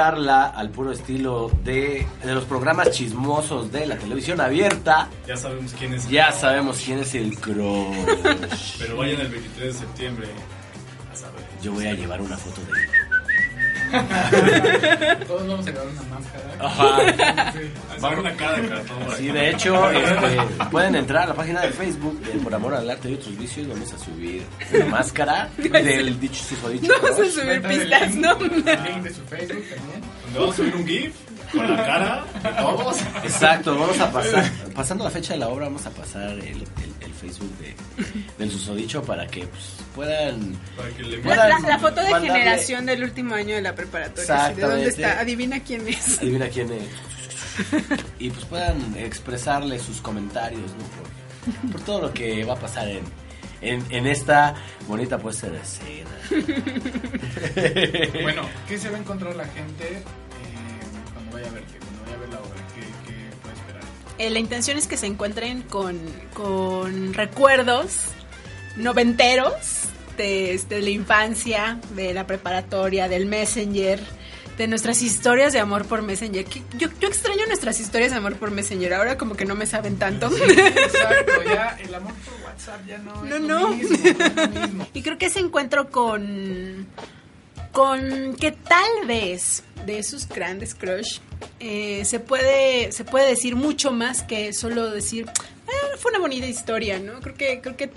Charla 0.00 0.48
al 0.48 0.68
puro 0.68 0.92
estilo 0.92 1.50
de, 1.64 2.06
de 2.22 2.34
los 2.34 2.44
programas 2.44 2.90
chismosos 2.90 3.72
de 3.72 3.86
la 3.86 3.96
televisión 3.96 4.42
abierta, 4.42 5.08
Ya 5.26 5.38
sabemos 5.38 5.72
quién 5.78 5.94
es. 5.94 6.06
ya 6.10 6.30
sabemos 6.32 6.82
quién 6.84 6.98
es 6.98 7.14
el 7.14 7.38
crush. 7.40 8.76
Pero 8.78 8.98
vayan 8.98 9.22
el 9.22 9.28
23 9.28 9.72
de 9.72 9.72
septiembre 9.72 10.28
a 11.10 11.16
saber. 11.16 11.42
Yo 11.62 11.72
voy 11.72 11.86
a 11.86 11.94
llevar 11.94 12.20
una 12.20 12.36
foto 12.36 12.60
de 12.70 12.72
él. 12.82 12.88
Todos 15.26 15.46
vamos 15.46 15.66
a 15.66 15.70
llevar 15.70 15.86
una 15.86 16.02
máscara. 16.02 16.44
Ajá. 16.60 17.52
Sí. 17.52 17.58
Una 18.18 18.36
cara 18.36 18.60
de 18.60 18.68
cartón. 18.68 18.96
Sí, 19.16 19.28
de 19.28 19.50
hecho, 19.50 19.90
este, 19.90 20.64
pueden 20.70 20.96
entrar 20.96 21.24
a 21.24 21.26
la 21.28 21.34
página 21.34 21.60
de 21.62 21.70
Facebook 21.70 22.20
de 22.20 22.38
Por 22.38 22.54
Amor 22.54 22.74
al 22.74 22.90
Arte 22.90 23.10
y 23.10 23.14
otros 23.14 23.36
vicios. 23.36 23.68
Vamos 23.68 23.92
a 23.92 23.98
subir 23.98 24.46
una 24.74 24.86
máscara 24.86 25.48
del 25.56 26.18
dicho 26.20 26.42
susodicho 26.44 26.92
No 26.92 27.00
vas 27.02 27.20
a 27.20 27.30
subir 27.30 27.62
pistas, 27.62 28.14
¿no? 28.14 28.32
El 28.40 28.84
link 28.84 29.02
de 29.02 29.14
su 29.14 29.22
Facebook 29.22 29.64
también. 29.74 30.00
Donde 30.24 30.38
vamos 30.38 30.54
a 30.54 30.56
subir 30.56 30.76
un 30.76 30.86
GIF 30.86 31.14
con 31.52 31.76
la 31.76 31.84
cara 31.84 32.24
de 32.42 32.48
todos. 32.50 33.00
Exacto, 33.22 33.78
vamos 33.78 34.00
a 34.00 34.10
pasar, 34.10 34.50
pasando 34.74 35.04
la 35.04 35.10
fecha 35.10 35.34
de 35.34 35.40
la 35.40 35.48
obra, 35.48 35.66
vamos 35.66 35.86
a 35.86 35.90
pasar 35.90 36.30
el 36.30 36.64
Facebook 37.26 37.58
de, 37.58 37.74
del 38.38 38.50
susodicho 38.50 39.02
para 39.02 39.26
que 39.26 39.46
pues, 39.46 39.62
puedan... 39.94 40.54
Para 40.76 40.88
que 40.90 41.02
le 41.02 41.18
Puedan 41.18 41.48
La, 41.48 41.58
la- 41.60 41.68
la 41.68 41.78
foto 41.78 42.00
de 42.02 42.08
mandarle- 42.10 42.26
generación 42.32 42.86
del 42.86 43.02
último 43.04 43.34
año 43.34 43.54
de 43.54 43.62
la 43.62 43.74
preparatoria. 43.74 44.48
¿sí? 44.48 44.54
¿De 44.54 44.62
dónde 44.62 44.88
está? 44.88 45.20
Adivina 45.20 45.60
quién 45.60 45.86
es. 45.88 46.18
Adivina 46.20 46.48
quién 46.48 46.72
es. 46.72 46.82
Y 48.18 48.28
pues 48.30 48.44
puedan 48.44 48.96
expresarle 48.98 49.78
sus 49.78 50.00
comentarios, 50.02 50.60
¿no? 50.72 51.62
Por, 51.62 51.72
por 51.72 51.80
todo 51.82 52.00
lo 52.02 52.12
que 52.12 52.44
va 52.44 52.52
a 52.54 52.58
pasar 52.58 52.86
en, 52.88 53.02
en, 53.62 53.82
en 53.90 54.06
esta 54.06 54.54
bonita 54.86 55.16
puesta 55.18 55.48
de 55.48 55.58
escena. 55.58 56.10
Bueno, 58.22 58.42
¿qué 58.68 58.78
se 58.78 58.90
va 58.90 58.96
a 58.96 59.00
encontrar 59.00 59.34
la 59.36 59.46
gente 59.46 59.84
eh, 59.84 60.02
cuando 61.14 61.32
vaya 61.32 61.48
a 61.48 61.52
verte? 61.52 61.78
Eh, 64.18 64.30
la 64.30 64.38
intención 64.38 64.78
es 64.78 64.86
que 64.86 64.96
se 64.96 65.06
encuentren 65.06 65.62
con, 65.62 65.98
con 66.34 67.12
recuerdos 67.14 67.92
noventeros 68.76 69.52
de, 70.16 70.60
de 70.68 70.82
la 70.82 70.90
infancia, 70.90 71.78
de 71.94 72.14
la 72.14 72.26
preparatoria, 72.26 73.08
del 73.08 73.26
Messenger, 73.26 74.00
de 74.56 74.66
nuestras 74.68 75.02
historias 75.02 75.52
de 75.52 75.60
amor 75.60 75.84
por 75.86 76.00
Messenger. 76.02 76.44
Que 76.46 76.62
Yo, 76.78 76.88
yo 76.98 77.08
extraño 77.08 77.44
nuestras 77.46 77.78
historias 77.80 78.10
de 78.12 78.16
amor 78.18 78.36
por 78.36 78.50
Messenger, 78.50 78.94
ahora 78.94 79.18
como 79.18 79.34
que 79.36 79.44
no 79.44 79.54
me 79.54 79.66
saben 79.66 79.96
tanto. 79.98 80.26
Exacto, 80.34 81.42
ya 81.44 81.76
el 81.78 81.94
amor 81.94 82.12
por 82.14 82.34
WhatsApp 82.46 82.86
ya 82.86 82.98
no, 82.98 83.22
No, 83.24 83.36
es 83.36 83.42
no. 83.42 83.60
lo 83.60 83.68
mismo, 83.68 83.98
no 83.98 84.42
es 84.42 84.54
lo 84.54 84.60
mismo. 84.60 84.86
Y 84.94 85.02
creo 85.02 85.18
que 85.18 85.26
ese 85.26 85.40
encuentro 85.40 85.90
con. 85.90 86.86
Con 87.72 88.34
que 88.36 88.52
tal 88.52 89.06
vez 89.06 89.62
de 89.84 89.98
esos 89.98 90.28
grandes 90.28 90.74
crush 90.74 91.18
eh, 91.60 92.04
se 92.04 92.18
puede 92.20 92.90
se 92.92 93.04
puede 93.04 93.28
decir 93.28 93.56
mucho 93.56 93.92
más 93.92 94.22
que 94.22 94.52
solo 94.52 94.90
decir 94.90 95.26
"Ah, 95.28 95.96
fue 95.98 96.10
una 96.10 96.20
bonita 96.20 96.46
historia 96.46 96.98
no 96.98 97.20
creo 97.20 97.34
que 97.34 97.60
creo 97.60 97.76
que 97.76 97.90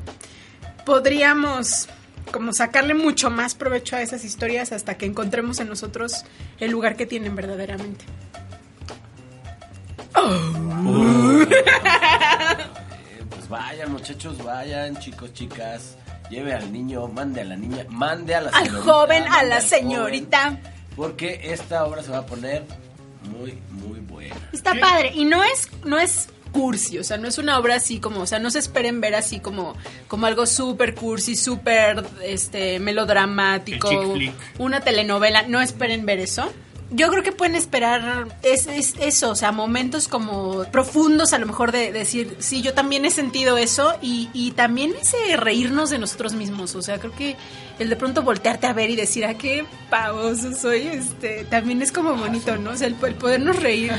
podríamos 0.86 1.88
como 2.32 2.54
sacarle 2.54 2.94
mucho 2.94 3.30
más 3.32 3.56
provecho 3.56 3.96
a 3.96 4.02
esas 4.02 4.24
historias 4.24 4.72
hasta 4.72 4.98
que 4.98 5.06
encontremos 5.06 5.60
en 5.60 5.68
nosotros 5.68 6.26
el 6.60 6.70
lugar 6.72 6.96
que 6.96 7.06
tienen 7.08 7.36
verdaderamente. 7.36 8.06
Eh, 11.52 13.24
pues 13.30 13.50
vayan, 13.50 13.92
muchachos, 13.92 14.38
vayan, 14.44 14.98
chicos, 15.00 15.34
chicas. 15.34 15.96
Lleve 16.30 16.54
al 16.54 16.72
niño, 16.72 17.08
mande 17.08 17.42
a 17.42 17.44
la 17.44 17.56
niña, 17.56 17.86
mande 17.90 18.36
a 18.36 18.42
la 18.42 18.50
al 18.52 18.66
señorita, 18.66 18.92
joven 18.92 19.24
a 19.28 19.44
la 19.44 19.62
señorita 19.62 20.44
joven, 20.44 20.60
porque 20.96 21.42
esta 21.44 21.86
obra 21.86 22.04
se 22.04 22.12
va 22.12 22.20
a 22.20 22.26
poner 22.26 22.64
muy, 23.24 23.60
muy 23.72 24.00
buena. 24.00 24.36
Está 24.54 24.76
padre 24.76 25.12
y 25.16 25.26
no 25.26 25.44
es 25.44 25.70
no 25.86 26.00
es 26.00 26.30
cursi, 26.52 26.98
o 27.00 27.04
sea, 27.04 27.18
no 27.18 27.28
es 27.28 27.38
una 27.38 27.58
obra 27.60 27.76
así 27.76 28.00
como, 28.00 28.22
o 28.22 28.28
sea, 28.28 28.40
no 28.40 28.50
se 28.50 28.60
esperen 28.60 29.02
ver 29.02 29.16
así 29.16 29.40
como 29.40 29.76
como 30.08 30.26
algo 30.26 30.46
súper 30.46 30.96
cursi, 30.96 31.36
súper 31.36 32.04
este 32.24 32.80
melodramático, 32.80 33.90
una 34.58 34.82
telenovela, 34.82 35.44
no 35.44 35.62
esperen 35.62 36.06
ver 36.06 36.20
eso. 36.20 36.52
Yo 36.92 37.10
creo 37.10 37.22
que 37.24 37.32
pueden 37.32 37.56
esperar 37.56 38.28
es, 38.44 38.66
es 38.68 38.96
eso, 39.00 39.30
o 39.32 39.36
sea, 39.36 39.52
momentos 39.52 40.08
como 40.08 40.64
profundos 40.72 41.34
a 41.34 41.38
lo 41.40 41.46
mejor 41.46 41.72
de, 41.72 41.92
decir, 41.92 42.36
sí, 42.40 42.62
yo 42.62 42.74
también 42.74 43.06
he 43.06 43.12
sentido 43.12 43.58
eso 43.58 43.94
y, 44.02 44.30
y 44.34 44.52
también 44.52 44.94
ese 45.00 45.38
reírnos 45.38 45.90
de 45.90 46.00
nosotros 46.00 46.34
mismos, 46.34 46.74
o 46.76 46.82
sea, 46.82 46.98
creo 47.00 47.14
que 47.16 47.36
el 47.78 47.90
de 47.90 47.96
pronto 47.96 48.24
voltearte 48.24 48.68
a 48.68 48.74
ver 48.74 48.90
y 48.90 48.96
decir, 48.96 49.24
ah, 49.26 49.36
qué 49.36 49.66
pavoso 49.90 50.54
soy, 50.54 50.88
este, 50.88 51.46
también 51.46 51.82
es 51.82 51.92
como 51.92 52.16
bonito, 52.16 52.58
¿no? 52.58 52.72
O 52.72 52.76
sea, 52.76 52.88
el, 52.88 52.96
el 53.02 53.16
podernos 53.16 53.56
reír, 53.62 53.94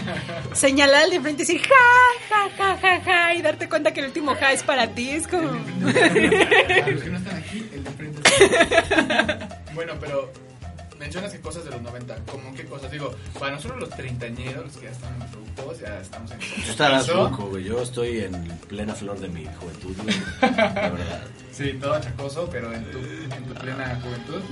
señalar 0.53 1.05
al 1.05 1.11
de 1.11 1.20
frente 1.20 1.45
y 1.45 1.47
decir, 1.47 1.62
ja, 1.62 2.28
ja, 2.28 2.51
ja, 2.59 2.76
ja, 2.76 3.01
ja, 3.01 3.34
y 3.34 3.41
darte 3.43 3.68
cuenta 3.68 3.93
que 3.95 4.01
el 4.01 4.07
último 4.07 4.34
ja 4.34 4.53
es 4.53 4.62
para 4.62 4.88
ti, 4.88 5.11
es 5.11 5.26
como... 5.28 5.43
Los 5.51 5.95
que 5.95 7.11
no 7.11 7.18
están 7.18 7.36
aquí, 7.36 7.68
el 7.72 7.84
de 7.84 7.91
frente. 7.93 8.22
es- 8.28 9.49
Bueno, 9.74 9.93
pero 10.01 10.30
mencionas 11.01 11.32
que 11.32 11.40
cosas 11.40 11.64
de 11.64 11.70
los 11.70 11.80
90, 11.80 12.14
¿cómo 12.30 12.55
qué 12.55 12.66
cosas? 12.66 12.90
Digo, 12.92 13.12
para 13.38 13.55
nosotros 13.57 13.80
los 13.80 13.90
treintañeros, 13.90 14.66
los 14.66 14.76
que 14.76 14.84
ya 14.84 14.90
están 14.92 15.18
productos, 15.30 15.80
ya 15.80 15.98
estamos 15.98 16.30
en... 16.30 16.38
Tú 16.38 16.70
estarás 16.70 17.05
Eso. 17.05 17.14
loco, 17.14 17.46
güey. 17.46 17.64
Yo 17.64 17.80
estoy 17.80 18.20
en 18.20 18.46
plena 18.68 18.94
flor 18.94 19.18
de 19.18 19.28
mi 19.28 19.46
juventud, 19.46 19.96
güey. 20.03 20.16
La 20.42 20.90
verdad. 20.90 21.24
Sí, 21.51 21.72
todo 21.80 21.94
achacoso, 21.94 22.48
pero 22.53 22.72
en 22.72 22.84
tu, 22.90 22.98
en 22.98 23.44
tu 23.44 23.55
plena 23.55 23.98
juventud. 24.03 24.42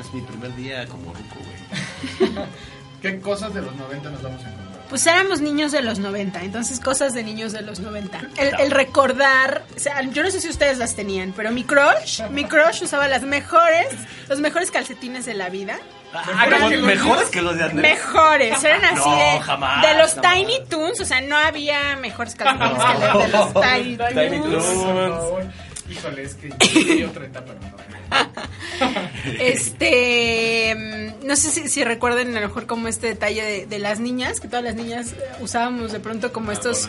Es 0.00 0.14
mi 0.14 0.22
primer 0.22 0.56
día 0.56 0.86
como 0.86 1.12
ruco, 1.12 1.36
güey. 1.36 2.32
¿Qué 3.02 3.20
cosas 3.20 3.52
de 3.52 3.62
los 3.62 3.76
90 3.76 4.10
nos 4.10 4.22
vamos 4.22 4.44
a 4.44 4.48
encontrar? 4.48 4.68
Pues 4.88 5.06
éramos 5.06 5.42
niños 5.42 5.70
de 5.72 5.82
los 5.82 5.98
90, 5.98 6.42
entonces 6.44 6.80
cosas 6.80 7.12
de 7.12 7.22
niños 7.22 7.52
de 7.52 7.60
los 7.60 7.78
90. 7.80 8.20
El, 8.38 8.58
el 8.58 8.70
recordar, 8.70 9.62
o 9.76 9.78
sea, 9.78 10.00
yo 10.00 10.22
no 10.22 10.30
sé 10.30 10.40
si 10.40 10.48
ustedes 10.48 10.78
las 10.78 10.96
tenían, 10.96 11.34
pero 11.36 11.50
mi 11.50 11.62
crush, 11.62 12.22
mi 12.30 12.46
crush 12.46 12.82
usaba 12.84 13.06
las 13.06 13.22
mejores, 13.22 13.88
los 14.30 14.40
mejores 14.40 14.70
calcetines 14.70 15.26
de 15.26 15.34
la 15.34 15.50
vida. 15.50 15.78
Ah, 16.12 16.46
mejores 16.82 17.28
que 17.28 17.42
los 17.42 17.56
de 17.56 17.64
Andrés. 17.64 17.96
Mejores, 17.96 18.64
eran 18.64 18.84
así 18.84 19.08
No, 19.08 19.16
de, 19.16 19.40
jamás, 19.40 19.82
de 19.86 19.98
los 19.98 20.14
jamás. 20.14 20.32
Tiny 20.34 20.60
Toons, 20.68 21.00
o 21.00 21.04
sea, 21.04 21.20
no 21.20 21.36
había 21.36 21.96
mejores 21.96 22.34
calcetines 22.34 22.82
que 22.82 23.06
los 23.06 23.22
de 23.22 23.28
los 23.28 23.52
Tiny, 23.54 23.96
Tiny 23.96 24.40
Toons. 24.42 24.64
Toons. 24.64 25.54
Híjole, 25.90 26.22
es 26.22 26.34
que 26.34 26.98
yo 26.98 27.08
otra 27.08 27.24
etapa 27.24 27.52
de 27.52 27.60
los 27.60 27.70
90. 27.70 29.08
Este, 29.40 30.74
mm, 30.76 31.26
no 31.26 31.36
sé 31.36 31.50
si, 31.50 31.68
si 31.68 31.84
recuerden 31.84 32.36
a 32.36 32.40
lo 32.40 32.48
mejor 32.48 32.66
como 32.66 32.88
este 32.88 33.08
detalle 33.08 33.42
de, 33.42 33.66
de 33.66 33.78
las 33.78 33.98
niñas, 34.00 34.40
que 34.40 34.48
todas 34.48 34.64
las 34.64 34.74
niñas 34.74 35.12
eh, 35.12 35.16
usábamos 35.40 35.92
de 35.92 36.00
pronto 36.00 36.32
como 36.32 36.52
estos, 36.52 36.88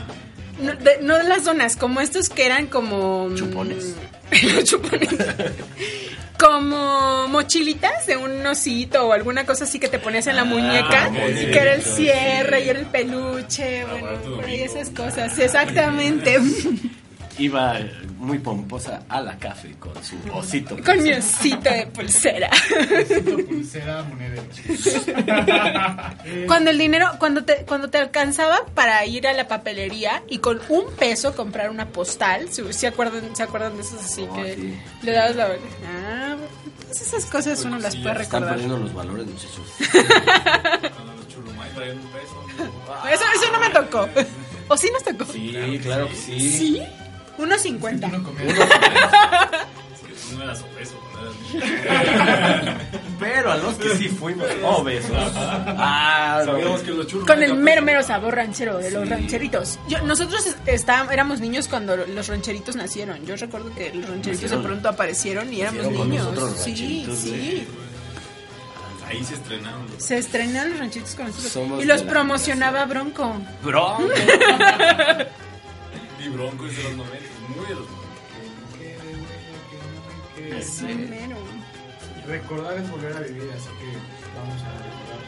no 0.59 0.75
de, 0.75 0.99
no 1.01 1.17
de 1.17 1.23
las 1.23 1.45
donas, 1.45 1.75
como 1.75 2.01
estos 2.01 2.29
que 2.29 2.45
eran 2.45 2.67
como... 2.67 3.29
mm, 3.29 3.35
Chupones. 3.35 3.95
los 4.55 4.63
chupones. 4.63 5.09
Como 6.37 7.27
mochilitas 7.27 8.05
de 8.07 8.15
un 8.15 8.45
osito 8.45 9.07
o 9.07 9.13
alguna 9.13 9.45
cosa 9.45 9.65
así 9.65 9.77
que 9.77 9.89
te 9.89 9.99
ponías 9.99 10.25
en 10.27 10.37
la 10.37 10.45
muñeca 10.45 11.09
muy 11.09 11.31
y 11.31 11.51
que 11.51 11.59
era 11.59 11.73
el 11.73 11.83
cierre 11.83 12.63
y 12.63 12.69
era 12.69 12.79
el 12.79 12.85
peluche, 12.85 13.83
bueno, 13.85 14.07
por 14.35 14.45
ahí 14.45 14.61
esas 14.61 14.89
cosas, 14.89 15.37
exactamente. 15.37 16.37
Iba 17.39 17.77
muy 18.17 18.37
pomposa 18.39 19.03
a 19.07 19.21
la 19.21 19.37
café 19.37 19.73
con 19.79 19.93
su 20.03 20.15
osito. 20.33 20.75
Con 20.83 21.01
mi 21.01 21.13
osito 21.13 21.69
de 21.69 21.87
pulsera. 21.87 22.49
Necesito 22.91 23.37
pulsera 23.45 24.03
monedero. 24.03 24.43
Cuando 26.47 26.69
el 26.69 26.77
dinero, 26.77 27.07
cuando 27.17 27.43
te, 27.45 27.63
cuando 27.65 27.89
te 27.89 27.97
alcanzaba 27.97 28.65
para 28.73 29.05
ir 29.05 29.25
a 29.27 29.31
la 29.33 29.47
papelería 29.47 30.21
y 30.27 30.39
con 30.39 30.59
un 30.69 30.91
peso 30.97 31.33
comprar 31.35 31.69
una 31.69 31.87
postal, 31.87 32.51
¿se, 32.51 32.71
se 32.73 32.87
acuerdan, 32.87 33.33
¿se 33.35 33.43
acuerdan 33.43 33.75
de 33.77 33.83
esos 33.83 34.03
así 34.03 34.25
Oh, 34.29 34.35
que 34.35 34.55
sí. 34.55 34.77
le 35.03 35.11
dabas 35.13 35.35
la 35.37 35.47
Ah, 35.87 36.35
pues 36.87 37.01
esas 37.01 37.25
cosas 37.25 37.63
uno 37.63 37.79
las 37.79 37.95
puede 37.95 38.21
Están 38.21 38.43
recordar. 38.43 38.49
perdiendo 38.49 38.77
los 38.79 38.93
valores, 38.93 39.25
muchachos. 39.27 39.61
Cuando 40.93 41.13
los 41.15 41.27
churumay 41.29 41.69
traían 41.73 41.97
un 41.99 42.07
peso. 42.07 42.45
Eso, 43.13 43.23
eso 43.35 43.51
no 43.53 43.59
me 43.61 43.69
tocó. 43.69 44.09
¿O 44.67 44.75
sí 44.77 44.89
nos 44.93 45.03
tocó? 45.03 45.31
Sí, 45.31 45.79
claro 45.81 46.09
que 46.09 46.15
sí. 46.15 46.39
¿Sí? 46.57 46.81
1.50. 47.39 48.07
Uno 48.13 48.23
comía. 48.23 48.45
Es 48.51 48.57
que 50.01 50.13
tú 50.13 50.37
no 50.37 50.43
eras 50.43 50.61
obeso, 50.73 50.95
eras 51.21 52.75
Pero 53.19 53.51
a 53.51 53.57
los 53.57 53.73
que 53.75 53.97
sí 53.97 54.07
fuimos 54.09 54.47
obesos. 54.63 55.11
Ah, 55.35 56.43
no. 56.45 56.51
Sabíamos 56.53 56.81
que 56.81 56.91
los 56.91 57.07
churros. 57.07 57.27
Con 57.27 57.41
el 57.43 57.53
mero, 57.55 57.81
mero 57.81 58.01
sabor 58.03 58.35
ranchero 58.35 58.77
de 58.77 58.91
los 58.91 59.07
rancheritos. 59.09 59.77
Yo, 59.87 60.01
nosotros 60.03 60.45
est- 60.45 60.57
estábamos, 60.67 61.11
éramos 61.13 61.39
niños 61.41 61.67
cuando 61.67 61.97
los 61.97 62.27
rancheritos 62.27 62.75
nacieron. 62.75 63.25
Yo 63.25 63.35
recuerdo 63.35 63.73
que 63.75 63.93
los 63.93 64.07
rancheritos 64.09 64.41
de 64.41 64.47
Nacieron. 64.47 64.63
pronto 64.63 64.89
aparecieron 64.89 65.51
y 65.53 65.61
éramos 65.61 65.77
Nacieron 65.83 65.99
con 66.01 66.09
niños. 66.09 66.25
nosotros 66.25 66.51
los 66.51 66.59
Sí, 66.61 66.69
rancheritos, 66.71 67.17
sí. 67.19 67.67
Ahí 69.07 69.23
se 69.23 69.33
estrenaron. 69.33 69.87
Se 69.97 70.17
estrenaron 70.19 70.69
los 70.71 70.79
rancheritos 70.79 71.15
con 71.15 71.25
nosotros. 71.27 71.51
Somos 71.51 71.83
y 71.83 71.85
los 71.87 71.99
de 71.99 72.05
la 72.05 72.11
promocionaba 72.11 72.85
Bronco. 72.85 73.35
Bro. 73.63 73.97
Y 76.23 76.29
Bronco 76.29 76.65
es 76.65 76.77
de 76.77 76.83
los 76.83 76.95
90, 76.97 77.17
muy 77.55 77.65
de 77.65 77.75
los 77.75 77.85
90. 77.89 78.09
Sí, 80.61 80.85
mero. 81.09 81.37
Recordar 82.27 82.77
es 82.77 82.89
volver 82.89 83.15
a 83.15 83.19
vivir, 83.21 83.49
así 83.55 83.69
que 83.79 83.85
vamos 84.37 84.61
a 84.61 84.71
recordar 84.77 85.19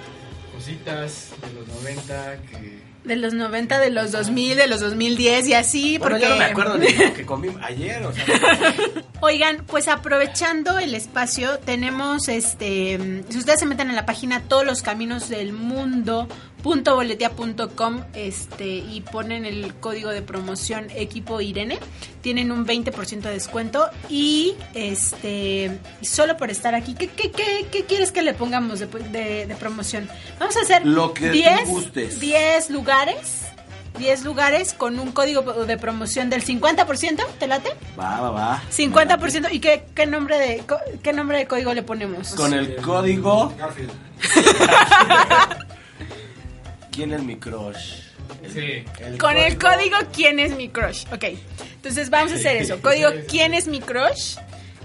cositas 0.53 1.29
de 1.41 1.53
los 1.53 1.65
90 1.67 2.41
que... 2.43 2.91
De 3.03 3.15
los 3.15 3.33
90, 3.33 3.79
de 3.79 3.89
los 3.89 4.11
2000, 4.11 4.57
de 4.57 4.67
los 4.67 4.79
2010 4.79 5.47
y 5.47 5.53
así. 5.55 5.97
Bueno, 5.97 6.17
porque... 6.17 6.27
yo 6.27 6.29
no 6.29 6.35
me 6.37 6.45
acuerdo 6.45 6.77
ni 6.77 6.93
lo 6.93 7.11
que 7.13 7.25
comí 7.25 7.49
ayer, 7.63 8.03
o 8.03 8.13
sea. 8.13 8.25
Oigan, 9.21 9.63
pues 9.65 9.87
aprovechando 9.87 10.77
el 10.77 10.93
espacio, 10.93 11.57
tenemos 11.59 12.27
este, 12.27 13.23
si 13.29 13.37
ustedes 13.39 13.59
se 13.59 13.65
meten 13.65 13.89
en 13.89 13.95
la 13.95 14.05
página 14.05 14.41
todos 14.41 14.65
los 14.65 14.83
caminos 14.83 15.29
del 15.29 15.51
mundo 15.51 16.27
boletia.com 16.63 18.01
este 18.13 18.65
y 18.67 19.01
ponen 19.01 19.45
el 19.45 19.73
código 19.75 20.09
de 20.09 20.21
promoción 20.21 20.87
equipo 20.95 21.41
Irene 21.41 21.79
tienen 22.21 22.51
un 22.51 22.65
20% 22.65 23.21
de 23.21 23.31
descuento 23.31 23.87
y 24.09 24.53
este 24.73 25.79
solo 26.01 26.37
por 26.37 26.49
estar 26.51 26.75
aquí 26.75 26.93
¿qué, 26.93 27.07
qué, 27.07 27.31
qué, 27.31 27.65
qué 27.71 27.85
quieres 27.85 28.11
que 28.11 28.21
le 28.21 28.33
pongamos 28.33 28.79
de, 28.79 28.85
de- 28.87 29.45
de 29.47 29.55
promoción? 29.55 30.07
vamos 30.39 30.55
a 30.57 30.61
hacer 30.61 30.85
Lo 30.85 31.13
que 31.13 31.27
tú 31.27 31.33
10 31.33 31.67
gustes. 31.67 32.19
10 32.19 32.69
lugares 32.69 33.45
10 33.97 34.23
lugares 34.23 34.73
con 34.73 34.99
un 34.99 35.11
código 35.11 35.41
de 35.65 35.77
promoción 35.77 36.29
del 36.29 36.43
50%, 36.45 37.23
¿te 37.37 37.45
late? 37.47 37.71
Va, 37.99 38.21
va, 38.21 38.31
va. 38.31 38.61
50% 38.71 39.49
y 39.51 39.59
qué, 39.59 39.83
qué 39.93 40.05
nombre 40.07 40.39
de 40.39 40.63
qué 41.03 41.11
nombre 41.13 41.37
de 41.39 41.45
código 41.45 41.73
le 41.73 41.83
ponemos? 41.83 42.29
Con 42.35 42.53
el 42.53 42.77
código. 42.77 43.53
Garfield. 43.59 43.91
¿Quién 46.91 47.13
es 47.13 47.23
mi 47.23 47.37
crush? 47.37 48.01
Sí. 48.53 48.83
Con 49.17 49.37
el 49.37 49.57
código 49.57 49.97
quién 50.13 50.39
es 50.39 50.55
mi 50.55 50.69
crush. 50.69 51.05
Ok. 51.11 51.25
Entonces 51.75 52.09
vamos 52.09 52.31
a 52.33 52.35
hacer 52.35 52.57
eso. 52.57 52.81
Código 52.81 53.09
quién 53.27 53.53
es 53.53 53.67
mi 53.67 53.79
crush. 53.79 54.35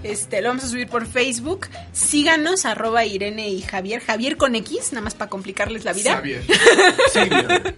Este, 0.03 0.41
lo 0.41 0.49
vamos 0.49 0.63
a 0.63 0.67
subir 0.67 0.87
por 0.87 1.05
Facebook. 1.07 1.67
Síganos, 1.91 2.65
arroba 2.65 3.03
Irene 3.05 3.49
y 3.49 3.61
Javier. 3.61 4.01
Javier 4.01 4.37
con 4.37 4.55
X, 4.55 4.93
nada 4.93 5.03
más 5.03 5.15
para 5.15 5.29
complicarles 5.29 5.85
la 5.85 5.93
vida. 5.93 6.15
Xavier. 6.15 6.43
Xavier. 7.13 7.75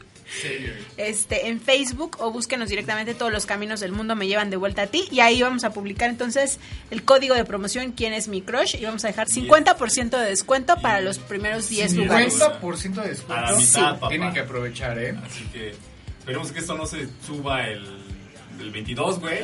Este, 0.98 1.48
en 1.48 1.60
Facebook 1.60 2.18
o 2.20 2.32
búsquenos 2.32 2.70
directamente 2.70 3.14
todos 3.16 3.32
los 3.32 3.46
caminos 3.46 3.80
del 3.80 3.92
mundo 3.92 4.16
me 4.16 4.28
llevan 4.28 4.50
de 4.50 4.58
vuelta 4.58 4.84
a 4.84 4.88
ti 4.88 5.08
y 5.12 5.20
ahí 5.22 5.42
vamos 5.42 5.64
a 5.64 5.72
publicar 5.72 6.10
entonces 6.10 6.60
el 6.92 7.04
código 7.04 7.36
de 7.36 7.46
promoción 7.46 7.92
quién 7.94 8.14
es 8.14 8.28
mi 8.28 8.42
crush 8.42 8.76
y 8.80 8.86
vamos 8.86 9.04
a 9.06 9.08
dejar 9.08 9.28
50% 9.28 10.10
de 10.12 10.26
descuento 10.30 10.76
para 10.82 11.02
los 11.02 11.18
primeros 11.20 11.68
10 11.70 11.94
lugares. 11.96 12.40
50% 12.40 12.94
de 12.94 13.02
A 13.02 13.04
la 13.04 13.10
descuento. 13.10 13.80
papá. 13.96 14.10
Tienen 14.10 14.34
que 14.34 14.40
aprovechar, 14.42 14.98
¿eh? 15.00 15.16
Así 15.26 15.44
que 15.52 15.74
esperemos 16.20 16.52
que 16.52 16.60
esto 16.60 16.76
no 16.76 16.86
se 16.86 17.08
suba 17.26 17.68
el, 17.68 17.86
el 18.60 18.72
22, 18.72 19.20
güey. 19.20 19.40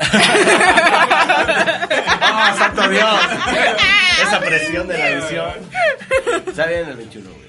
¡Oh, 2.21 2.57
santo 2.57 2.89
Dios! 2.89 3.19
Esa 4.23 4.39
presión 4.39 4.88
de 4.88 4.97
la 4.97 5.09
edición. 5.09 5.51
Está 6.47 6.67
bien 6.67 6.89
el 6.89 6.95
21, 6.97 7.29
güey. 7.29 7.45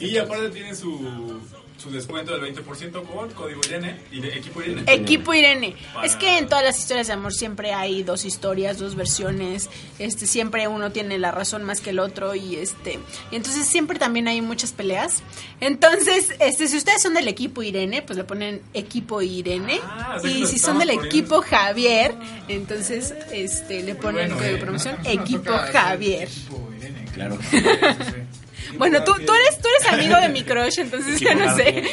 Y 0.00 0.16
aparte 0.18 0.50
tiene 0.50 0.74
su, 0.74 1.40
su 1.76 1.90
descuento 1.90 2.36
del 2.38 2.54
20% 2.54 3.02
con 3.06 3.30
código 3.32 3.60
Irene 3.66 4.00
y 4.12 4.20
de 4.20 4.28
equipo 4.38 4.62
Irene. 4.62 4.82
Equipo 4.86 5.34
Irene. 5.34 5.74
Para- 5.92 6.06
Es 6.06 6.16
que 6.16 6.38
en 6.38 6.48
todas 6.48 6.64
las 6.64 6.78
historias 6.78 7.06
de 7.08 7.12
amor 7.12 7.32
siempre 7.34 7.72
hay 7.72 8.02
dos 8.02 8.24
historias, 8.24 8.78
dos 8.78 8.94
versiones. 8.94 9.68
Este, 9.98 10.26
siempre 10.26 10.66
uno 10.68 10.92
tiene 10.92 11.18
la 11.18 11.30
razón 11.32 11.64
más 11.64 11.80
que 11.80 11.90
el 11.90 11.98
otro 11.98 12.34
y 12.34 12.56
este, 12.56 12.98
y 13.30 13.36
entonces 13.36 13.66
siempre 13.66 13.98
también 13.98 14.28
hay 14.28 14.40
muchas 14.40 14.72
peleas. 14.72 15.22
Entonces, 15.60 16.34
este, 16.40 16.68
si 16.68 16.76
ustedes 16.76 17.02
son 17.02 17.14
del 17.14 17.28
equipo 17.28 17.62
Irene, 17.62 18.02
pues 18.02 18.16
le 18.16 18.24
ponen 18.24 18.62
equipo 18.72 19.20
Irene. 19.22 19.80
Ah, 19.84 20.18
y 20.24 20.46
si 20.46 20.58
son 20.58 20.78
del 20.78 20.88
poniendo- 20.88 21.06
equipo 21.06 21.42
Javier, 21.42 22.14
entonces 22.48 23.14
este 23.32 23.82
le 23.82 23.94
ponen 23.94 24.28
Bueno, 24.30 24.36
código 24.36 24.52
de 24.52 24.58
eh, 24.58 24.62
promoción 24.62 24.96
equipo 25.04 25.52
Javier. 25.72 26.28
equipo 26.28 26.70
Irene, 26.78 27.04
Claro. 27.14 27.38
Sí, 27.50 27.58
sí, 27.58 27.64
sí. 27.64 28.33
Bueno, 28.78 29.02
tú, 29.04 29.12
tú 29.14 29.32
eres 29.34 29.60
tú 29.60 29.68
eres 29.68 29.92
amigo 29.92 30.16
de 30.20 30.28
mi 30.28 30.42
crush, 30.44 30.78
entonces 30.78 31.20
ya 31.20 31.34
no 31.34 31.54
sé. 31.56 31.84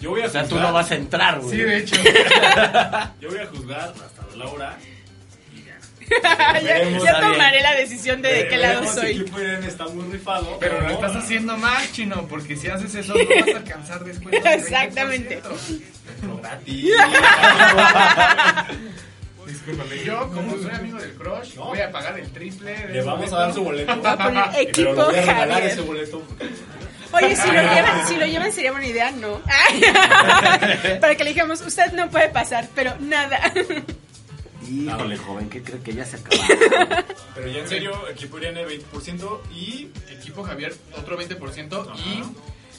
Yo 0.00 0.10
voy 0.10 0.22
a 0.22 0.26
O 0.26 0.30
sea, 0.30 0.44
tú 0.46 0.58
no 0.58 0.72
vas 0.72 0.90
a 0.90 0.94
entrar, 0.96 1.40
güey. 1.40 1.50
Sí, 1.56 1.62
de 1.62 1.76
hecho. 1.78 1.96
Yo 3.20 3.28
voy 3.30 3.38
a 3.38 3.46
juzgar 3.46 3.92
hasta 4.04 4.36
Laura. 4.36 4.76
y 5.54 5.62
ya. 5.64 5.78
ya 6.20 6.52
Veremos, 6.62 7.04
ya 7.04 7.18
bien. 7.20 7.32
tomaré 7.32 7.60
la 7.62 7.74
decisión 7.74 8.20
de 8.22 8.32
de 8.34 8.48
qué 8.48 8.56
lado 8.56 8.84
soy. 8.92 9.10
equipo 9.20 9.38
Irene 9.40 9.66
está 9.68 9.86
muy 9.88 10.10
rifado. 10.12 10.56
Pero 10.60 10.80
lo 10.80 10.90
estás 10.90 11.16
haciendo 11.16 11.56
mal, 11.56 11.82
chino, 11.92 12.26
porque 12.28 12.56
si 12.56 12.68
haces 12.68 12.94
eso 12.94 13.14
no 13.14 13.20
vas 13.46 13.54
a 13.54 13.58
alcanzar 13.58 14.04
después. 14.04 14.32
del 14.32 14.42
20%. 14.42 14.54
Exactamente. 14.58 15.42
Pero 16.20 16.36
gratis. 16.38 16.86
Discúlpame, 19.46 20.04
yo 20.04 20.28
como 20.30 20.52
soy 20.56 20.70
amigo 20.70 20.98
del 20.98 21.12
crush, 21.14 21.54
No. 21.56 21.66
voy 21.66 21.80
a 21.80 21.90
pagar 21.90 22.18
el 22.18 22.30
triple. 22.30 22.88
Le 22.88 23.02
vamos 23.02 23.32
a 23.32 23.36
dar 23.38 23.54
su 23.54 23.62
boleto. 23.64 24.00
Va 24.02 24.12
a 24.12 24.18
poner 24.18 24.44
Pero 24.52 24.60
equipo 24.70 24.90
le 24.90 25.02
voy 25.04 25.14
a 25.16 25.20
regalar 25.20 25.48
Javier. 25.50 25.70
ese 25.72 25.80
boleto. 25.82 26.22
Oye, 27.12 27.36
si 27.36 27.46
lo 27.48 27.52
llevan, 27.74 28.06
si 28.08 28.16
lo 28.16 28.26
llevan 28.26 28.52
sería 28.52 28.70
buena 28.72 28.86
idea, 28.86 29.10
no. 29.10 29.40
Para 31.00 31.14
que 31.14 31.24
le 31.24 31.30
digamos, 31.30 31.60
usted 31.60 31.92
no 31.92 32.08
puede 32.10 32.28
pasar, 32.30 32.68
pero 32.74 32.94
nada. 33.00 33.52
Híjole, 34.70 35.16
joven, 35.18 35.50
¿qué 35.50 35.62
cree 35.62 35.80
que 35.82 35.92
ya 35.92 36.04
se 36.06 36.16
acaba? 36.16 37.04
Pero 37.34 37.48
ya 37.48 37.58
en 37.60 37.68
serio, 37.68 37.92
equipo 38.08 38.38
Irene 38.38 38.64
20% 38.66 39.40
y 39.54 39.88
Equipo 40.10 40.42
Javier, 40.44 40.74
otro 40.96 41.18
20%. 41.18 41.94
Y. 41.96 42.22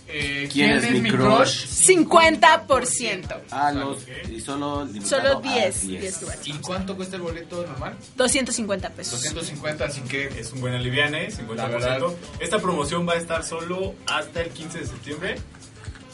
Eh, 0.07 0.49
¿Quién 0.51 0.71
es 0.71 0.91
mi 1.01 1.09
crush? 1.09 1.65
50%. 1.65 3.41
Ah, 3.51 3.71
los, 3.71 3.99
y 4.29 4.39
solo 4.41 4.87
Solo 5.03 5.37
a 5.37 5.41
10, 5.41 5.87
10. 5.87 6.01
10 6.01 6.21
lugares. 6.21 6.47
¿Y 6.47 6.53
cuánto 6.53 6.95
cuesta 6.95 7.15
el 7.15 7.21
boleto 7.21 7.65
normal? 7.65 7.95
250 8.15 8.89
pesos. 8.89 9.21
250, 9.21 9.85
así 9.85 10.01
que 10.01 10.27
es 10.27 10.51
un 10.51 10.61
buen 10.61 10.73
aliviane, 10.73 11.29
50%. 11.31 11.55
La 11.55 11.67
verdad. 11.67 12.01
Esta 12.39 12.59
promoción 12.59 13.07
va 13.07 13.13
a 13.13 13.17
estar 13.17 13.43
solo 13.43 13.95
hasta 14.05 14.41
el 14.41 14.49
15 14.49 14.79
de 14.79 14.85
septiembre. 14.85 15.35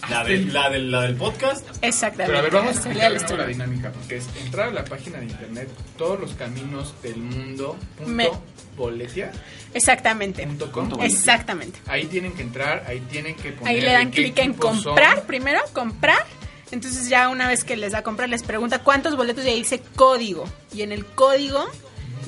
La, 0.09 0.23
de- 0.23 0.39
la, 0.45 0.69
del- 0.69 0.91
la 0.91 1.01
del 1.01 1.15
podcast. 1.15 1.65
Exactamente. 1.81 2.25
Pero 2.27 2.39
a 2.39 2.41
ver, 2.41 2.51
vamos 2.51 2.71
a 2.71 2.79
explicar 2.79 3.11
la 3.37 3.45
dinámica, 3.47 3.91
porque 3.91 4.17
es 4.17 4.27
entrar 4.43 4.69
a 4.69 4.71
la 4.71 4.83
página 4.85 5.19
de 5.19 5.25
internet 5.25 5.69
todos 5.97 6.19
los 6.19 6.33
caminos 6.33 6.93
del 7.03 7.17
mundo 7.17 7.77
punto 7.97 8.11
Me- 8.11 8.29
boletia 8.77 9.31
Exactamente. 9.73 10.45
punto 10.47 10.71
com. 10.71 10.89
Exactamente. 11.01 11.79
Ahí 11.87 12.05
tienen 12.05 12.33
que 12.33 12.41
entrar, 12.41 12.85
ahí 12.87 12.99
tienen 13.11 13.35
que 13.35 13.51
poner 13.51 13.75
Ahí 13.75 13.81
le 13.81 13.91
dan 13.91 14.09
clic 14.11 14.37
en 14.39 14.57
son. 14.59 14.81
comprar, 14.83 15.23
primero, 15.23 15.59
comprar. 15.73 16.25
Entonces 16.71 17.09
ya 17.09 17.29
una 17.29 17.47
vez 17.47 17.63
que 17.63 17.75
les 17.75 17.91
da 17.93 18.03
comprar, 18.03 18.29
les 18.29 18.43
pregunta 18.43 18.79
cuántos 18.83 19.15
boletos 19.17 19.43
y 19.45 19.49
ahí 19.49 19.59
dice 19.59 19.81
código. 19.95 20.45
Y 20.73 20.81
en 20.83 20.91
el 20.91 21.05
código, 21.05 21.67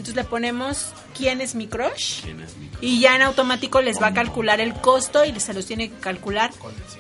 entonces 0.02 0.16
le 0.24 0.30
ponemos 0.30 0.94
quién 1.18 1.42
es 1.42 1.56
mi 1.56 1.68
crush. 1.68 2.22
¿Quién 2.24 2.42
es 2.42 2.56
mi 2.58 2.68
crush? 2.68 2.84
Y 2.84 3.00
ya 3.00 3.16
en 3.16 3.22
automático 3.22 3.82
les 3.82 4.02
va 4.02 4.08
a 4.08 4.14
calcular 4.14 4.60
el 4.60 4.74
costo 4.74 5.24
y 5.26 5.40
se 5.40 5.54
los 5.54 5.66
tiene 5.66 5.90
que 5.90 5.96
calcular 6.00 6.52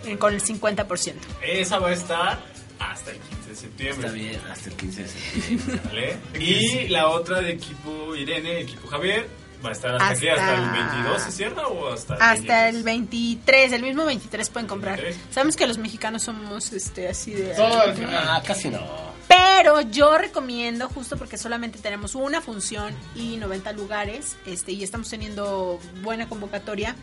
eh, 0.05 0.17
con 0.17 0.33
el 0.33 0.41
50%. 0.41 1.13
Esa 1.43 1.79
va 1.79 1.89
a 1.89 1.93
estar 1.93 2.39
hasta 2.79 3.11
el 3.11 3.17
15 3.17 3.49
de 3.49 3.55
septiembre. 3.55 4.07
Está 4.07 4.17
bien, 4.17 4.41
hasta 4.51 4.69
el 4.69 4.75
15 4.75 5.03
de 5.03 5.07
septiembre. 5.09 5.79
¿Vale? 5.85 6.17
Y 6.39 6.87
la 6.87 7.07
otra 7.09 7.41
de 7.41 7.51
equipo 7.51 8.15
Irene, 8.15 8.61
equipo 8.61 8.87
Javier, 8.87 9.27
va 9.63 9.69
a 9.69 9.71
estar 9.73 9.91
hasta, 9.93 10.07
Hasta- 10.07 10.19
qué? 10.19 10.31
¿Hasta 10.31 10.55
el 10.55 10.69
22 10.71 11.21
se 11.21 11.31
cierra 11.31 11.67
o 11.67 11.93
hasta 11.93 12.15
el 12.15 12.21
Hasta 12.21 12.63
23? 12.63 12.75
el 12.75 12.83
23, 12.83 13.71
el 13.73 13.81
mismo 13.83 14.05
23 14.05 14.49
pueden 14.49 14.67
comprar. 14.67 14.95
23. 15.01 15.33
Sabemos 15.33 15.55
que 15.55 15.67
los 15.67 15.77
mexicanos 15.77 16.23
somos 16.23 16.71
este 16.73 17.07
así 17.09 17.31
de... 17.33 17.53
Todo 17.53 17.81
al 17.81 17.93
final. 17.95 18.25
Ah, 18.27 18.41
casi 18.45 18.69
no. 18.69 19.11
Pero 19.31 19.79
yo 19.79 20.17
recomiendo, 20.17 20.89
justo 20.89 21.15
porque 21.15 21.37
solamente 21.37 21.79
tenemos 21.79 22.15
una 22.15 22.41
función 22.41 22.93
y 23.15 23.37
90 23.37 23.71
lugares, 23.73 24.35
este, 24.45 24.73
y 24.73 24.83
estamos 24.83 25.09
teniendo 25.09 25.79
buena 26.01 26.27
convocatoria, 26.27 26.97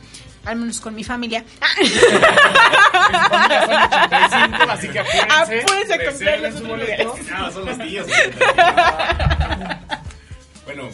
al 0.45 0.57
menos 0.57 0.79
con 0.79 0.95
mi 0.95 1.05
familia. 1.05 1.43
Familia 3.31 3.65
son 3.65 3.83
85, 3.83 4.71
así 4.71 4.89
que 4.89 4.99
apúrense, 4.99 5.63
Apúrense 5.63 5.95
a 5.95 6.05
comprarles 6.05 6.61
un 6.61 6.69
boleto. 6.69 7.17
No, 7.31 7.51
son 7.57 7.65
los 7.65 7.79
tíos. 7.79 8.07
bueno, 10.67 10.91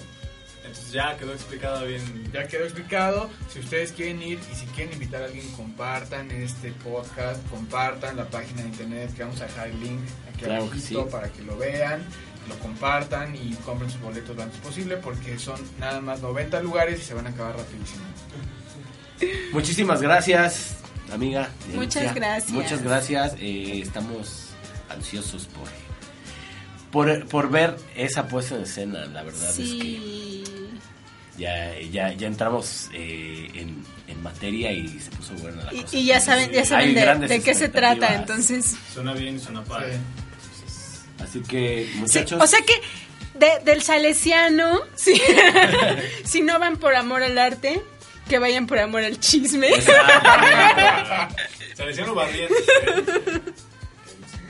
ya 0.95 1.16
quedó 1.18 1.32
explicada 1.32 1.82
bien. 1.82 2.30
Ya 2.32 2.47
quedó 2.47 2.64
explicado. 2.64 3.28
Si 3.53 3.59
ustedes 3.59 3.92
quieren 3.92 4.22
ir 4.22 4.38
y 4.51 4.55
si 4.55 4.64
quieren 4.66 4.92
invitar 4.95 5.22
a 5.22 5.26
alguien, 5.26 5.47
compartan 5.53 6.30
este 6.30 6.70
podcast, 6.72 7.47
compartan 7.51 8.16
la 8.16 8.24
página 8.30 8.62
de 8.62 8.68
internet 8.68 9.14
que 9.14 9.24
vamos 9.24 9.40
a 9.40 9.47
dejar 9.47 9.68
el 9.68 9.80
link 9.80 10.01
aquí 10.32 10.45
Claro 10.45 10.64
abajito 10.64 11.05
sí. 11.05 11.09
para 11.11 11.28
que 11.30 11.42
lo 11.42 11.57
vean, 11.59 12.03
lo 12.49 12.59
compartan 12.61 13.34
y 13.34 13.55
compren 13.64 13.90
sus 13.90 14.01
boletos 14.01 14.36
lo 14.36 14.42
antes 14.45 14.61
posible 14.61 14.97
porque 14.99 15.38
son 15.38 15.61
nada 15.78 16.01
más 16.01 16.22
90 16.22 16.62
lugares 16.62 17.01
y 17.01 17.03
se 17.03 17.14
van 17.14 17.26
a 17.26 17.30
acabar 17.30 17.57
rapidísimo. 17.57 18.05
Muchísimas 19.53 20.01
gracias, 20.01 20.76
amiga. 21.12 21.51
Muchas 21.74 22.14
gracias. 22.14 22.53
Muchas 22.53 22.82
gracias. 22.82 23.34
eh, 23.40 23.80
estamos 23.82 24.49
ansiosos 24.90 25.47
por, 25.47 25.68
por, 26.90 27.26
por 27.28 27.51
ver 27.51 27.76
esa 27.97 28.28
puesta 28.28 28.55
en 28.57 28.62
escena. 28.62 29.07
La 29.07 29.22
verdad 29.22 29.51
es 29.51 29.57
que 29.57 29.62
Sí. 29.64 30.45
Ya, 31.39 31.78
ya, 31.91 32.12
ya 32.12 32.26
entramos 32.26 32.89
eh, 32.93 33.49
en, 33.55 33.82
en 34.09 34.22
materia 34.22 34.72
y 34.72 34.89
se 35.01 35.11
puso 35.11 35.35
buena 35.35 35.64
la 35.64 35.74
Y, 35.74 35.82
cosa. 35.82 35.97
y 35.97 36.05
ya 36.07 36.20
saben, 36.20 36.51
ya 36.53 36.64
saben 36.64 36.95
de, 37.26 37.41
qué 37.43 37.55
se 37.55 37.68
trata, 37.68 38.14
entonces... 38.14 38.76
Suena 38.93 39.12
bien, 39.14 39.41
suena 39.41 39.62
padre. 39.64 39.99
Así 41.22 41.41
que, 41.41 41.89
Sí, 41.93 41.99
muchachos. 41.99 42.43
o 42.43 42.47
sea 42.47 42.61
que 42.62 42.74
de- 43.39 43.61
del 43.64 43.82
salesiano, 43.82 44.80
sí, 44.95 45.20
si 46.24 46.43
no 46.43 46.59
van 46.59 46.76
por 46.76 46.95
amor 46.95 47.22
al 47.22 47.39
arte, 47.39 47.82
que 48.28 48.39
vayan 48.39 48.66
por 48.66 48.78
amor 48.78 49.03
al 49.05 49.18
chisme. 49.20 49.68
Salesiano 51.76 52.14
Barrientos. 52.14 52.57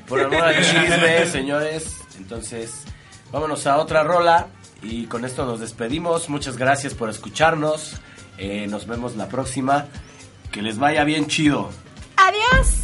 Por 0.08 0.20
amor 0.20 0.42
al 0.42 0.56
chisme, 0.56 1.26
señores. 1.26 1.96
Entonces, 2.18 2.82
vámonos 3.32 3.66
a 3.66 3.78
otra 3.78 4.02
rola. 4.04 4.48
Y 4.84 5.06
con 5.06 5.24
esto 5.24 5.44
nos 5.46 5.60
despedimos. 5.60 6.28
Muchas 6.28 6.56
gracias 6.56 6.94
por 6.94 7.10
escucharnos. 7.10 7.96
Eh, 8.38 8.66
nos 8.68 8.86
vemos 8.86 9.16
la 9.16 9.28
próxima. 9.28 9.86
Que 10.52 10.62
les 10.62 10.78
vaya 10.78 11.04
bien 11.04 11.26
chido. 11.26 11.70
Adiós. 12.16 12.83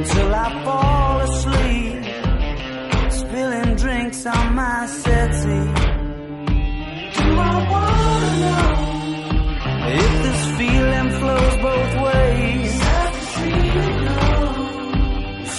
until 0.00 0.34
I 0.34 0.64
fall 0.64 1.20
asleep, 1.28 2.02
spilling 3.20 3.74
drinks 3.76 4.24
on 4.24 4.54
my 4.54 4.86
settee. 4.86 5.72
Do 7.16 7.26
I 7.50 7.56
wanna 7.72 8.32
know 8.44 8.70
if 10.04 10.12
this 10.24 10.42
feeling 10.58 11.10
flows 11.18 11.56
both 11.68 11.92
ways? 12.08 12.72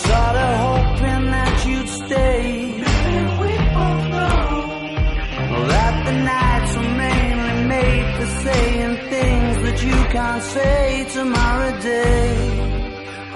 Sorta 0.02 0.48
hoping 0.66 1.24
that 1.36 1.56
you'd 1.68 1.90
stay. 2.04 2.42
We 3.42 3.52
both 3.78 4.04
know 4.16 4.38
that 5.74 5.96
the 6.08 6.16
nights 6.34 6.72
were 6.78 6.94
mainly 7.06 7.58
made 7.76 8.08
for 8.18 8.30
saying 8.46 8.94
things 9.14 9.56
that 9.66 9.78
you 9.88 9.98
can't 10.16 10.44
say 10.56 11.08
tomorrow 11.14 11.80
day 11.80 12.71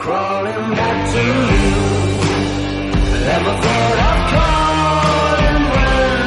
crawling 0.05 0.69
back 0.79 0.97
to 1.13 1.21
you. 1.51 1.73
Never 3.29 3.53
thought 3.63 3.97
I'd 4.09 4.21
call 4.33 5.35
and 5.49 5.61
run. 5.75 6.19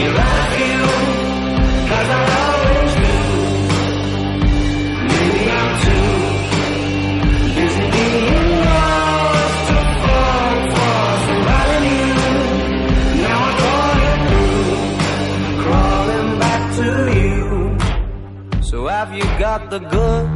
You 0.00 0.08
love 0.22 0.52
you, 0.64 0.78
cause 1.90 2.08
I 2.18 2.22
always 2.42 2.92
do. 3.04 3.16
Maybe 5.10 5.42
I'm 5.60 5.72
too 5.86 6.14
busy 7.56 7.86
being 7.94 8.50
lost 8.66 9.60
to 9.70 9.78
fall 10.02 10.56
for 10.74 11.00
somebody 11.26 11.76
new. 11.86 12.18
Now 13.22 13.38
I'm 13.46 13.54
crawling 13.62 14.22
through, 14.26 14.74
crawling 15.62 16.30
back 16.44 16.62
to 16.80 16.88
you. 17.20 17.46
So 18.62 18.76
have 18.88 19.10
you 19.14 19.26
got 19.38 19.70
the 19.70 19.78
good? 19.78 20.35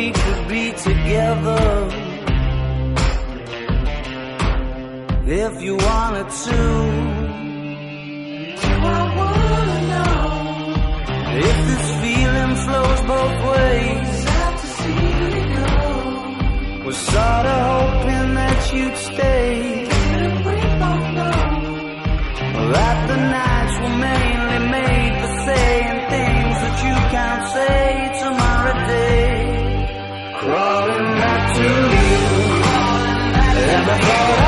We 0.00 0.08
could 0.12 0.48
be 0.48 0.72
together 0.72 1.64
if 5.26 5.62
you 5.62 5.76
wanted 5.76 6.28
to. 6.44 6.60
I 8.92 9.02
wanna 9.18 9.78
know 9.92 10.22
if 11.48 11.56
this 11.68 11.86
feeling 12.02 12.54
flows 12.64 13.00
both 13.12 13.36
ways. 13.52 14.12
Was 16.86 16.98
sorta 17.12 17.56
hoping 17.68 18.30
that 18.40 18.60
you'd 18.72 18.96
stay. 18.96 19.84
That 22.74 22.98
the 23.10 23.18
nights 23.36 23.76
were 23.82 23.96
mainly 24.08 24.60
made 24.76 25.14
for 25.20 25.32
saying 25.46 25.98
things 26.14 26.56
that 26.64 26.76
you 26.86 26.94
can't 27.14 27.44
say 27.52 28.09
crawling 30.40 31.14
back 31.20 31.54
to 31.54 31.62
you. 31.62 32.20
Let 33.66 33.80
me 33.86 34.04
crawl 34.04 34.39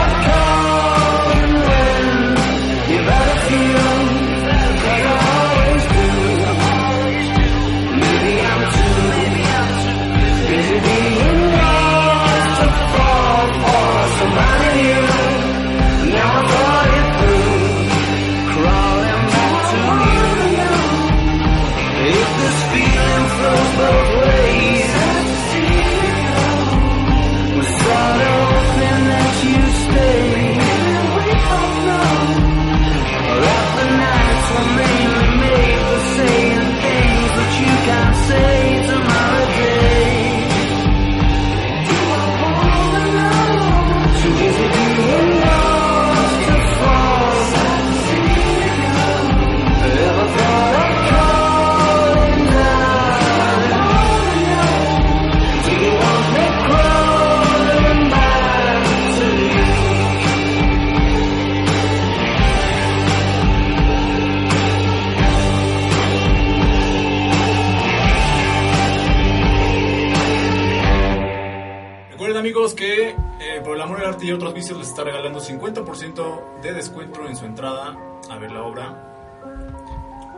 está 75.03 75.11
regalando 75.11 75.41
50% 75.41 76.61
de 76.63 76.73
descuento 76.75 77.27
en 77.27 77.37
su 77.37 77.45
entrada 77.45 77.97
a 78.31 78.39
ver 78.39 78.53
la 78.53 78.63
obra. 78.63 78.95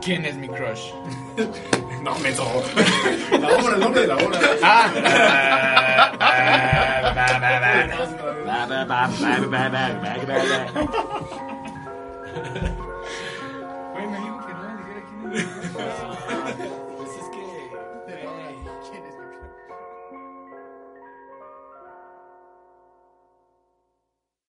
¿Quién 0.01 0.25
es 0.25 0.35
mi 0.35 0.47
crush? 0.47 0.91
No, 2.01 2.17
me 2.19 2.31
La 2.31 2.43
obra, 3.57 3.73
el 3.73 3.79
nombre 3.79 4.01
de 4.01 4.07
la 4.07 4.15
obra. 4.15 4.39
Ah. 4.61 4.91